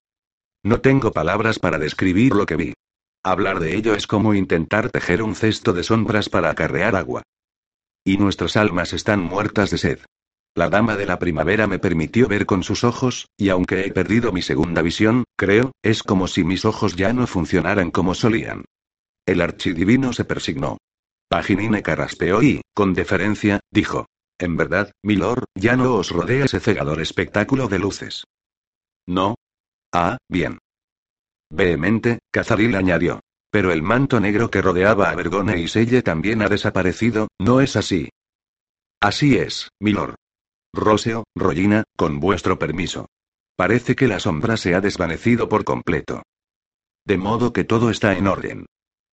No 0.62 0.80
tengo 0.80 1.12
palabras 1.12 1.58
para 1.58 1.78
describir 1.78 2.34
lo 2.34 2.44
que 2.46 2.56
vi. 2.56 2.74
Hablar 3.22 3.60
de 3.60 3.76
ello 3.76 3.94
es 3.94 4.06
como 4.06 4.34
intentar 4.34 4.90
tejer 4.90 5.22
un 5.22 5.34
cesto 5.34 5.72
de 5.72 5.82
sombras 5.82 6.28
para 6.28 6.50
acarrear 6.50 6.96
agua. 6.96 7.22
Y 8.04 8.18
nuestras 8.18 8.56
almas 8.56 8.92
están 8.92 9.20
muertas 9.20 9.70
de 9.70 9.78
sed. 9.78 9.98
La 10.54 10.68
dama 10.68 10.96
de 10.96 11.06
la 11.06 11.18
primavera 11.18 11.66
me 11.66 11.78
permitió 11.78 12.28
ver 12.28 12.44
con 12.44 12.62
sus 12.62 12.82
ojos, 12.82 13.28
y 13.36 13.50
aunque 13.50 13.86
he 13.86 13.92
perdido 13.92 14.32
mi 14.32 14.42
segunda 14.42 14.82
visión, 14.82 15.24
creo, 15.36 15.72
es 15.82 16.02
como 16.02 16.26
si 16.26 16.44
mis 16.44 16.64
ojos 16.64 16.96
ya 16.96 17.12
no 17.12 17.26
funcionaran 17.26 17.90
como 17.90 18.14
solían. 18.14 18.64
El 19.26 19.40
archidivino 19.42 20.12
se 20.12 20.24
persignó. 20.24 20.78
Paginine 21.28 21.82
carraspeó 21.82 22.42
y, 22.42 22.62
con 22.74 22.94
deferencia, 22.94 23.60
dijo. 23.70 24.06
En 24.40 24.56
verdad, 24.56 24.90
milord, 25.04 25.44
ya 25.54 25.76
no 25.76 25.94
os 25.94 26.10
rodea 26.10 26.46
ese 26.46 26.60
cegador 26.60 26.98
espectáculo 27.02 27.68
de 27.68 27.78
luces. 27.78 28.24
No. 29.06 29.34
Ah, 29.92 30.16
bien. 30.30 30.58
Vehemente, 31.50 32.20
Cazaril 32.32 32.74
añadió. 32.74 33.20
Pero 33.52 33.70
el 33.70 33.82
manto 33.82 34.18
negro 34.18 34.50
que 34.50 34.62
rodeaba 34.62 35.10
a 35.10 35.14
Vergone 35.14 35.60
y 35.60 35.68
Selle 35.68 36.02
también 36.02 36.40
ha 36.40 36.48
desaparecido, 36.48 37.28
¿no 37.38 37.60
es 37.60 37.76
así? 37.76 38.08
Así 39.00 39.36
es, 39.36 39.68
milord. 39.78 40.14
Roseo, 40.72 41.24
Rollina, 41.36 41.84
con 41.96 42.18
vuestro 42.20 42.58
permiso. 42.58 43.06
Parece 43.56 43.94
que 43.94 44.08
la 44.08 44.20
sombra 44.20 44.56
se 44.56 44.74
ha 44.74 44.80
desvanecido 44.80 45.48
por 45.48 45.64
completo. 45.64 46.22
De 47.04 47.18
modo 47.18 47.52
que 47.52 47.64
todo 47.64 47.90
está 47.90 48.16
en 48.16 48.26
orden. 48.26 48.66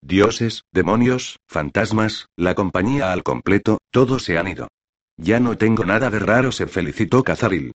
Dioses, 0.02 0.62
demonios, 0.70 1.38
fantasmas, 1.48 2.26
la 2.36 2.54
compañía 2.54 3.10
al 3.10 3.24
completo, 3.24 3.78
todos 3.90 4.22
se 4.22 4.38
han 4.38 4.48
ido. 4.48 4.68
Ya 5.16 5.40
no 5.40 5.56
tengo 5.56 5.84
nada 5.84 6.10
de 6.10 6.18
raro, 6.18 6.52
se 6.52 6.66
felicitó 6.66 7.22
Cazaril. 7.22 7.72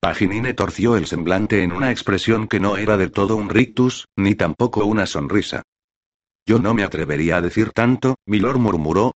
Paginine 0.00 0.54
torció 0.54 0.96
el 0.96 1.06
semblante 1.06 1.62
en 1.62 1.72
una 1.72 1.90
expresión 1.90 2.48
que 2.48 2.60
no 2.60 2.76
era 2.76 2.96
del 2.96 3.12
todo 3.12 3.36
un 3.36 3.48
rictus, 3.48 4.06
ni 4.16 4.34
tampoco 4.34 4.84
una 4.84 5.06
sonrisa. 5.06 5.62
Yo 6.46 6.58
no 6.58 6.74
me 6.74 6.84
atrevería 6.84 7.36
a 7.36 7.42
decir 7.42 7.70
tanto, 7.72 8.16
Milord 8.26 8.58
murmuró, 8.58 9.12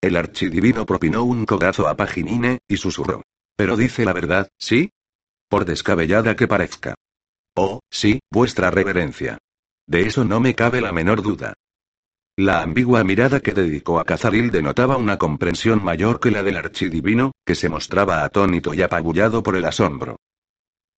el 0.00 0.16
archidivino 0.16 0.86
propinó 0.86 1.24
un 1.24 1.44
codazo 1.44 1.88
a 1.88 1.96
Paginine, 1.96 2.60
y 2.68 2.76
susurró. 2.76 3.22
Pero 3.56 3.76
dice 3.76 4.04
la 4.04 4.12
verdad, 4.12 4.48
¿sí? 4.56 4.90
Por 5.48 5.64
descabellada 5.64 6.36
que 6.36 6.46
parezca. 6.46 6.94
Oh, 7.56 7.80
sí, 7.90 8.20
vuestra 8.30 8.70
reverencia. 8.70 9.38
De 9.86 10.02
eso 10.02 10.24
no 10.24 10.38
me 10.38 10.54
cabe 10.54 10.80
la 10.80 10.92
menor 10.92 11.22
duda. 11.22 11.54
La 12.38 12.62
ambigua 12.62 13.02
mirada 13.02 13.40
que 13.40 13.52
dedicó 13.52 13.98
a 13.98 14.04
Cazaril 14.04 14.52
denotaba 14.52 14.96
una 14.96 15.18
comprensión 15.18 15.82
mayor 15.82 16.20
que 16.20 16.30
la 16.30 16.44
del 16.44 16.56
archidivino, 16.56 17.32
que 17.44 17.56
se 17.56 17.68
mostraba 17.68 18.22
atónito 18.22 18.74
y 18.74 18.82
apabullado 18.82 19.42
por 19.42 19.56
el 19.56 19.64
asombro. 19.64 20.20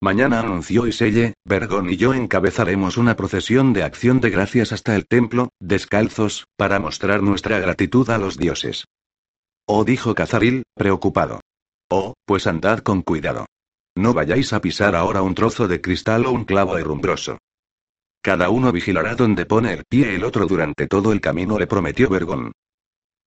Mañana 0.03 0.41
anunció 0.41 0.87
Iselle, 0.87 1.33
Vergón 1.47 1.89
y 1.89 1.97
yo 1.97 2.13
encabezaremos 2.13 2.99
una 2.99 3.17
procesión 3.17 3.73
de 3.73 3.85
acción 3.85 4.21
de 4.21 4.29
gracias 4.29 4.73
hasta 4.73 4.95
el 4.95 5.07
templo, 5.07 5.49
descalzos, 5.61 6.45
para 6.59 6.79
mostrar 6.79 7.23
nuestra 7.23 7.59
gratitud 7.59 8.11
a 8.11 8.19
los 8.19 8.37
dioses. 8.37 8.85
Oh, 9.67 9.85
dijo 9.85 10.15
Cazaril, 10.15 10.65
preocupado. 10.75 11.41
Oh, 11.89 12.13
pues 12.27 12.47
andad 12.47 12.81
con 12.81 13.01
cuidado. 13.01 13.47
No 13.97 14.13
vayáis 14.13 14.53
a 14.53 14.61
pisar 14.61 14.95
ahora 14.95 15.23
un 15.23 15.35
trozo 15.35 15.69
de 15.69 15.81
cristal 15.81 16.27
o 16.27 16.33
un 16.33 16.45
clavo 16.45 16.77
herrumbroso. 16.77 17.39
Cada 18.23 18.51
uno 18.51 18.71
vigilará 18.71 19.15
donde 19.15 19.47
pone 19.47 19.73
el 19.73 19.85
pie 19.85 20.15
el 20.15 20.25
otro 20.25 20.47
durante 20.47 20.87
todo 20.87 21.13
el 21.13 21.21
camino, 21.21 21.59
le 21.59 21.67
prometió 21.67 22.09
Vergón. 22.09 22.53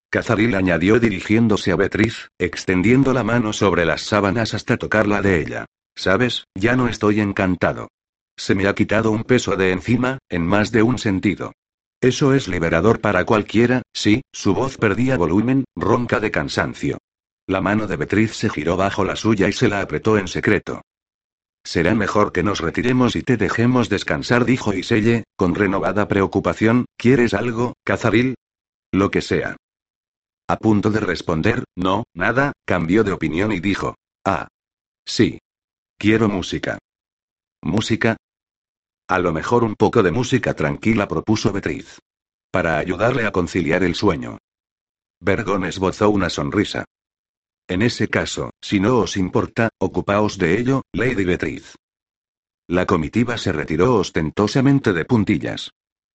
Cazaril 0.08 0.54
añadió 0.54 1.00
dirigiéndose 1.00 1.72
a 1.72 1.76
Beatriz, 1.76 2.28
extendiendo 2.38 3.12
la 3.12 3.24
mano 3.24 3.52
sobre 3.52 3.84
las 3.84 4.02
sábanas 4.02 4.54
hasta 4.54 4.76
tocarla 4.76 5.20
de 5.22 5.40
ella. 5.40 5.66
Sabes, 5.96 6.46
ya 6.54 6.76
no 6.76 6.86
estoy 6.86 7.20
encantado. 7.20 7.88
Se 8.36 8.54
me 8.54 8.68
ha 8.68 8.74
quitado 8.74 9.10
un 9.10 9.24
peso 9.24 9.56
de 9.56 9.72
encima, 9.72 10.18
en 10.28 10.46
más 10.46 10.70
de 10.70 10.82
un 10.82 10.98
sentido. 10.98 11.52
Eso 12.00 12.34
es 12.34 12.46
liberador 12.46 13.00
para 13.00 13.24
cualquiera, 13.24 13.82
sí, 13.92 14.22
su 14.32 14.54
voz 14.54 14.76
perdía 14.76 15.16
volumen, 15.16 15.64
ronca 15.74 16.20
de 16.20 16.30
cansancio. 16.30 16.98
La 17.46 17.60
mano 17.60 17.86
de 17.86 17.96
Beatriz 17.96 18.36
se 18.36 18.48
giró 18.48 18.76
bajo 18.76 19.04
la 19.04 19.16
suya 19.16 19.48
y 19.48 19.52
se 19.52 19.68
la 19.68 19.80
apretó 19.80 20.18
en 20.18 20.28
secreto. 20.28 20.82
Será 21.64 21.94
mejor 21.94 22.32
que 22.32 22.42
nos 22.42 22.60
retiremos 22.60 23.16
y 23.16 23.22
te 23.22 23.38
dejemos 23.38 23.88
descansar, 23.88 24.44
dijo 24.44 24.74
Iselle, 24.74 25.24
con 25.34 25.54
renovada 25.54 26.06
preocupación. 26.08 26.84
¿Quieres 26.98 27.32
algo, 27.32 27.72
Cazaril? 27.84 28.34
Lo 28.92 29.10
que 29.10 29.22
sea. 29.22 29.56
A 30.46 30.58
punto 30.58 30.90
de 30.90 31.00
responder, 31.00 31.64
no, 31.74 32.04
nada, 32.14 32.52
cambió 32.66 33.02
de 33.02 33.12
opinión 33.12 33.50
y 33.50 33.60
dijo. 33.60 33.94
Ah. 34.26 34.48
Sí. 35.06 35.38
Quiero 35.98 36.28
música. 36.28 36.78
¿Música? 37.62 38.18
A 39.08 39.18
lo 39.18 39.32
mejor 39.32 39.64
un 39.64 39.74
poco 39.74 40.02
de 40.02 40.12
música 40.12 40.54
tranquila, 40.54 41.08
propuso 41.08 41.50
Beatriz. 41.50 41.98
Para 42.50 42.76
ayudarle 42.76 43.26
a 43.26 43.32
conciliar 43.32 43.82
el 43.84 43.94
sueño. 43.94 44.38
Vergón 45.20 45.64
esbozó 45.64 46.10
una 46.10 46.28
sonrisa. 46.28 46.84
En 47.66 47.80
ese 47.80 48.08
caso, 48.08 48.50
si 48.60 48.78
no 48.78 48.98
os 48.98 49.16
importa, 49.16 49.70
ocupaos 49.78 50.36
de 50.36 50.58
ello, 50.58 50.82
Lady 50.92 51.24
Beatriz. 51.24 51.76
La 52.68 52.84
comitiva 52.84 53.38
se 53.38 53.52
retiró 53.52 53.96
ostentosamente 53.96 54.92
de 54.92 55.06
puntillas. 55.06 55.70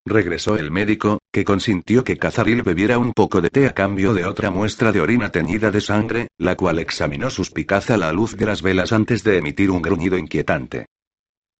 Regresó 0.06 0.58
el 0.58 0.70
médico, 0.70 1.20
que 1.32 1.43
consintió 1.43 2.04
que 2.04 2.18
Cazaril 2.18 2.62
bebiera 2.62 3.00
un 3.00 3.14
poco 3.14 3.41
de 3.41 3.50
té 3.50 3.68
a 3.68 3.74
cambio 3.74 4.14
de 4.14 4.26
otra 4.26 4.52
muestra 4.52 4.91
de 4.91 5.02
orina 5.02 5.32
teñida 5.32 5.72
de 5.72 5.82
sangre, 5.82 6.28
la 6.38 6.56
cual 6.56 6.80
examinó 6.80 7.30
suspicaz 7.32 7.89
a 7.89 7.97
la 7.97 8.14
luz 8.14 8.36
de 8.36 8.45
las 8.45 8.62
velas 8.62 8.91
antes 8.91 9.24
de 9.24 9.38
emitir 9.38 9.72
un 9.72 9.82
gruñido 9.82 10.18
inquietante. 10.18 10.86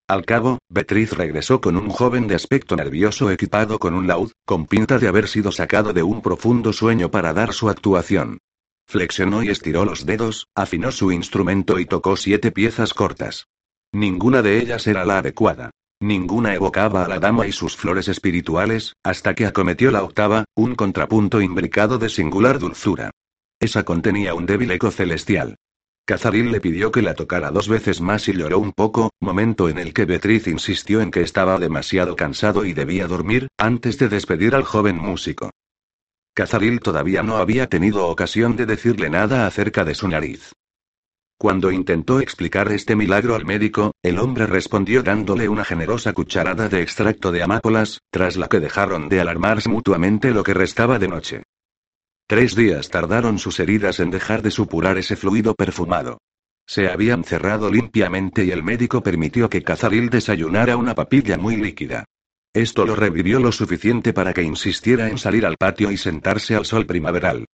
Al 0.08 0.26
cabo, 0.26 0.60
Beatriz 0.70 1.14
regresó 1.14 1.62
con 1.62 1.78
un 1.78 1.90
joven 1.90 2.28
de 2.28 2.36
aspecto 2.36 2.76
nervioso 2.76 3.30
equipado 3.30 3.78
con 3.80 3.94
un 3.94 4.08
laúd, 4.08 4.32
con 4.46 4.66
pinta 4.66 4.98
de 4.98 5.08
haber 5.08 5.28
sido 5.28 5.52
sacado 5.52 5.94
de 5.94 6.04
un 6.04 6.22
profundo 6.22 6.74
sueño 6.74 7.12
para 7.12 7.34
dar 7.34 7.54
su 7.54 7.70
actuación. 7.70 8.40
Flexionó 8.90 9.44
y 9.44 9.50
estiró 9.50 9.86
los 9.86 10.08
dedos, 10.08 10.48
afinó 10.56 10.92
su 10.92 11.12
instrumento 11.12 11.78
y 11.78 11.86
tocó 11.86 12.18
siete 12.18 12.52
piezas 12.52 12.96
cortas. 12.96 13.46
Ninguna 13.92 14.42
de 14.42 14.58
ellas 14.58 14.88
era 14.88 15.06
la 15.06 15.20
adecuada. 15.20 15.70
Ninguna 16.00 16.56
evocaba 16.56 17.06
a 17.06 17.08
la 17.08 17.20
dama 17.20 17.46
y 17.46 17.52
sus 17.52 17.78
flores 17.78 18.08
espirituales, 18.08 18.96
hasta 19.04 19.36
que 19.36 19.46
acometió 19.46 19.92
la 19.92 20.02
octava, 20.02 20.46
un 20.56 20.74
contrapunto 20.74 21.40
imbricado 21.40 22.00
de 22.00 22.10
singular 22.10 22.58
dulzura. 22.58 23.12
Esa 23.60 23.84
contenía 23.84 24.34
un 24.34 24.48
débil 24.48 24.72
eco 24.72 24.90
celestial. 24.90 25.58
Cazaril 26.06 26.52
le 26.52 26.60
pidió 26.60 26.92
que 26.92 27.04
la 27.04 27.14
tocara 27.14 27.52
dos 27.52 27.70
veces 27.70 28.02
más 28.02 28.28
y 28.28 28.34
lloró 28.34 28.58
un 28.58 28.72
poco, 28.72 29.12
momento 29.20 29.70
en 29.70 29.78
el 29.78 29.94
que 29.94 30.06
Beatriz 30.06 30.48
insistió 30.48 31.02
en 31.02 31.12
que 31.12 31.22
estaba 31.22 31.60
demasiado 31.60 32.16
cansado 32.16 32.66
y 32.66 32.74
debía 32.74 33.06
dormir, 33.06 33.50
antes 33.56 34.00
de 34.00 34.10
despedir 34.10 34.56
al 34.56 34.64
joven 34.64 34.98
músico. 34.98 35.52
Cazaril 36.40 36.80
todavía 36.80 37.22
no 37.22 37.36
había 37.36 37.68
tenido 37.68 38.08
ocasión 38.08 38.56
de 38.56 38.66
decirle 38.66 39.10
nada 39.10 39.46
acerca 39.46 39.84
de 39.84 39.94
su 39.94 40.08
nariz. 40.08 40.54
Cuando 41.38 41.70
intentó 41.70 42.22
explicar 42.22 42.72
este 42.72 42.96
milagro 42.96 43.36
al 43.36 43.44
médico, 43.44 43.92
el 44.02 44.20
hombre 44.20 44.48
respondió 44.48 45.04
dándole 45.04 45.50
una 45.50 45.66
generosa 45.66 46.14
cucharada 46.14 46.70
de 46.70 46.82
extracto 46.82 47.34
de 47.34 47.44
amápolas, 47.44 48.00
tras 48.10 48.38
la 48.38 48.48
que 48.48 48.62
dejaron 48.62 49.10
de 49.10 49.20
alarmarse 49.20 49.68
mutuamente 49.68 50.32
lo 50.32 50.44
que 50.44 50.54
restaba 50.54 50.98
de 50.98 51.10
noche. 51.10 51.44
Tres 52.26 52.56
días 52.56 52.88
tardaron 52.88 53.38
sus 53.38 53.60
heridas 53.60 54.00
en 54.00 54.10
dejar 54.10 54.42
de 54.42 54.52
supurar 54.52 54.98
ese 54.98 55.18
fluido 55.18 55.56
perfumado. 55.56 56.20
Se 56.66 56.88
habían 56.88 57.26
cerrado 57.26 57.70
limpiamente 57.70 58.46
y 58.46 58.52
el 58.52 58.64
médico 58.64 59.04
permitió 59.04 59.50
que 59.50 59.62
Cazaril 59.62 60.10
desayunara 60.10 60.78
una 60.78 60.96
papilla 60.96 61.38
muy 61.38 61.58
líquida. 61.58 62.06
Esto 62.54 62.86
lo 62.86 62.96
revivió 62.96 63.40
lo 63.40 63.52
suficiente 63.52 64.12
para 64.12 64.34
que 64.34 64.42
insistiera 64.42 65.10
en 65.10 65.20
salir 65.20 65.46
al 65.46 65.58
patio 65.58 65.92
y 65.92 65.98
sentarse 65.98 66.56
al 66.56 66.66
sol 66.66 66.88
primaveral. 66.88 67.46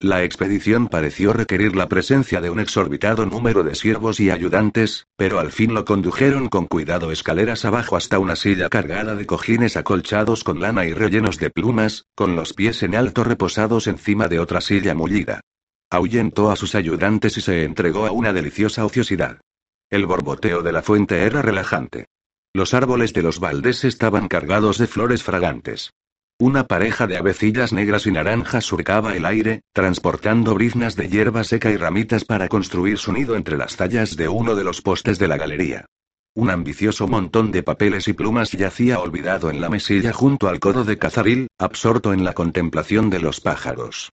La 0.00 0.22
expedición 0.22 0.88
pareció 0.88 1.32
requerir 1.32 1.74
la 1.74 1.88
presencia 1.88 2.40
de 2.40 2.50
un 2.50 2.60
exorbitado 2.60 3.26
número 3.26 3.62
de 3.62 3.74
siervos 3.74 4.20
y 4.20 4.30
ayudantes, 4.30 5.06
pero 5.16 5.38
al 5.38 5.50
fin 5.50 5.72
lo 5.72 5.84
condujeron 5.84 6.48
con 6.48 6.66
cuidado 6.66 7.10
escaleras 7.10 7.64
abajo 7.64 7.96
hasta 7.96 8.18
una 8.18 8.36
silla 8.36 8.68
cargada 8.68 9.14
de 9.14 9.26
cojines 9.26 9.76
acolchados 9.76 10.44
con 10.44 10.60
lana 10.60 10.84
y 10.84 10.92
rellenos 10.92 11.38
de 11.38 11.50
plumas, 11.50 12.06
con 12.14 12.36
los 12.36 12.52
pies 12.52 12.82
en 12.82 12.94
alto 12.94 13.24
reposados 13.24 13.86
encima 13.86 14.28
de 14.28 14.40
otra 14.40 14.60
silla 14.60 14.94
mullida. 14.94 15.40
Ahuyentó 15.90 16.50
a 16.50 16.56
sus 16.56 16.74
ayudantes 16.74 17.36
y 17.38 17.40
se 17.40 17.64
entregó 17.64 18.06
a 18.06 18.12
una 18.12 18.32
deliciosa 18.32 18.84
ociosidad. 18.84 19.40
El 19.90 20.06
borboteo 20.06 20.62
de 20.62 20.72
la 20.72 20.82
fuente 20.82 21.22
era 21.22 21.40
relajante. 21.40 22.06
Los 22.56 22.72
árboles 22.72 23.12
de 23.12 23.22
los 23.22 23.40
baldes 23.40 23.82
estaban 23.82 24.28
cargados 24.28 24.78
de 24.78 24.86
flores 24.86 25.24
fragantes. 25.24 25.92
Una 26.38 26.68
pareja 26.68 27.08
de 27.08 27.16
avecillas 27.16 27.72
negras 27.72 28.06
y 28.06 28.12
naranjas 28.12 28.64
surcaba 28.64 29.16
el 29.16 29.26
aire, 29.26 29.62
transportando 29.72 30.54
briznas 30.54 30.94
de 30.94 31.08
hierba 31.08 31.42
seca 31.42 31.72
y 31.72 31.76
ramitas 31.76 32.24
para 32.24 32.46
construir 32.46 32.98
su 32.98 33.12
nido 33.12 33.34
entre 33.34 33.56
las 33.56 33.74
tallas 33.74 34.16
de 34.16 34.28
uno 34.28 34.54
de 34.54 34.62
los 34.62 34.82
postes 34.82 35.18
de 35.18 35.26
la 35.26 35.36
galería. 35.36 35.86
Un 36.36 36.48
ambicioso 36.48 37.08
montón 37.08 37.50
de 37.50 37.64
papeles 37.64 38.06
y 38.06 38.12
plumas 38.12 38.52
yacía 38.52 39.00
olvidado 39.00 39.50
en 39.50 39.60
la 39.60 39.68
mesilla 39.68 40.12
junto 40.12 40.48
al 40.48 40.60
codo 40.60 40.84
de 40.84 40.96
Cazaril, 40.96 41.48
absorto 41.58 42.12
en 42.12 42.22
la 42.22 42.34
contemplación 42.34 43.10
de 43.10 43.18
los 43.18 43.40
pájaros. 43.40 44.12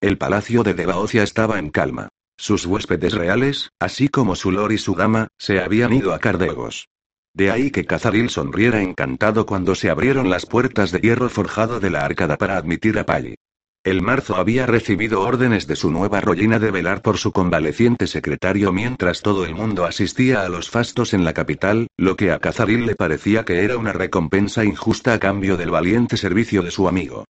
El 0.00 0.18
palacio 0.18 0.64
de 0.64 0.74
Debaocia 0.74 1.22
estaba 1.22 1.60
en 1.60 1.70
calma. 1.70 2.08
Sus 2.36 2.66
huéspedes 2.66 3.12
reales, 3.12 3.70
así 3.78 4.08
como 4.08 4.34
su 4.34 4.50
lord 4.50 4.72
y 4.72 4.78
su 4.78 4.96
dama, 4.96 5.28
se 5.38 5.60
habían 5.60 5.92
ido 5.92 6.12
a 6.12 6.18
Cardegos. 6.18 6.88
De 7.34 7.50
ahí 7.50 7.70
que 7.70 7.86
Cazaril 7.86 8.28
sonriera 8.28 8.82
encantado 8.82 9.46
cuando 9.46 9.74
se 9.74 9.88
abrieron 9.88 10.28
las 10.28 10.44
puertas 10.44 10.92
de 10.92 11.00
hierro 11.00 11.30
forjado 11.30 11.80
de 11.80 11.90
la 11.90 12.04
arcada 12.04 12.36
para 12.36 12.58
admitir 12.58 12.98
a 12.98 13.06
Pally. 13.06 13.36
El 13.84 14.00
marzo 14.00 14.36
había 14.36 14.66
recibido 14.66 15.22
órdenes 15.22 15.66
de 15.66 15.74
su 15.74 15.90
nueva 15.90 16.20
rollina 16.20 16.60
de 16.60 16.70
velar 16.70 17.02
por 17.02 17.18
su 17.18 17.32
convaleciente 17.32 18.06
secretario 18.06 18.72
mientras 18.72 19.22
todo 19.22 19.44
el 19.44 19.56
mundo 19.56 19.86
asistía 19.86 20.42
a 20.42 20.48
los 20.48 20.70
fastos 20.70 21.14
en 21.14 21.24
la 21.24 21.32
capital, 21.32 21.88
lo 21.96 22.16
que 22.16 22.30
a 22.30 22.38
Cazaril 22.38 22.86
le 22.86 22.94
parecía 22.94 23.44
que 23.44 23.64
era 23.64 23.76
una 23.76 23.92
recompensa 23.92 24.64
injusta 24.64 25.14
a 25.14 25.18
cambio 25.18 25.56
del 25.56 25.70
valiente 25.70 26.16
servicio 26.16 26.62
de 26.62 26.70
su 26.70 26.86
amigo. 26.86 27.24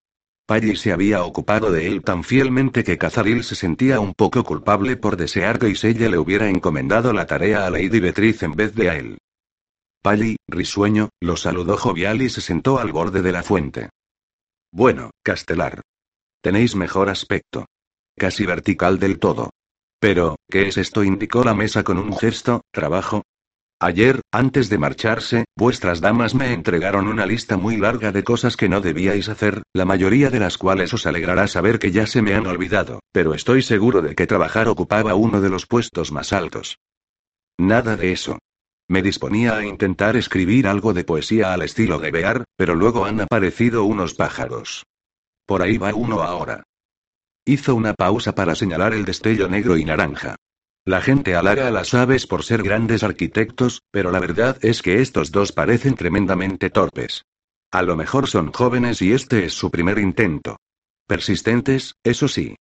Pally 0.45 0.77
se 0.77 0.93
había 0.93 1.23
ocupado 1.23 1.71
de 1.71 1.87
él 1.87 2.03
tan 2.03 2.25
fielmente 2.25 2.85
que 2.85 2.99
Cazaril 2.99 3.45
se 3.45 3.55
sentía 3.55 4.01
un 4.01 4.13
poco 4.13 4.43
culpable 4.45 4.97
por 4.97 5.17
desear 5.17 5.59
que 5.59 5.71
Isella 5.71 6.11
le 6.11 6.19
hubiera 6.19 6.51
encomendado 6.51 7.13
la 7.13 7.27
tarea 7.27 7.65
a 7.65 7.71
Lady 7.71 8.01
Beatriz 8.01 8.43
en 8.43 8.53
vez 8.53 8.75
de 8.75 8.91
a 8.91 8.97
él. 8.97 9.19
Pali, 10.03 10.37
risueño, 10.49 11.11
lo 11.21 11.37
saludó 11.37 11.77
jovial 11.77 12.23
y 12.23 12.29
se 12.29 12.41
sentó 12.41 12.81
al 12.81 12.91
borde 12.91 13.23
de 13.23 13.31
la 13.31 13.45
fuente. 13.45 13.91
Bueno, 14.73 15.13
Castelar. 15.23 15.83
Tenéis 16.43 16.75
mejor 16.75 17.09
aspecto. 17.09 17.67
Casi 18.17 18.45
vertical 18.45 18.99
del 18.99 19.21
todo. 19.21 19.51
Pero, 20.01 20.37
¿qué 20.51 20.67
es 20.67 20.77
esto? 20.77 21.05
indicó 21.05 21.45
la 21.45 21.55
mesa 21.55 21.85
con 21.85 21.99
un 21.99 22.17
gesto, 22.17 22.63
trabajo. 22.73 23.23
Ayer, 23.79 24.21
antes 24.33 24.69
de 24.69 24.79
marcharse, 24.79 25.45
vuestras 25.57 26.01
damas 26.01 26.35
me 26.35 26.53
entregaron 26.53 27.07
una 27.07 27.25
lista 27.25 27.57
muy 27.57 27.77
larga 27.77 28.11
de 28.11 28.25
cosas 28.25 28.57
que 28.57 28.69
no 28.69 28.81
debíais 28.81 29.29
hacer, 29.29 29.63
la 29.73 29.85
mayoría 29.85 30.31
de 30.31 30.41
las 30.41 30.59
cuales 30.59 30.93
os 30.95 31.07
alegrará 31.07 31.47
saber 31.47 31.79
que 31.79 31.93
ya 31.93 32.09
se 32.09 32.23
me 32.23 32.35
han 32.35 32.47
olvidado, 32.49 33.01
pero 33.13 33.35
estoy 33.35 33.63
seguro 33.63 34.03
de 34.03 34.17
que 34.17 34.27
trabajar 34.27 34.67
ocupaba 34.67 35.15
uno 35.15 35.41
de 35.41 35.51
los 35.51 35.67
puestos 35.67 36.11
más 36.11 36.33
altos. 36.33 36.79
Nada 37.59 37.97
de 37.97 38.13
eso. 38.13 38.39
Me 38.93 39.01
disponía 39.01 39.57
a 39.57 39.64
intentar 39.64 40.16
escribir 40.16 40.68
algo 40.68 40.93
de 40.93 41.03
poesía 41.03 41.55
al 41.55 41.62
estilo 41.62 41.99
de 41.99 42.11
Bear, 42.11 42.45
pero 42.59 42.74
luego 42.74 43.07
han 43.07 43.22
aparecido 43.22 43.84
unos 43.84 44.12
pájaros. 44.12 44.84
Por 45.47 45.62
ahí 45.62 45.78
va 45.78 45.95
uno 45.95 46.20
ahora. 46.20 46.64
Hizo 47.47 47.74
una 47.74 47.95
pausa 47.95 48.34
para 48.34 48.55
señalar 48.55 48.93
el 48.93 49.07
destello 49.07 49.49
negro 49.49 49.78
y 49.78 49.86
naranja. 49.86 50.36
La 50.84 51.01
gente 51.01 51.34
halaga 51.34 51.68
a 51.68 51.70
las 51.70 51.95
aves 51.95 52.26
por 52.26 52.45
ser 52.45 52.62
grandes 52.62 53.03
arquitectos, 53.03 53.80
pero 53.90 54.11
la 54.11 54.20
verdad 54.20 54.59
es 54.61 54.82
que 54.82 55.01
estos 55.01 55.32
dos 55.32 55.53
parecen 55.53 55.95
tremendamente 55.95 56.68
torpes. 56.68 57.24
A 57.70 57.80
lo 57.80 57.97
mejor 57.97 58.28
son 58.28 58.53
jóvenes 58.53 59.01
y 59.01 59.14
este 59.14 59.47
es 59.47 59.55
su 59.55 59.70
primer 59.70 59.99
intento. 59.99 60.59
Persistentes, 61.07 61.95
eso 62.05 62.28
sí. 62.28 62.57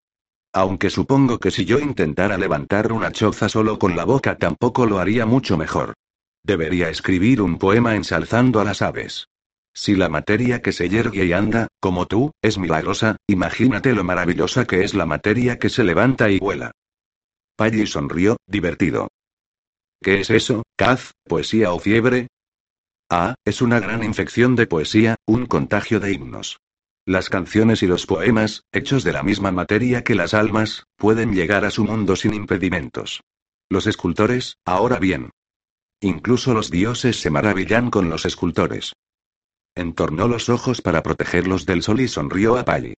Aunque 0.54 0.88
supongo 0.88 1.38
que 1.38 1.50
si 1.50 1.66
yo 1.66 1.78
intentara 1.78 2.38
levantar 2.38 2.90
una 2.90 3.12
choza 3.12 3.50
solo 3.50 3.78
con 3.78 3.96
la 3.96 4.06
boca 4.06 4.38
tampoco 4.38 4.86
lo 4.86 4.98
haría 4.98 5.26
mucho 5.26 5.58
mejor. 5.58 5.92
Debería 6.44 6.88
escribir 6.88 7.40
un 7.40 7.58
poema 7.58 7.94
ensalzando 7.94 8.60
a 8.60 8.64
las 8.64 8.82
aves. 8.82 9.28
Si 9.74 9.94
la 9.94 10.08
materia 10.08 10.60
que 10.60 10.72
se 10.72 10.88
yergue 10.88 11.24
y 11.24 11.32
anda, 11.32 11.68
como 11.80 12.06
tú, 12.06 12.32
es 12.42 12.58
milagrosa, 12.58 13.16
imagínate 13.26 13.94
lo 13.94 14.04
maravillosa 14.04 14.66
que 14.66 14.84
es 14.84 14.94
la 14.94 15.06
materia 15.06 15.58
que 15.58 15.70
se 15.70 15.84
levanta 15.84 16.30
y 16.30 16.38
vuela. 16.38 16.72
Pally 17.56 17.86
sonrió, 17.86 18.36
divertido. 18.46 19.08
¿Qué 20.02 20.20
es 20.20 20.30
eso, 20.30 20.64
Kaz, 20.76 21.12
poesía 21.24 21.72
o 21.72 21.78
fiebre? 21.78 22.26
Ah, 23.08 23.34
es 23.44 23.62
una 23.62 23.78
gran 23.78 24.02
infección 24.02 24.56
de 24.56 24.66
poesía, 24.66 25.16
un 25.26 25.46
contagio 25.46 26.00
de 26.00 26.12
himnos. 26.12 26.58
Las 27.06 27.30
canciones 27.30 27.82
y 27.82 27.86
los 27.86 28.06
poemas, 28.06 28.62
hechos 28.72 29.04
de 29.04 29.12
la 29.12 29.22
misma 29.22 29.52
materia 29.52 30.02
que 30.02 30.14
las 30.14 30.34
almas, 30.34 30.84
pueden 30.96 31.34
llegar 31.34 31.64
a 31.64 31.70
su 31.70 31.84
mundo 31.84 32.16
sin 32.16 32.34
impedimentos. 32.34 33.22
Los 33.68 33.86
escultores, 33.86 34.56
ahora 34.64 34.98
bien, 34.98 35.30
Incluso 36.02 36.52
los 36.52 36.68
dioses 36.68 37.20
se 37.20 37.30
maravillan 37.30 37.88
con 37.88 38.10
los 38.10 38.26
escultores. 38.26 38.92
Entornó 39.76 40.26
los 40.26 40.48
ojos 40.48 40.82
para 40.82 41.04
protegerlos 41.04 41.64
del 41.64 41.84
sol 41.84 42.00
y 42.00 42.08
sonrió 42.08 42.58
a 42.58 42.64
Pali. 42.64 42.94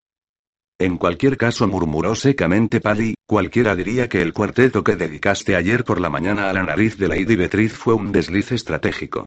En 0.79 0.97
cualquier 0.97 1.37
caso, 1.37 1.69
murmuró 1.69 2.15
secamente 2.15 2.81
Pali, 2.81 3.15
cualquiera 3.27 3.77
diría 3.77 4.09
que 4.09 4.23
el 4.23 4.33
cuarteto 4.33 4.83
que 4.83 4.97
dedicaste 4.97 5.55
ayer 5.55 5.85
por 5.85 6.01
la 6.01 6.09
mañana 6.09 6.49
a 6.49 6.55
la 6.55 6.63
nariz 6.63 6.97
de 6.97 7.09
Lady 7.09 7.37
Beatriz 7.37 7.75
fue 7.75 7.93
un 7.93 8.11
desliz 8.11 8.53
estratégico. 8.53 9.27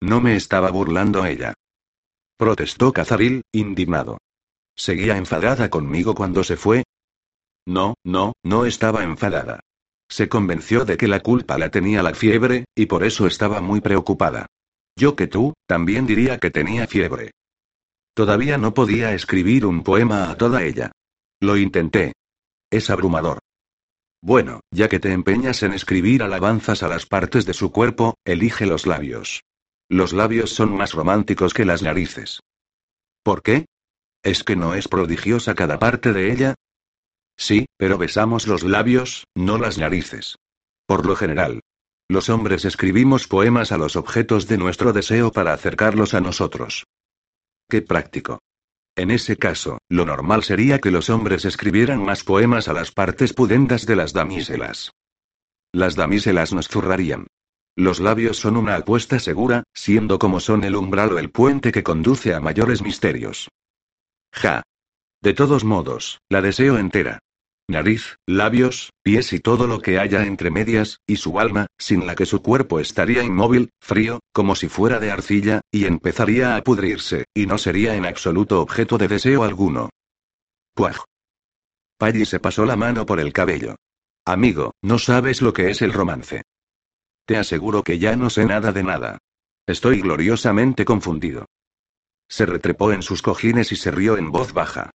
No 0.00 0.22
me 0.22 0.34
estaba 0.34 0.70
burlando 0.70 1.26
ella. 1.26 1.52
Protestó 2.38 2.94
Cazaril, 2.94 3.42
indignado. 3.52 4.16
¿Seguía 4.74 5.18
enfadada 5.18 5.68
conmigo 5.68 6.14
cuando 6.14 6.42
se 6.44 6.56
fue? 6.56 6.84
No, 7.66 7.94
no, 8.04 8.32
no 8.42 8.64
estaba 8.64 9.04
enfadada. 9.04 9.60
Se 10.08 10.28
convenció 10.28 10.84
de 10.84 10.96
que 10.96 11.08
la 11.08 11.20
culpa 11.20 11.58
la 11.58 11.70
tenía 11.70 12.02
la 12.02 12.14
fiebre, 12.14 12.64
y 12.74 12.86
por 12.86 13.04
eso 13.04 13.26
estaba 13.26 13.60
muy 13.60 13.80
preocupada. 13.80 14.46
Yo 14.96 15.16
que 15.16 15.26
tú, 15.26 15.54
también 15.66 16.06
diría 16.06 16.38
que 16.38 16.50
tenía 16.50 16.86
fiebre. 16.86 17.32
Todavía 18.14 18.56
no 18.56 18.72
podía 18.72 19.12
escribir 19.12 19.66
un 19.66 19.82
poema 19.82 20.30
a 20.30 20.36
toda 20.36 20.62
ella. 20.62 20.92
Lo 21.40 21.56
intenté. 21.56 22.12
Es 22.70 22.88
abrumador. 22.88 23.40
Bueno, 24.22 24.60
ya 24.70 24.88
que 24.88 24.98
te 24.98 25.12
empeñas 25.12 25.62
en 25.62 25.72
escribir 25.72 26.22
alabanzas 26.22 26.82
a 26.82 26.88
las 26.88 27.04
partes 27.06 27.44
de 27.44 27.52
su 27.52 27.70
cuerpo, 27.70 28.14
elige 28.24 28.66
los 28.66 28.86
labios. 28.86 29.42
Los 29.88 30.12
labios 30.12 30.50
son 30.50 30.76
más 30.76 30.94
románticos 30.94 31.52
que 31.52 31.64
las 31.64 31.82
narices. 31.82 32.40
¿Por 33.22 33.42
qué? 33.42 33.66
¿Es 34.24 34.42
que 34.42 34.56
no 34.56 34.74
es 34.74 34.88
prodigiosa 34.88 35.54
cada 35.54 35.78
parte 35.78 36.12
de 36.12 36.32
ella? 36.32 36.54
Sí, 37.36 37.66
pero 37.76 37.98
besamos 37.98 38.46
los 38.46 38.62
labios, 38.62 39.26
no 39.34 39.58
las 39.58 39.78
narices. 39.78 40.36
Por 40.86 41.06
lo 41.06 41.16
general. 41.16 41.60
Los 42.08 42.28
hombres 42.28 42.64
escribimos 42.64 43.26
poemas 43.26 43.72
a 43.72 43.78
los 43.78 43.96
objetos 43.96 44.46
de 44.46 44.58
nuestro 44.58 44.92
deseo 44.92 45.32
para 45.32 45.52
acercarlos 45.52 46.14
a 46.14 46.20
nosotros. 46.20 46.84
Qué 47.68 47.82
práctico. 47.82 48.38
En 48.94 49.10
ese 49.10 49.36
caso, 49.36 49.78
lo 49.88 50.06
normal 50.06 50.44
sería 50.44 50.78
que 50.78 50.92
los 50.92 51.10
hombres 51.10 51.44
escribieran 51.44 52.02
más 52.02 52.22
poemas 52.24 52.68
a 52.68 52.72
las 52.72 52.92
partes 52.92 53.34
pudendas 53.34 53.84
de 53.84 53.96
las 53.96 54.12
damiselas. 54.12 54.92
Las 55.72 55.96
damiselas 55.96 56.52
nos 56.52 56.68
zurrarían. 56.68 57.26
Los 57.74 58.00
labios 58.00 58.38
son 58.38 58.56
una 58.56 58.76
apuesta 58.76 59.18
segura, 59.18 59.64
siendo 59.74 60.18
como 60.18 60.40
son 60.40 60.64
el 60.64 60.76
umbral 60.76 61.12
o 61.12 61.18
el 61.18 61.30
puente 61.30 61.72
que 61.72 61.82
conduce 61.82 62.32
a 62.32 62.40
mayores 62.40 62.80
misterios. 62.80 63.48
Ja. 64.32 64.62
De 65.20 65.34
todos 65.34 65.64
modos, 65.64 66.20
la 66.30 66.40
deseo 66.40 66.78
entera 66.78 67.18
nariz, 67.68 68.16
labios, 68.26 68.92
pies 69.02 69.32
y 69.32 69.40
todo 69.40 69.66
lo 69.66 69.80
que 69.80 69.98
haya 69.98 70.24
entre 70.26 70.50
medias, 70.50 71.00
y 71.06 71.16
su 71.16 71.40
alma, 71.40 71.66
sin 71.78 72.06
la 72.06 72.14
que 72.14 72.26
su 72.26 72.42
cuerpo 72.42 72.80
estaría 72.80 73.22
inmóvil, 73.22 73.70
frío, 73.80 74.20
como 74.32 74.54
si 74.54 74.68
fuera 74.68 74.98
de 74.98 75.10
arcilla, 75.10 75.60
y 75.70 75.86
empezaría 75.86 76.56
a 76.56 76.62
pudrirse, 76.62 77.24
y 77.34 77.46
no 77.46 77.58
sería 77.58 77.96
en 77.96 78.06
absoluto 78.06 78.60
objeto 78.60 78.98
de 78.98 79.08
deseo 79.08 79.44
alguno. 79.44 79.90
Puaj. 80.74 80.98
Pally 81.98 82.26
se 82.26 82.40
pasó 82.40 82.66
la 82.66 82.76
mano 82.76 83.06
por 83.06 83.20
el 83.20 83.32
cabello. 83.32 83.76
Amigo, 84.24 84.72
no 84.82 84.98
sabes 84.98 85.40
lo 85.40 85.52
que 85.52 85.70
es 85.70 85.82
el 85.82 85.92
romance. 85.92 86.42
Te 87.26 87.36
aseguro 87.36 87.82
que 87.82 87.98
ya 87.98 88.16
no 88.16 88.30
sé 88.30 88.44
nada 88.44 88.72
de 88.72 88.82
nada. 88.82 89.18
Estoy 89.66 90.00
gloriosamente 90.00 90.84
confundido. 90.84 91.46
Se 92.28 92.44
retrepó 92.44 92.92
en 92.92 93.02
sus 93.02 93.22
cojines 93.22 93.72
y 93.72 93.76
se 93.76 93.90
rió 93.90 94.16
en 94.16 94.30
voz 94.30 94.52
baja. 94.52 94.90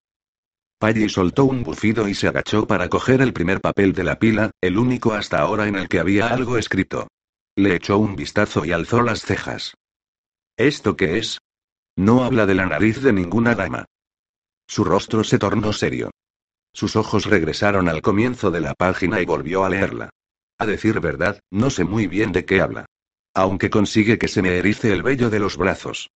Pally 0.81 1.11
soltó 1.11 1.45
un 1.45 1.63
bufido 1.63 2.09
y 2.09 2.15
se 2.15 2.27
agachó 2.27 2.67
para 2.67 2.89
coger 2.89 3.21
el 3.21 3.35
primer 3.35 3.61
papel 3.61 3.93
de 3.93 4.03
la 4.03 4.19
pila, 4.19 4.51
el 4.63 4.79
único 4.79 5.13
hasta 5.13 5.39
ahora 5.39 5.69
en 5.69 5.77
el 5.77 5.91
que 5.91 6.01
había 6.01 6.29
algo 6.29 6.57
escrito. 6.57 7.07
Le 7.55 7.75
echó 7.75 7.99
un 7.99 8.17
vistazo 8.17 8.65
y 8.65 8.73
alzó 8.73 9.03
las 9.03 9.21
cejas. 9.21 9.75
¿Esto 10.57 10.97
qué 10.97 11.19
es? 11.19 11.39
No 11.97 12.25
habla 12.25 12.47
de 12.47 12.55
la 12.55 12.65
nariz 12.65 13.03
de 13.03 13.13
ninguna 13.13 13.55
dama. 13.55 13.85
Su 14.67 14.83
rostro 14.83 15.23
se 15.23 15.39
tornó 15.39 15.75
serio. 15.75 16.13
Sus 16.73 16.97
ojos 16.97 17.27
regresaron 17.27 17.87
al 17.91 18.01
comienzo 18.01 18.51
de 18.51 18.61
la 18.61 18.73
página 18.73 19.21
y 19.21 19.27
volvió 19.27 19.67
a 19.67 19.69
leerla. 19.69 20.09
A 20.57 20.65
decir 20.65 20.99
verdad, 21.01 21.41
no 21.51 21.69
sé 21.69 21.85
muy 21.85 22.07
bien 22.07 22.33
de 22.33 22.47
qué 22.47 22.63
habla. 22.63 22.87
Aunque 23.35 23.69
consigue 23.69 24.17
que 24.17 24.29
se 24.29 24.41
me 24.41 24.57
erice 24.57 24.91
el 24.95 25.03
vello 25.03 25.29
de 25.29 25.41
los 25.41 25.59
brazos. 25.59 26.09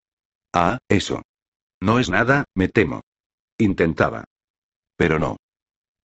Ah, 0.54 0.78
eso. 0.88 1.20
No 1.82 1.98
es 1.98 2.08
nada, 2.08 2.44
me 2.54 2.68
temo. 2.68 3.02
Intentaba. 3.58 4.24
Pero 4.96 5.18
no. 5.18 5.36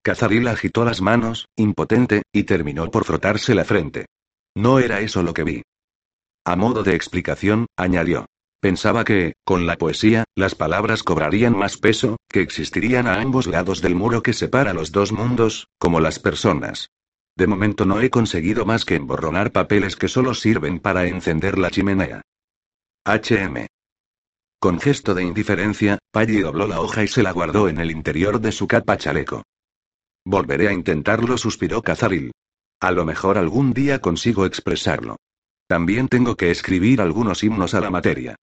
Cazaril 0.04 0.48
agitó 0.48 0.86
las 0.86 1.02
manos, 1.02 1.48
impotente, 1.56 2.24
y 2.32 2.44
terminó 2.44 2.90
por 2.90 3.06
frotarse 3.06 3.54
la 3.54 3.66
frente. 3.66 4.06
No 4.56 4.80
era 4.80 5.02
eso 5.02 5.24
lo 5.24 5.34
que 5.34 5.44
vi. 5.44 5.62
A 6.46 6.56
modo 6.56 6.84
de 6.84 6.96
explicación, 6.96 7.68
añadió. 7.78 8.26
Pensaba 8.62 9.06
que, 9.06 9.34
con 9.46 9.66
la 9.66 9.78
poesía, 9.78 10.26
las 10.36 10.56
palabras 10.56 11.04
cobrarían 11.04 11.58
más 11.58 11.78
peso, 11.78 12.18
que 12.28 12.42
existirían 12.42 13.08
a 13.08 13.22
ambos 13.22 13.48
lados 13.48 13.82
del 13.82 13.96
muro 13.96 14.22
que 14.22 14.34
separa 14.34 14.74
los 14.74 14.92
dos 14.92 15.12
mundos, 15.12 15.68
como 15.78 16.00
las 16.00 16.20
personas. 16.20 16.90
De 17.38 17.48
momento 17.48 17.86
no 17.86 18.02
he 18.02 18.10
conseguido 18.10 18.66
más 18.66 18.84
que 18.84 18.96
emborronar 18.96 19.52
papeles 19.54 19.96
que 19.96 20.10
solo 20.10 20.34
sirven 20.34 20.80
para 20.80 21.08
encender 21.08 21.58
la 21.58 21.72
chimenea. 21.72 22.22
HM. 23.06 23.68
Con 24.60 24.82
gesto 24.82 25.14
de 25.14 25.24
indiferencia, 25.24 26.00
Paggy 26.12 26.42
dobló 26.42 26.68
la 26.68 26.82
hoja 26.82 27.04
y 27.04 27.08
se 27.08 27.24
la 27.24 27.32
guardó 27.32 27.70
en 27.70 27.80
el 27.80 27.92
interior 27.92 28.42
de 28.42 28.52
su 28.52 28.68
capa 28.68 28.98
chaleco. 28.98 29.44
Volveré 30.26 30.68
a 30.68 30.74
intentarlo, 30.74 31.38
suspiró 31.38 31.82
Cazaril. 31.82 32.32
A 32.82 32.92
lo 32.92 33.06
mejor 33.06 33.38
algún 33.38 33.74
día 33.74 34.00
consigo 34.00 34.46
expresarlo. 34.46 35.16
También 35.68 36.10
tengo 36.10 36.36
que 36.36 36.52
escribir 36.52 37.00
algunos 37.00 37.42
himnos 37.44 37.74
a 37.74 37.80
la 37.80 37.90
materia. 37.90 38.36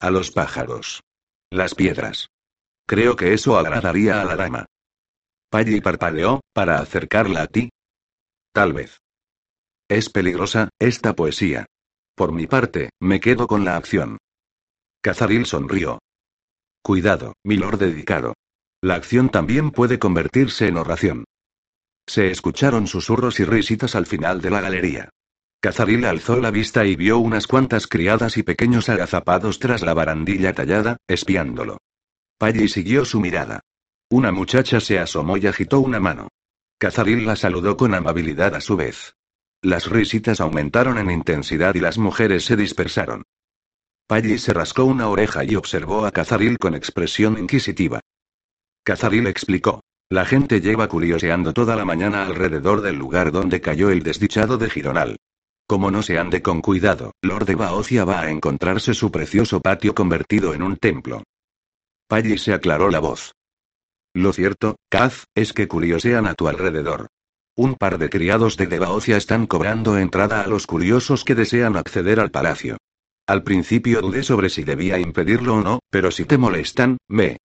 A 0.00 0.10
los 0.10 0.30
pájaros. 0.30 1.02
Las 1.50 1.74
piedras. 1.74 2.28
Creo 2.86 3.16
que 3.16 3.32
eso 3.32 3.58
agradaría 3.58 4.20
a 4.20 4.24
la 4.24 4.36
dama. 4.36 4.66
Paggy 5.50 5.80
parpadeó, 5.80 6.40
para 6.52 6.78
acercarla 6.78 7.42
a 7.42 7.46
ti. 7.48 7.70
Tal 8.52 8.72
vez. 8.72 8.98
Es 9.88 10.08
peligrosa, 10.08 10.68
esta 10.78 11.14
poesía. 11.14 11.66
Por 12.14 12.32
mi 12.32 12.46
parte, 12.46 12.90
me 13.00 13.18
quedo 13.18 13.48
con 13.48 13.64
la 13.64 13.76
acción. 13.76 14.18
Cazaril 15.04 15.44
sonrió. 15.44 15.98
Cuidado, 16.82 17.34
mi 17.44 17.58
lord 17.58 17.76
dedicado. 17.76 18.32
La 18.80 18.94
acción 18.94 19.28
también 19.28 19.70
puede 19.70 19.98
convertirse 19.98 20.66
en 20.66 20.78
oración. 20.78 21.24
Se 22.06 22.30
escucharon 22.30 22.86
susurros 22.86 23.38
y 23.38 23.44
risitas 23.44 23.96
al 23.96 24.06
final 24.06 24.40
de 24.40 24.48
la 24.48 24.62
galería. 24.62 25.10
Cazaril 25.60 26.06
alzó 26.06 26.40
la 26.40 26.50
vista 26.50 26.86
y 26.86 26.96
vio 26.96 27.18
unas 27.18 27.46
cuantas 27.46 27.86
criadas 27.86 28.38
y 28.38 28.44
pequeños 28.44 28.88
agazapados 28.88 29.58
tras 29.58 29.82
la 29.82 29.92
barandilla 29.92 30.54
tallada, 30.54 30.96
espiándolo. 31.06 31.76
Paggy 32.38 32.68
siguió 32.68 33.04
su 33.04 33.20
mirada. 33.20 33.60
Una 34.08 34.32
muchacha 34.32 34.80
se 34.80 34.98
asomó 34.98 35.36
y 35.36 35.46
agitó 35.46 35.80
una 35.80 36.00
mano. 36.00 36.28
Cazaril 36.78 37.26
la 37.26 37.36
saludó 37.36 37.76
con 37.76 37.92
amabilidad 37.92 38.54
a 38.54 38.62
su 38.62 38.78
vez. 38.78 39.16
Las 39.60 39.84
risitas 39.84 40.40
aumentaron 40.40 40.96
en 40.96 41.10
intensidad 41.10 41.74
y 41.74 41.80
las 41.80 41.98
mujeres 41.98 42.46
se 42.46 42.56
dispersaron. 42.56 43.24
Paggy 44.06 44.38
se 44.38 44.52
rascó 44.52 44.84
una 44.84 45.08
oreja 45.08 45.44
y 45.44 45.56
observó 45.56 46.04
a 46.04 46.10
Cazaril 46.10 46.58
con 46.58 46.74
expresión 46.74 47.38
inquisitiva. 47.38 48.00
Cazaril 48.84 49.26
explicó. 49.26 49.80
La 50.10 50.26
gente 50.26 50.60
lleva 50.60 50.88
curioseando 50.88 51.54
toda 51.54 51.74
la 51.74 51.86
mañana 51.86 52.26
alrededor 52.26 52.82
del 52.82 52.96
lugar 52.96 53.32
donde 53.32 53.62
cayó 53.62 53.88
el 53.88 54.02
desdichado 54.02 54.58
de 54.58 54.68
Gironal. 54.68 55.16
Como 55.66 55.90
no 55.90 56.02
se 56.02 56.18
ande 56.18 56.42
con 56.42 56.60
cuidado, 56.60 57.12
Lord 57.22 57.46
de 57.46 57.54
Baocia 57.54 58.04
va 58.04 58.20
a 58.20 58.30
encontrarse 58.30 58.92
su 58.92 59.10
precioso 59.10 59.60
patio 59.60 59.94
convertido 59.94 60.52
en 60.52 60.62
un 60.62 60.76
templo. 60.76 61.22
Paggy 62.06 62.36
se 62.36 62.52
aclaró 62.52 62.90
la 62.90 63.00
voz. 63.00 63.32
Lo 64.12 64.34
cierto, 64.34 64.76
Kaz, 64.90 65.24
es 65.34 65.54
que 65.54 65.66
curiosean 65.66 66.26
a 66.26 66.34
tu 66.34 66.46
alrededor. 66.46 67.06
Un 67.56 67.74
par 67.74 67.96
de 67.96 68.10
criados 68.10 68.58
de 68.58 68.66
Debaocia 68.66 69.16
están 69.16 69.46
cobrando 69.46 69.96
entrada 69.96 70.42
a 70.42 70.46
los 70.46 70.66
curiosos 70.66 71.24
que 71.24 71.34
desean 71.34 71.76
acceder 71.76 72.20
al 72.20 72.30
palacio. 72.30 72.76
Al 73.26 73.42
principio 73.42 74.02
dudé 74.02 74.22
sobre 74.22 74.50
si 74.50 74.64
debía 74.64 74.98
impedirlo 74.98 75.56
o 75.56 75.62
no, 75.62 75.78
pero 75.90 76.10
si 76.10 76.26
te 76.26 76.36
molestan, 76.36 76.98
me. 77.08 77.38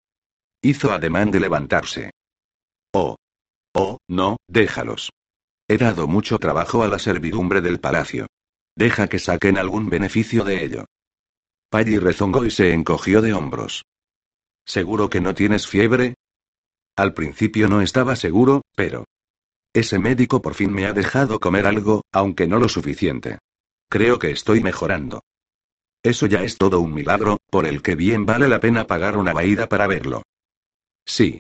Hizo 0.62 0.92
ademán 0.92 1.32
de 1.32 1.40
levantarse. 1.40 2.12
Oh. 2.94 3.16
Oh, 3.74 4.00
no, 4.08 4.38
déjalos. 4.48 5.12
He 5.70 5.78
dado 5.78 6.08
mucho 6.08 6.38
trabajo 6.38 6.84
a 6.84 6.88
la 6.88 7.00
servidumbre 7.00 7.62
del 7.62 7.80
palacio. 7.80 8.28
Deja 8.76 9.08
que 9.08 9.20
saquen 9.20 9.58
algún 9.58 9.90
beneficio 9.90 10.44
de 10.44 10.66
ello. 10.66 10.86
Paggy 11.70 11.98
rezongó 12.00 12.46
y 12.46 12.52
se 12.52 12.74
encogió 12.74 13.22
de 13.22 13.34
hombros. 13.34 13.86
¿Seguro 14.66 15.10
que 15.10 15.22
no 15.22 15.34
tienes 15.34 15.68
fiebre? 15.68 16.16
Al 16.96 17.14
principio 17.14 17.70
no 17.70 17.82
estaba 17.82 18.16
seguro, 18.16 18.64
pero... 18.76 19.06
Ese 19.72 20.00
médico 20.00 20.42
por 20.42 20.56
fin 20.56 20.74
me 20.74 20.88
ha 20.88 20.94
dejado 20.94 21.40
comer 21.40 21.68
algo, 21.68 22.02
aunque 22.12 22.48
no 22.48 22.58
lo 22.58 22.68
suficiente. 22.68 23.38
Creo 23.88 24.20
que 24.20 24.32
estoy 24.32 24.62
mejorando. 24.62 25.22
Eso 26.04 26.28
ya 26.28 26.44
es 26.44 26.58
todo 26.58 26.80
un 26.80 26.94
milagro, 26.94 27.40
por 27.50 27.66
el 27.66 27.82
que 27.82 27.96
bien 27.96 28.26
vale 28.26 28.48
la 28.48 28.60
pena 28.60 28.88
pagar 28.88 29.18
una 29.18 29.34
vaída 29.34 29.68
para 29.68 29.88
verlo. 29.88 30.24
Sí. 31.06 31.40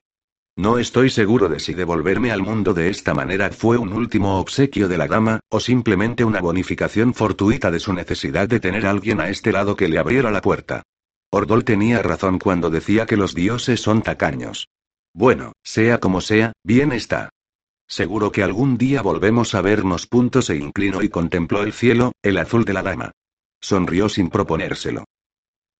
No 0.58 0.78
estoy 0.78 1.10
seguro 1.10 1.48
de 1.48 1.60
si 1.60 1.74
devolverme 1.74 2.32
al 2.32 2.42
mundo 2.42 2.74
de 2.74 2.90
esta 2.90 3.14
manera 3.14 3.50
fue 3.52 3.78
un 3.78 3.94
último 3.94 4.40
obsequio 4.40 4.90
de 4.90 4.98
la 4.98 5.08
dama, 5.08 5.40
o 5.48 5.62
simplemente 5.62 6.26
una 6.26 6.42
bonificación 6.42 7.14
fortuita 7.14 7.72
de 7.72 7.80
su 7.80 7.94
necesidad 7.94 8.50
de 8.50 8.60
tener 8.60 8.86
a 8.86 8.90
alguien 8.90 9.22
a 9.22 9.30
este 9.30 9.54
lado 9.54 9.78
que 9.78 9.88
le 9.88 9.98
abriera 9.98 10.32
la 10.32 10.42
puerta. 10.42 10.84
Ordol 11.32 11.64
tenía 11.64 12.02
razón 12.02 12.40
cuando 12.40 12.70
decía 12.70 13.06
que 13.06 13.16
los 13.16 13.34
dioses 13.34 13.80
son 13.80 14.02
tacaños. 14.02 14.68
Bueno, 15.14 15.54
sea 15.64 16.00
como 16.00 16.20
sea, 16.20 16.52
bien 16.64 16.92
está. 16.92 17.30
Seguro 17.88 18.32
que 18.32 18.44
algún 18.44 18.78
día 18.78 19.02
volvemos 19.02 19.56
a 19.56 19.62
vernos. 19.62 20.08
Punto 20.08 20.42
se 20.42 20.58
inclinó 20.58 21.02
y 21.02 21.10
contempló 21.10 21.64
el 21.64 21.72
cielo, 21.72 22.12
el 22.22 22.38
azul 22.38 22.66
de 22.66 22.74
la 22.74 22.84
dama. 22.84 23.12
Sonrió 23.62 24.10
sin 24.10 24.30
proponérselo. 24.30 25.06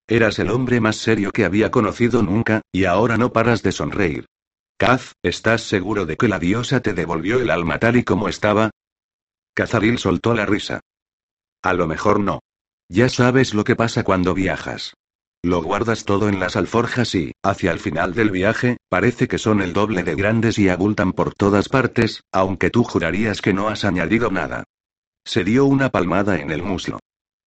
Eras 0.08 0.40
el 0.40 0.50
hombre 0.50 0.80
más 0.82 0.96
serio 0.96 1.32
que 1.32 1.46
había 1.46 1.72
conocido 1.72 2.24
nunca, 2.24 2.62
y 2.72 2.86
ahora 2.86 3.18
no 3.18 3.32
paras 3.32 3.62
de 3.62 3.72
sonreír. 3.72 4.26
Kaz, 4.78 5.14
¿estás 5.22 5.62
seguro 5.62 6.06
de 6.06 6.18
que 6.18 6.28
la 6.28 6.40
diosa 6.40 6.80
te 6.80 6.94
devolvió 6.94 7.40
el 7.40 7.50
alma 7.50 7.80
tal 7.80 7.98
y 7.98 8.04
como 8.04 8.30
estaba? 8.30 8.72
Kazaril 9.54 9.98
soltó 9.98 10.34
la 10.34 10.46
risa. 10.46 10.80
A 11.62 11.74
lo 11.74 11.86
mejor 11.86 12.20
no. 12.20 12.40
Ya 12.88 13.10
sabes 13.10 13.54
lo 13.54 13.64
que 13.64 13.76
pasa 13.76 14.04
cuando 14.04 14.34
viajas. 14.34 14.94
Lo 15.44 15.62
guardas 15.62 16.06
todo 16.06 16.28
en 16.28 16.40
las 16.40 16.56
alforjas 16.56 17.14
y, 17.16 17.34
hacia 17.44 17.72
el 17.72 17.80
final 17.80 18.14
del 18.14 18.32
viaje, 18.32 18.78
parece 18.90 19.28
que 19.28 19.38
son 19.38 19.62
el 19.62 19.74
doble 19.74 20.04
de 20.04 20.16
grandes 20.16 20.58
y 20.58 20.70
abultan 20.70 21.14
por 21.14 21.34
todas 21.34 21.70
partes, 21.70 22.24
aunque 22.32 22.70
tú 22.70 22.84
jurarías 22.84 23.42
que 23.42 23.54
no 23.54 23.68
has 23.70 23.86
añadido 23.86 24.32
nada. 24.32 24.64
Se 25.26 25.44
dio 25.44 25.66
una 25.66 25.90
palmada 25.90 26.40
en 26.40 26.52
el 26.52 26.64
muslo. 26.64 27.00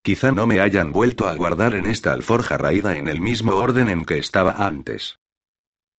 Quizá 0.02 0.32
no 0.32 0.48
me 0.48 0.60
hayan 0.60 0.90
vuelto 0.90 1.28
a 1.28 1.34
guardar 1.36 1.74
en 1.74 1.86
esta 1.86 2.12
alforja 2.12 2.58
raída 2.58 2.96
en 2.96 3.06
el 3.06 3.20
mismo 3.20 3.54
orden 3.54 3.88
en 3.88 4.04
que 4.04 4.18
estaba 4.18 4.52
antes. 4.66 5.20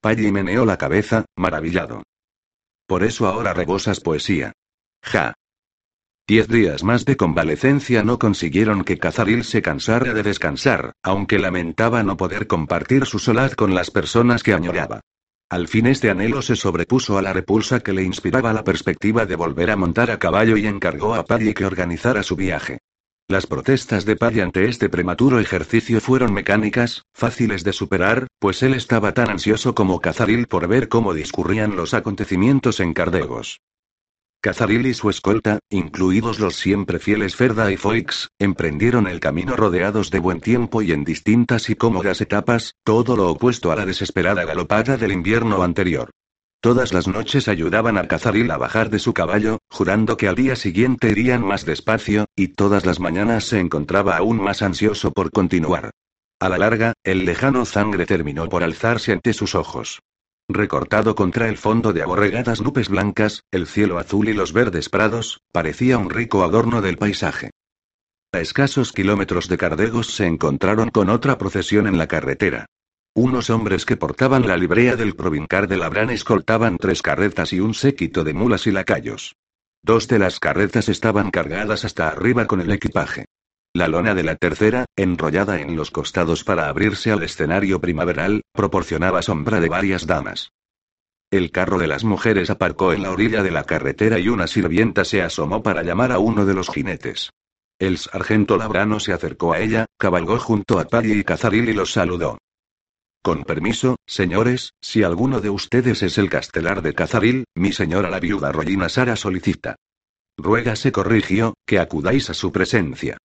Paggy 0.02 0.30
meneó 0.30 0.66
la 0.66 0.78
cabeza, 0.78 1.24
maravillado. 1.38 2.04
Por 2.86 3.04
eso 3.04 3.28
ahora 3.28 3.54
rebosas 3.54 4.02
poesía. 4.02 4.52
Ja. 5.02 5.34
Diez 6.28 6.50
días 6.50 6.84
más 6.84 7.06
de 7.06 7.16
convalecencia 7.16 8.04
no 8.04 8.20
consiguieron 8.20 8.84
que 8.84 8.98
Cazaril 8.98 9.46
se 9.46 9.62
cansara 9.62 10.14
de 10.14 10.24
descansar, 10.24 10.92
aunque 11.02 11.40
lamentaba 11.40 12.04
no 12.04 12.18
poder 12.18 12.48
compartir 12.48 13.06
su 13.06 13.20
solaz 13.20 13.56
con 13.56 13.74
las 13.74 13.90
personas 13.90 14.44
que 14.44 14.54
añoraba. 14.54 15.00
Al 15.50 15.70
fin 15.70 15.88
este 15.88 16.10
anhelo 16.10 16.42
se 16.42 16.58
sobrepuso 16.58 17.18
a 17.18 17.22
la 17.22 17.32
repulsa 17.32 17.80
que 17.80 17.94
le 17.94 18.04
inspiraba 18.04 18.52
la 18.52 18.66
perspectiva 18.66 19.26
de 19.26 19.38
volver 19.38 19.72
a 19.72 19.78
montar 19.78 20.12
a 20.12 20.20
caballo 20.20 20.58
y 20.58 20.68
encargó 20.68 21.16
a 21.16 21.24
Paddy 21.24 21.54
que 21.54 21.66
organizara 21.66 22.24
su 22.24 22.36
viaje. 22.36 22.80
Las 23.30 23.48
protestas 23.48 24.06
de 24.06 24.18
Paddy 24.18 24.42
ante 24.42 24.66
este 24.68 24.90
prematuro 24.90 25.40
ejercicio 25.40 26.02
fueron 26.02 26.34
mecánicas, 26.34 27.04
fáciles 27.14 27.64
de 27.64 27.72
superar, 27.72 28.28
pues 28.38 28.62
él 28.64 28.74
estaba 28.74 29.14
tan 29.14 29.30
ansioso 29.30 29.74
como 29.74 30.02
Cazaril 30.02 30.48
por 30.48 30.68
ver 30.68 30.90
cómo 30.90 31.14
discurrían 31.14 31.78
los 31.78 31.94
acontecimientos 31.94 32.82
en 32.82 32.94
Cardegos. 32.94 33.62
Cazaril 34.42 34.88
y 34.88 34.94
su 34.94 35.10
escolta, 35.10 35.60
incluidos 35.70 36.40
los 36.40 36.58
siempre 36.58 37.00
fieles 37.00 37.38
Ferda 37.38 37.72
y 37.72 37.78
Foix, 37.78 38.28
emprendieron 38.40 39.08
el 39.08 39.22
camino 39.22 39.56
rodeados 39.56 40.12
de 40.12 40.20
buen 40.20 40.42
tiempo 40.42 40.82
y 40.82 40.92
en 40.92 41.06
distintas 41.06 41.70
y 41.70 41.76
cómodas 41.76 42.20
etapas, 42.20 42.76
todo 42.84 43.16
lo 43.16 43.30
opuesto 43.30 43.72
a 43.72 43.78
la 43.78 43.86
desesperada 43.86 44.44
galopada 44.44 44.98
del 44.98 45.14
invierno 45.14 45.64
anterior. 45.64 46.10
Todas 46.64 46.94
las 46.94 47.10
noches 47.10 47.50
ayudaban 47.50 47.98
a 47.98 48.08
Cazaril 48.08 48.50
a 48.50 48.58
bajar 48.58 48.90
de 48.90 48.98
su 48.98 49.14
caballo, 49.14 49.58
jurando 49.70 50.16
que 50.16 50.30
al 50.30 50.36
día 50.36 50.56
siguiente 50.56 51.10
irían 51.10 51.44
más 51.46 51.66
despacio, 51.66 52.28
y 52.38 52.48
todas 52.48 52.86
las 52.86 53.02
mañanas 53.02 53.44
se 53.44 53.60
encontraba 53.60 54.16
aún 54.16 54.42
más 54.42 54.62
ansioso 54.62 55.12
por 55.12 55.30
continuar. 55.32 55.92
A 56.40 56.48
la 56.48 56.58
larga, 56.58 56.94
el 57.04 57.26
lejano 57.26 57.66
sangre 57.66 58.06
terminó 58.06 58.48
por 58.48 58.64
alzarse 58.64 59.12
ante 59.12 59.34
sus 59.34 59.56
ojos. 59.56 60.00
Recortado 60.48 61.16
contra 61.16 61.50
el 61.50 61.58
fondo 61.58 61.92
de 61.92 62.02
aborregadas 62.02 62.62
nubes 62.62 62.88
blancas, 62.88 63.44
el 63.52 63.68
cielo 63.68 63.98
azul 63.98 64.30
y 64.30 64.34
los 64.34 64.54
verdes 64.54 64.88
prados, 64.88 65.42
parecía 65.52 65.98
un 65.98 66.10
rico 66.10 66.46
adorno 66.46 66.82
del 66.82 66.98
paisaje. 66.98 67.50
A 68.32 68.40
escasos 68.40 68.94
kilómetros 68.94 69.50
de 69.50 69.58
Cardegos 69.58 70.16
se 70.16 70.28
encontraron 70.28 70.92
con 70.92 71.10
otra 71.10 71.38
procesión 71.38 71.88
en 71.88 71.98
la 71.98 72.08
carretera. 72.08 72.68
Unos 73.16 73.52
hombres 73.52 73.86
que 73.86 73.96
portaban 73.96 74.48
la 74.48 74.58
librea 74.58 74.96
del 74.96 75.16
provincar 75.16 75.68
de 75.68 75.78
Labrán 75.78 76.10
escoltaban 76.10 76.78
tres 76.78 77.04
carretas 77.04 77.54
y 77.54 77.60
un 77.60 77.76
séquito 77.76 78.24
de 78.24 78.34
mulas 78.34 78.66
y 78.66 78.72
lacayos. 78.72 79.36
Dos 79.84 80.08
de 80.08 80.18
las 80.18 80.40
carretas 80.40 80.90
estaban 80.90 81.30
cargadas 81.30 81.86
hasta 81.86 82.08
arriba 82.08 82.48
con 82.48 82.60
el 82.60 82.72
equipaje. 82.72 83.26
La 83.72 83.88
lona 83.88 84.16
de 84.16 84.24
la 84.24 84.36
tercera, 84.36 84.86
enrollada 84.96 85.60
en 85.60 85.76
los 85.76 85.92
costados 85.92 86.44
para 86.44 86.70
abrirse 86.70 87.12
al 87.12 87.22
escenario 87.22 87.80
primaveral, 87.80 88.42
proporcionaba 88.52 89.22
sombra 89.22 89.60
de 89.60 89.70
varias 89.70 90.08
damas. 90.08 90.50
El 91.30 91.52
carro 91.52 91.78
de 91.78 91.88
las 91.88 92.04
mujeres 92.04 92.50
aparcó 92.50 92.94
en 92.94 93.04
la 93.04 93.12
orilla 93.12 93.44
de 93.44 93.52
la 93.52 93.64
carretera 93.64 94.18
y 94.18 94.30
una 94.30 94.48
sirvienta 94.48 95.06
se 95.06 95.22
asomó 95.22 95.62
para 95.62 95.84
llamar 95.84 96.12
a 96.12 96.20
uno 96.20 96.46
de 96.48 96.54
los 96.56 96.70
jinetes. 96.70 97.30
El 97.78 98.00
sargento 98.00 98.58
Labrano 98.58 99.00
se 99.00 99.14
acercó 99.14 99.54
a 99.54 99.60
ella, 99.60 99.86
cabalgó 100.00 100.40
junto 100.40 100.80
a 100.80 100.86
Pally 100.86 101.20
y 101.20 101.24
Cazaril 101.24 101.70
y 101.70 101.74
los 101.74 101.92
saludó. 101.92 102.40
Con 103.24 103.46
permiso, 103.46 103.96
señores, 104.06 104.74
si 104.82 105.02
alguno 105.02 105.40
de 105.40 105.50
ustedes 105.50 106.04
es 106.04 106.18
el 106.18 106.30
castelar 106.30 106.82
de 106.82 106.94
Cazaril, 106.94 107.46
mi 107.56 107.72
señora 107.72 108.10
la 108.10 108.20
viuda 108.20 108.52
Rollina 108.52 108.90
Sara 108.90 109.16
solicita. 109.16 109.78
Ruega 110.38 110.76
se 110.76 110.92
corrigió, 110.92 111.54
que 111.66 111.80
acudáis 111.80 112.30
a 112.30 112.34
su 112.34 112.52
presencia. 112.52 113.18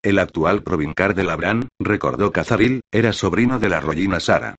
El 0.00 0.20
actual 0.20 0.62
provincar 0.62 1.16
de 1.16 1.24
Labrán, 1.24 1.66
recordó 1.80 2.30
Cazaril, 2.30 2.82
era 2.92 3.12
sobrino 3.12 3.58
de 3.58 3.68
la 3.68 3.80
Rollina 3.80 4.20
Sara. 4.20 4.54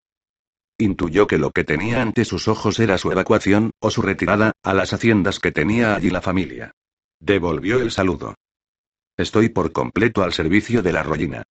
Intuyó 0.78 1.28
que 1.28 1.38
lo 1.38 1.52
que 1.52 1.64
tenía 1.64 2.02
ante 2.02 2.26
sus 2.26 2.50
ojos 2.50 2.78
era 2.80 2.98
su 2.98 3.10
evacuación, 3.10 3.72
o 3.80 3.90
su 3.90 4.02
retirada, 4.02 4.52
a 4.64 4.74
las 4.74 4.92
haciendas 4.92 5.40
que 5.40 5.54
tenía 5.54 5.96
allí 5.96 6.10
la 6.10 6.22
familia. 6.22 6.74
Devolvió 7.22 7.80
el 7.80 7.92
saludo. 7.92 8.36
Estoy 9.16 9.48
por 9.48 9.72
completo 9.72 10.24
al 10.24 10.34
servicio 10.34 10.84
de 10.84 10.92
la 10.92 11.04
Rollina. 11.04 11.44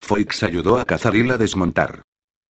Foix 0.00 0.42
ayudó 0.42 0.80
a 0.80 0.84
Cazaril 0.84 1.30
a 1.30 1.38
desmontar. 1.38 2.02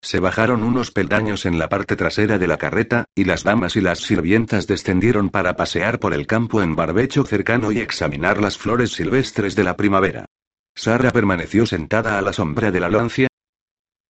Se 0.02 0.20
bajaron 0.20 0.62
unos 0.62 0.90
peldaños 0.90 1.46
en 1.46 1.58
la 1.58 1.68
parte 1.68 1.96
trasera 1.96 2.38
de 2.38 2.48
la 2.48 2.58
carreta, 2.58 3.06
y 3.14 3.24
las 3.24 3.44
damas 3.44 3.76
y 3.76 3.80
las 3.80 4.00
sirvientas 4.00 4.66
descendieron 4.66 5.30
para 5.30 5.56
pasear 5.56 6.00
por 6.00 6.12
el 6.12 6.26
campo 6.26 6.60
en 6.60 6.76
barbecho 6.76 7.24
cercano 7.24 7.72
y 7.72 7.78
examinar 7.78 8.40
las 8.40 8.58
flores 8.58 8.92
silvestres 8.92 9.54
de 9.54 9.64
la 9.64 9.76
primavera. 9.76 10.26
Sara 10.74 11.10
permaneció 11.12 11.66
sentada 11.66 12.18
a 12.18 12.22
la 12.22 12.32
sombra 12.32 12.70
de 12.70 12.80
la 12.80 12.88
lancia, 12.88 13.28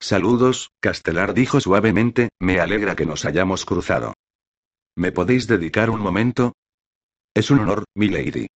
Saludos, 0.03 0.73
Castelar 0.81 1.33
dijo 1.33 1.61
suavemente, 1.61 2.31
me 2.41 2.59
alegra 2.59 2.97
que 2.97 3.07
nos 3.07 3.25
hayamos 3.25 3.65
cruzado. 3.65 4.15
¿Me 4.97 5.13
podéis 5.13 5.47
dedicar 5.47 5.91
un 5.91 6.01
momento? 6.01 6.55
Es 7.33 7.53
un 7.53 7.61
honor, 7.61 7.85
mi 7.95 8.09
lady. 8.09 8.49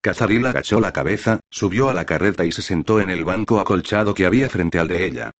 Cazaril 0.00 0.46
agachó 0.46 0.80
la 0.80 0.90
cabeza, 0.90 1.40
subió 1.50 1.90
a 1.90 1.94
la 1.94 2.06
carreta 2.06 2.46
y 2.46 2.52
se 2.52 2.62
sentó 2.62 2.98
en 2.98 3.10
el 3.10 3.26
banco 3.26 3.60
acolchado 3.60 4.14
que 4.14 4.24
había 4.24 4.48
frente 4.48 4.78
al 4.78 4.88
de 4.88 5.04
ella. 5.04 5.32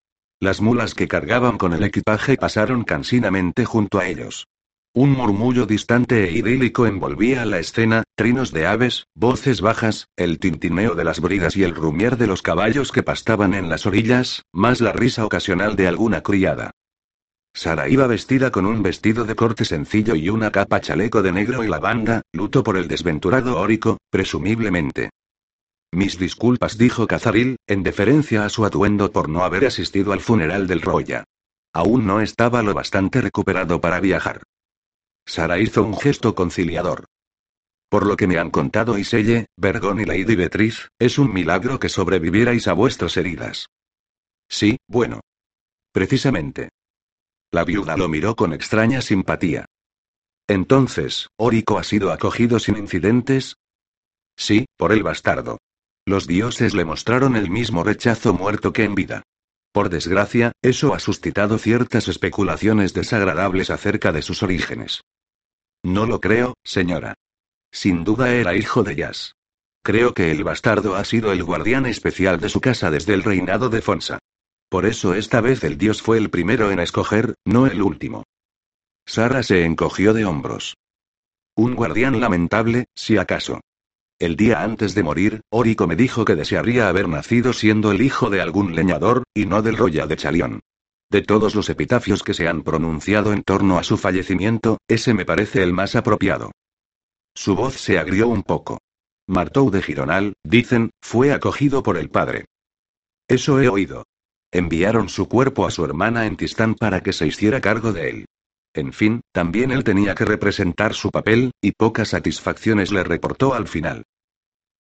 Las 0.45 0.61
mulas 0.61 0.95
que 0.95 1.09
cargaban 1.09 1.57
con 1.57 1.73
el 1.73 1.83
equipaje 1.85 2.37
pasaron 2.37 2.85
cansinamente 2.85 3.65
junto 3.65 3.99
a 3.99 4.07
ellos. 4.07 4.47
Un 4.93 5.13
murmullo 5.13 5.65
distante 5.65 6.29
e 6.29 6.33
idílico 6.33 6.87
envolvía 6.87 7.47
la 7.47 7.61
escena, 7.61 8.03
trinos 8.15 8.53
de 8.53 8.67
aves, 8.67 9.07
voces 9.15 9.63
bajas, 9.63 10.09
el 10.17 10.39
tintineo 10.39 10.95
de 10.97 11.05
las 11.05 11.21
bridas 11.21 11.57
y 11.57 11.63
el 11.63 11.75
rumier 11.75 12.19
de 12.19 12.27
los 12.27 12.43
caballos 12.43 12.93
que 12.93 13.03
pastaban 13.03 13.55
en 13.55 13.71
las 13.71 13.87
orillas, 13.87 14.43
más 14.53 14.83
la 14.83 14.93
risa 14.93 15.25
ocasional 15.25 15.77
de 15.77 15.89
alguna 15.89 16.21
criada. 16.21 16.73
Sara 17.55 17.89
iba 17.89 18.07
vestida 18.07 18.51
con 18.51 18.67
un 18.67 18.83
vestido 18.83 19.25
de 19.25 19.37
corte 19.37 19.65
sencillo 19.65 20.15
y 20.15 20.29
una 20.29 20.51
capa 20.51 20.79
chaleco 20.79 21.23
de 21.23 21.33
negro 21.33 21.65
y 21.65 21.69
lavanda, 21.69 22.21
luto 22.35 22.63
por 22.63 22.77
el 22.77 22.87
desventurado 22.87 23.59
Órico, 23.59 23.97
presumiblemente. 24.11 25.09
Mis 25.95 26.19
disculpas, 26.19 26.77
dijo 26.77 27.07
Cazaril, 27.07 27.55
en 27.69 27.85
deferencia 27.85 28.45
a 28.45 28.49
su 28.49 28.65
atuendo 28.65 29.13
por 29.13 29.29
no 29.29 29.45
haber 29.45 29.65
asistido 29.65 30.13
al 30.13 30.21
funeral 30.21 30.67
del 30.67 30.83
Roya. 30.83 31.23
Aún 31.73 32.05
no 32.05 32.21
estaba 32.21 32.65
lo 32.65 32.75
bastante 32.75 33.21
recuperado 33.21 33.81
para 33.81 34.01
viajar. 34.01 34.43
Sara 35.25 35.61
hizo 35.61 35.85
un 35.85 35.97
gesto 35.97 36.35
conciliador. 36.35 37.05
Por 37.89 38.07
lo 38.07 38.17
que 38.17 38.27
me 38.27 38.39
han 38.39 38.51
contado 38.51 38.99
Iselle, 38.99 39.47
Vergón 39.57 40.01
y 40.01 40.05
Lady 40.05 40.35
Beatriz, 40.35 40.89
es 40.99 41.17
un 41.17 41.33
milagro 41.33 41.79
que 41.79 41.89
sobrevivierais 41.89 42.67
a 42.67 42.73
vuestras 42.73 43.17
heridas. 43.17 43.69
Sí, 44.49 44.79
bueno. 44.89 45.21
Precisamente. 45.93 46.71
La 47.53 47.63
viuda 47.63 47.97
lo 47.97 48.09
miró 48.09 48.35
con 48.35 48.53
extraña 48.53 49.01
simpatía. 49.01 49.67
Entonces, 50.49 51.29
¿Órico 51.37 51.79
ha 51.79 51.85
sido 51.85 52.11
acogido 52.11 52.59
sin 52.59 52.79
incidentes? 52.79 53.55
Sí, 54.37 54.67
por 54.77 54.91
el 54.91 55.05
bastardo. 55.05 55.59
Los 56.07 56.27
dioses 56.27 56.75
le 56.75 56.85
mostraron 56.85 57.35
el 57.35 57.51
mismo 57.51 57.83
rechazo 57.83 58.35
muerto 58.35 58.73
que 58.73 58.85
en 58.85 58.95
vida. 58.95 59.23
Por 59.73 59.89
desgracia, 59.89 60.53
eso 60.63 60.95
ha 60.95 61.01
suscitado 61.01 61.59
ciertas 61.59 62.09
especulaciones 62.09 62.95
desagradables 62.95 63.71
acerca 63.71 64.13
de 64.13 64.23
sus 64.23 64.43
orígenes. 64.43 65.01
No 65.83 66.07
lo 66.07 66.21
creo, 66.21 66.55
señora. 66.63 67.15
Sin 67.73 68.05
duda 68.05 68.33
era 68.35 68.55
hijo 68.55 68.83
de 68.83 68.97
Jazz. 68.97 69.35
Creo 69.83 70.15
que 70.15 70.31
el 70.31 70.45
bastardo 70.45 70.95
ha 70.95 71.05
sido 71.05 71.33
el 71.33 71.43
guardián 71.43 71.87
especial 71.87 72.39
de 72.39 72.49
su 72.49 72.61
casa 72.61 72.91
desde 72.91 73.15
el 73.15 73.23
reinado 73.23 73.69
de 73.69 73.83
Fonsa. 73.83 74.19
Por 74.69 74.87
eso 74.87 75.15
esta 75.15 75.41
vez 75.41 75.65
el 75.65 75.77
dios 75.77 76.03
fue 76.03 76.19
el 76.19 76.31
primero 76.31 76.71
en 76.71 76.81
escoger, 76.81 77.35
no 77.45 77.67
el 77.67 77.83
último. 77.83 78.25
Sara 79.07 79.43
se 79.43 79.65
encogió 79.65 80.15
de 80.15 80.25
hombros. 80.25 80.77
Un 81.57 81.75
guardián 81.75 82.21
lamentable, 82.21 82.87
si 82.95 83.19
acaso. 83.19 83.61
El 84.19 84.37
día 84.37 84.63
antes 84.63 84.95
de 84.95 85.03
morir, 85.03 85.41
Orico 85.51 85.87
me 85.87 85.97
dijo 85.97 86.25
que 86.25 86.37
desearía 86.37 86.89
haber 86.89 87.09
nacido 87.09 87.53
siendo 87.53 87.91
el 87.91 88.01
hijo 88.01 88.31
de 88.31 88.41
algún 88.41 88.75
leñador, 88.75 89.25
y 89.35 89.47
no 89.47 89.61
del 89.61 89.77
Roya 89.77 90.07
de 90.07 90.17
Chalión. 90.17 90.61
De 91.11 91.23
todos 91.23 91.55
los 91.55 91.69
epitafios 91.69 92.23
que 92.23 92.35
se 92.35 92.49
han 92.49 92.63
pronunciado 92.63 93.33
en 93.33 93.43
torno 93.43 93.79
a 93.79 93.83
su 93.83 93.97
fallecimiento, 93.97 94.79
ese 94.89 95.15
me 95.15 95.25
parece 95.25 95.63
el 95.63 95.73
más 95.73 95.97
apropiado. 95.97 96.53
Su 97.35 97.57
voz 97.57 97.75
se 97.75 97.99
agrió 97.99 98.29
un 98.29 98.43
poco. 98.43 98.79
Martou 99.27 99.71
de 99.71 99.83
Gironal, 99.83 100.35
dicen, 100.45 100.91
fue 101.01 101.33
acogido 101.33 101.83
por 101.83 101.97
el 101.97 102.11
padre. 102.11 102.47
Eso 103.27 103.61
he 103.61 103.69
oído. 103.69 104.05
Enviaron 104.53 105.09
su 105.09 105.29
cuerpo 105.29 105.67
a 105.67 105.71
su 105.71 105.85
hermana 105.85 106.27
en 106.27 106.37
Tistán 106.37 106.75
para 106.75 107.01
que 107.01 107.13
se 107.13 107.27
hiciera 107.27 107.61
cargo 107.61 107.93
de 107.93 108.11
él. 108.11 108.27
En 108.75 108.93
fin, 108.93 109.21
también 109.33 109.71
él 109.71 109.85
tenía 109.85 110.15
que 110.17 110.25
representar 110.25 110.95
su 110.95 111.11
papel, 111.11 111.53
y 111.63 111.73
pocas 111.73 112.09
satisfacciones 112.09 112.91
le 112.91 113.05
reportó 113.05 113.55
al 113.55 113.69
final. 113.69 114.05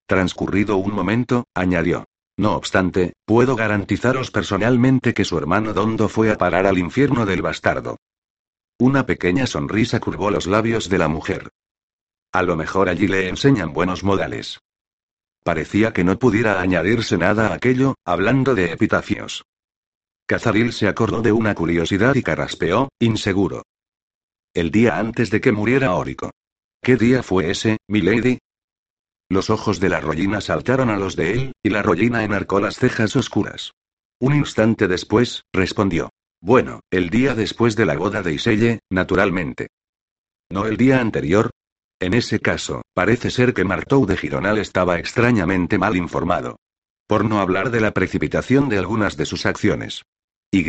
Transcurrido 0.06 0.76
un 0.76 0.92
momento, 0.92 1.44
añadió. 1.54 2.04
No 2.36 2.56
obstante, 2.56 3.12
puedo 3.24 3.54
garantizaros 3.54 4.32
personalmente 4.32 5.14
que 5.14 5.24
su 5.24 5.38
hermano 5.38 5.72
Dondo 5.72 6.08
fue 6.08 6.32
a 6.32 6.36
parar 6.36 6.66
al 6.66 6.78
infierno 6.78 7.24
del 7.24 7.42
bastardo. 7.42 7.96
Una 8.80 9.06
pequeña 9.06 9.46
sonrisa 9.46 10.00
curvó 10.00 10.32
los 10.32 10.48
labios 10.48 10.88
de 10.88 10.98
la 10.98 11.06
mujer. 11.06 11.50
A 12.32 12.42
lo 12.42 12.56
mejor 12.56 12.88
allí 12.88 13.06
le 13.06 13.28
enseñan 13.28 13.72
buenos 13.72 14.02
modales. 14.02 14.58
Parecía 15.44 15.92
que 15.92 16.02
no 16.02 16.18
pudiera 16.18 16.60
añadirse 16.60 17.16
nada 17.16 17.48
a 17.48 17.54
aquello, 17.54 17.94
hablando 18.04 18.56
de 18.56 18.72
epitafios. 18.72 19.44
Cazaril 20.26 20.72
se 20.72 20.88
acordó 20.88 21.22
de 21.22 21.30
una 21.30 21.54
curiosidad 21.54 22.16
y 22.16 22.22
carraspeó, 22.22 22.88
inseguro. 22.98 23.62
El 24.54 24.70
día 24.70 24.98
antes 24.98 25.30
de 25.30 25.40
que 25.40 25.50
muriera 25.50 25.96
Órico. 25.96 26.30
¿Qué 26.80 26.94
día 26.94 27.24
fue 27.24 27.50
ese, 27.50 27.78
milady? 27.88 28.38
Los 29.28 29.50
ojos 29.50 29.80
de 29.80 29.88
la 29.88 29.98
rollina 29.98 30.40
saltaron 30.40 30.90
a 30.90 30.96
los 30.96 31.16
de 31.16 31.32
él, 31.32 31.52
y 31.60 31.70
la 31.70 31.82
rollina 31.82 32.22
enarcó 32.22 32.60
las 32.60 32.76
cejas 32.76 33.16
oscuras. 33.16 33.72
Un 34.20 34.36
instante 34.36 34.86
después, 34.86 35.42
respondió. 35.52 36.10
Bueno, 36.40 36.80
el 36.92 37.10
día 37.10 37.34
después 37.34 37.74
de 37.74 37.84
la 37.84 37.96
boda 37.96 38.22
de 38.22 38.34
Iselle, 38.34 38.78
naturalmente. 38.90 39.68
¿No 40.48 40.66
el 40.66 40.76
día 40.76 41.00
anterior? 41.00 41.50
En 41.98 42.14
ese 42.14 42.38
caso, 42.38 42.82
parece 42.94 43.32
ser 43.32 43.54
que 43.54 43.64
Martou 43.64 44.06
de 44.06 44.16
Gironal 44.16 44.58
estaba 44.58 45.00
extrañamente 45.00 45.78
mal 45.78 45.96
informado. 45.96 46.60
Por 47.08 47.24
no 47.24 47.40
hablar 47.40 47.70
de 47.70 47.80
la 47.80 47.90
precipitación 47.90 48.68
de 48.68 48.78
algunas 48.78 49.16
de 49.16 49.26
sus 49.26 49.46
acciones. 49.46 50.02
Y, 50.54 50.62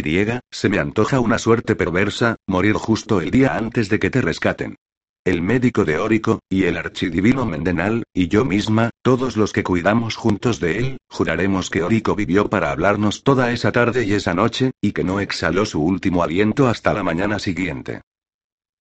se 0.49 0.67
me 0.67 0.79
antoja 0.79 1.19
una 1.19 1.38
suerte 1.38 1.75
perversa, 1.75 2.38
morir 2.47 2.73
justo 2.73 3.21
el 3.21 3.29
día 3.29 3.55
antes 3.55 3.88
de 3.88 3.99
que 3.99 4.09
te 4.09 4.19
rescaten 4.19 4.77
el 5.25 5.41
médico 5.41 5.86
de 5.86 5.97
Órico, 5.97 6.39
y 6.49 6.65
el 6.65 6.77
archidivino 6.77 7.47
Mendenal, 7.47 8.03
y 8.13 8.27
yo 8.27 8.45
misma, 8.45 8.91
todos 9.03 9.38
los 9.38 9.53
que 9.53 9.63
cuidamos 9.63 10.15
juntos 10.15 10.59
de 10.59 10.77
él, 10.77 10.97
juraremos 11.09 11.71
que 11.71 11.81
Órico 11.81 12.15
vivió 12.15 12.47
para 12.47 12.71
hablarnos 12.71 13.23
toda 13.23 13.51
esa 13.51 13.71
tarde 13.71 14.05
y 14.05 14.13
esa 14.13 14.36
noche, 14.36 14.71
y 14.81 14.91
que 14.91 15.03
no 15.03 15.19
exhaló 15.19 15.65
su 15.65 15.83
último 15.83 16.21
aliento 16.21 16.67
hasta 16.67 16.93
la 16.93 17.01
mañana 17.01 17.39
siguiente. 17.39 18.01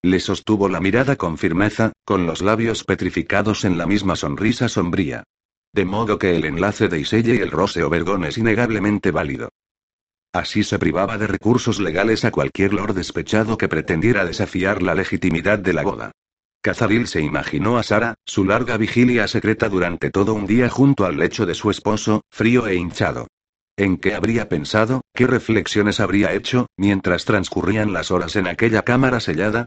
Le 0.02 0.20
sostuvo 0.20 0.68
la 0.68 0.80
mirada 0.80 1.16
con 1.16 1.38
firmeza, 1.38 1.92
con 2.04 2.26
los 2.26 2.42
labios 2.42 2.84
petrificados 2.84 3.64
en 3.64 3.78
la 3.78 3.86
misma 3.86 4.14
sonrisa 4.14 4.68
sombría. 4.68 5.24
De 5.72 5.86
modo 5.86 6.18
que 6.18 6.36
el 6.36 6.44
enlace 6.44 6.88
de 6.88 7.00
Iselle 7.00 7.36
y 7.36 7.38
el 7.38 7.50
Rose 7.50 7.82
Vergón 7.88 8.24
es 8.24 8.36
innegablemente 8.36 9.10
válido. 9.10 9.48
Así 10.34 10.64
se 10.64 10.80
privaba 10.80 11.16
de 11.16 11.28
recursos 11.28 11.78
legales 11.78 12.24
a 12.24 12.32
cualquier 12.32 12.74
lord 12.74 12.94
despechado 12.94 13.56
que 13.56 13.68
pretendiera 13.68 14.24
desafiar 14.24 14.82
la 14.82 14.96
legitimidad 14.96 15.60
de 15.60 15.72
la 15.72 15.84
boda. 15.84 16.10
Cazaril 16.60 17.06
se 17.06 17.20
imaginó 17.20 17.78
a 17.78 17.84
Sara, 17.84 18.14
su 18.26 18.44
larga 18.44 18.76
vigilia 18.76 19.28
secreta 19.28 19.68
durante 19.68 20.10
todo 20.10 20.34
un 20.34 20.44
día 20.46 20.68
junto 20.68 21.04
al 21.04 21.18
lecho 21.18 21.46
de 21.46 21.54
su 21.54 21.70
esposo, 21.70 22.22
frío 22.32 22.66
e 22.66 22.74
hinchado. 22.74 23.28
¿En 23.76 23.96
qué 23.96 24.16
habría 24.16 24.48
pensado, 24.48 25.02
qué 25.14 25.28
reflexiones 25.28 26.00
habría 26.00 26.32
hecho, 26.32 26.66
mientras 26.76 27.26
transcurrían 27.26 27.92
las 27.92 28.10
horas 28.10 28.34
en 28.34 28.48
aquella 28.48 28.82
cámara 28.82 29.20
sellada? 29.20 29.66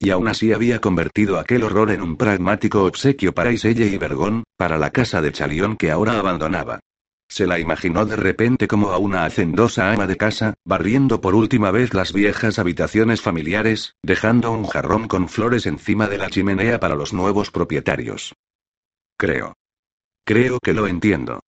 Y 0.00 0.10
aún 0.10 0.26
así 0.26 0.52
había 0.52 0.80
convertido 0.80 1.38
aquel 1.38 1.62
horror 1.62 1.92
en 1.92 2.02
un 2.02 2.16
pragmático 2.16 2.82
obsequio 2.82 3.34
para 3.34 3.52
Iselle 3.52 3.86
y 3.86 3.98
Vergón, 3.98 4.42
para 4.56 4.78
la 4.78 4.90
casa 4.90 5.22
de 5.22 5.30
Chalión 5.30 5.76
que 5.76 5.92
ahora 5.92 6.18
abandonaba. 6.18 6.80
Se 7.28 7.46
la 7.46 7.58
imaginó 7.58 8.06
de 8.06 8.16
repente 8.16 8.66
como 8.66 8.90
a 8.90 8.98
una 8.98 9.24
hacendosa 9.24 9.92
ama 9.92 10.06
de 10.06 10.16
casa, 10.16 10.54
barriendo 10.64 11.20
por 11.20 11.34
última 11.34 11.70
vez 11.70 11.92
las 11.92 12.12
viejas 12.12 12.58
habitaciones 12.58 13.20
familiares, 13.20 13.96
dejando 14.02 14.50
un 14.50 14.66
jarrón 14.66 15.08
con 15.08 15.28
flores 15.28 15.66
encima 15.66 16.08
de 16.08 16.18
la 16.18 16.30
chimenea 16.30 16.80
para 16.80 16.94
los 16.94 17.12
nuevos 17.12 17.50
propietarios. 17.50 18.34
Creo. 19.18 19.54
Creo 20.24 20.58
que 20.58 20.72
lo 20.72 20.86
entiendo. 20.86 21.40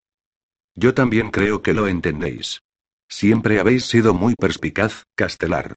Yo 0.74 0.94
también 0.94 1.30
creo 1.30 1.62
que 1.62 1.72
lo 1.72 1.88
entendéis. 1.88 2.60
Siempre 3.08 3.58
habéis 3.58 3.86
sido 3.86 4.14
muy 4.14 4.34
perspicaz, 4.34 5.04
Castelar. 5.16 5.74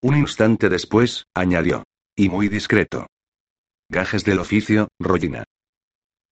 Un 0.00 0.16
instante 0.16 0.68
después, 0.68 1.26
añadió. 1.34 1.84
Y 2.14 2.28
muy 2.28 2.48
discreto. 2.48 3.06
Gajes 3.88 4.24
del 4.24 4.38
oficio, 4.38 4.88
Rollina. 4.98 5.44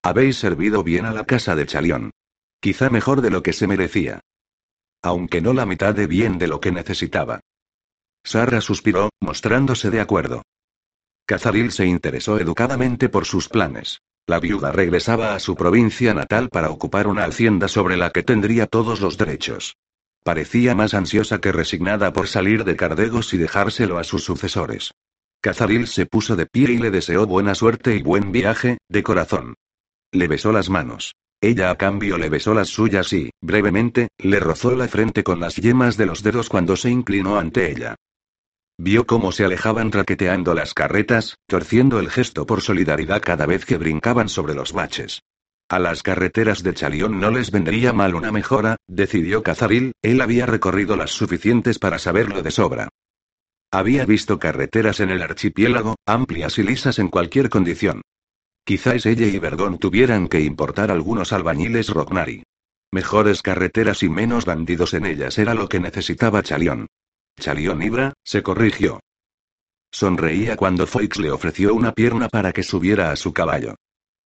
Habéis 0.03 0.37
servido 0.37 0.83
bien 0.83 1.07
a 1.07 1.13
la 1.13 1.25
casa 1.25 1.57
de 1.57 1.67
Chalión. 1.67 2.11
Quizá 2.65 2.89
mejor 2.89 3.21
de 3.21 3.29
lo 3.29 3.43
que 3.43 3.53
se 3.53 3.67
merecía. 3.67 4.21
Aunque 5.03 5.43
no 5.43 5.53
la 5.53 5.67
mitad 5.67 5.95
de 5.95 6.07
bien 6.07 6.39
de 6.39 6.49
lo 6.49 6.61
que 6.61 6.73
necesitaba. 6.73 7.41
Sara 8.25 8.63
suspiró, 8.63 9.11
mostrándose 9.21 9.91
de 9.91 10.01
acuerdo. 10.01 10.41
Cazaril 11.27 11.73
se 11.73 11.85
interesó 11.85 12.39
educadamente 12.39 13.11
por 13.11 13.27
sus 13.27 13.51
planes. 13.51 13.99
La 14.27 14.41
viuda 14.41 14.73
regresaba 14.73 15.35
a 15.35 15.41
su 15.41 15.57
provincia 15.57 16.15
natal 16.15 16.49
para 16.49 16.71
ocupar 16.71 17.07
una 17.07 17.27
hacienda 17.27 17.69
sobre 17.69 17.99
la 17.99 18.13
que 18.13 18.23
tendría 18.23 18.67
todos 18.67 19.03
los 19.03 19.19
derechos. 19.19 19.77
Parecía 20.23 20.75
más 20.75 20.95
ansiosa 20.95 21.43
que 21.43 21.53
resignada 21.53 22.15
por 22.15 22.29
salir 22.29 22.65
de 22.65 22.77
Cardegos 22.77 23.35
y 23.35 23.37
dejárselo 23.37 23.99
a 23.99 24.05
sus 24.05 24.25
sucesores. 24.25 24.95
Cazaril 25.43 25.87
se 25.87 26.07
puso 26.07 26.35
de 26.35 26.47
pie 26.47 26.71
y 26.71 26.79
le 26.79 26.91
deseó 26.91 27.27
buena 27.27 27.55
suerte 27.55 27.95
y 27.95 28.03
buen 28.03 28.33
viaje, 28.33 28.79
de 28.89 29.03
corazón. 29.03 29.53
Le 30.13 30.29
besó 30.29 30.51
las 30.51 30.71
manos. 30.71 31.15
Ella 31.45 31.69
a 31.69 31.77
cambio 31.77 32.17
le 32.17 32.31
besó 32.31 32.55
las 32.55 32.71
suyas 32.71 33.13
y, 33.13 33.31
brevemente, 33.43 34.09
le 34.17 34.41
rozó 34.41 34.75
la 34.75 34.89
frente 34.89 35.23
con 35.23 35.41
las 35.41 35.57
yemas 35.57 35.99
de 35.99 36.07
los 36.07 36.23
dedos 36.23 36.49
cuando 36.49 36.75
se 36.75 36.89
inclinó 36.89 37.39
ante 37.39 37.71
ella. 37.71 37.97
Vio 38.79 39.07
cómo 39.07 39.31
se 39.31 39.45
alejaban 39.45 39.93
raqueteando 39.93 40.55
las 40.55 40.73
carretas, 40.73 41.37
torciendo 41.47 42.01
el 42.01 42.09
gesto 42.09 42.47
por 42.47 42.63
solidaridad 42.63 43.21
cada 43.21 43.45
vez 43.45 43.67
que 43.67 43.77
brincaban 43.77 44.31
sobre 44.31 44.55
los 44.55 44.73
baches. 44.73 45.21
A 45.69 45.79
las 45.79 46.03
carreteras 46.03 46.63
de 46.63 46.73
Chalión 46.73 47.21
no 47.21 47.31
les 47.31 47.51
vendría 47.51 47.93
mal 47.93 48.15
una 48.15 48.33
mejora, 48.33 48.77
decidió 48.87 49.43
Cazaril, 49.43 49.93
él 50.01 50.23
había 50.23 50.47
recorrido 50.47 50.97
las 50.97 51.11
suficientes 51.11 51.79
para 51.79 51.99
saberlo 51.99 52.43
de 52.43 52.53
sobra. 52.53 52.89
Había 53.71 54.07
visto 54.07 54.39
carreteras 54.39 54.99
en 55.01 55.11
el 55.11 55.21
archipiélago, 55.21 55.97
amplias 56.07 56.57
y 56.57 56.63
lisas 56.63 56.99
en 56.99 57.09
cualquier 57.09 57.51
condición. 57.51 58.01
Quizás 58.65 59.05
ella 59.05 59.27
y 59.27 59.39
Verdón 59.39 59.79
tuvieran 59.79 60.29
que 60.29 60.41
importar 60.41 60.91
algunos 60.91 61.33
albañiles 61.33 61.91
Rognari. 61.91 62.43
Mejores 62.91 63.43
carreteras 63.43 64.03
y 64.03 64.09
menos 64.09 64.47
bandidos 64.47 64.95
en 64.95 65.05
ellas 65.05 65.37
era 65.39 65.53
lo 65.53 65.69
que 65.69 65.81
necesitaba 65.81 66.43
Chalión. 66.43 66.87
Chalión 67.39 67.83
Ibra, 67.83 68.15
se 68.25 68.43
corrigió. 68.43 69.01
Sonreía 69.93 70.57
cuando 70.57 70.87
Foix 70.87 71.19
le 71.19 71.31
ofreció 71.31 71.75
una 71.75 71.93
pierna 71.93 72.29
para 72.29 72.53
que 72.53 72.63
subiera 72.63 73.11
a 73.11 73.17
su 73.17 73.33
caballo. 73.33 73.75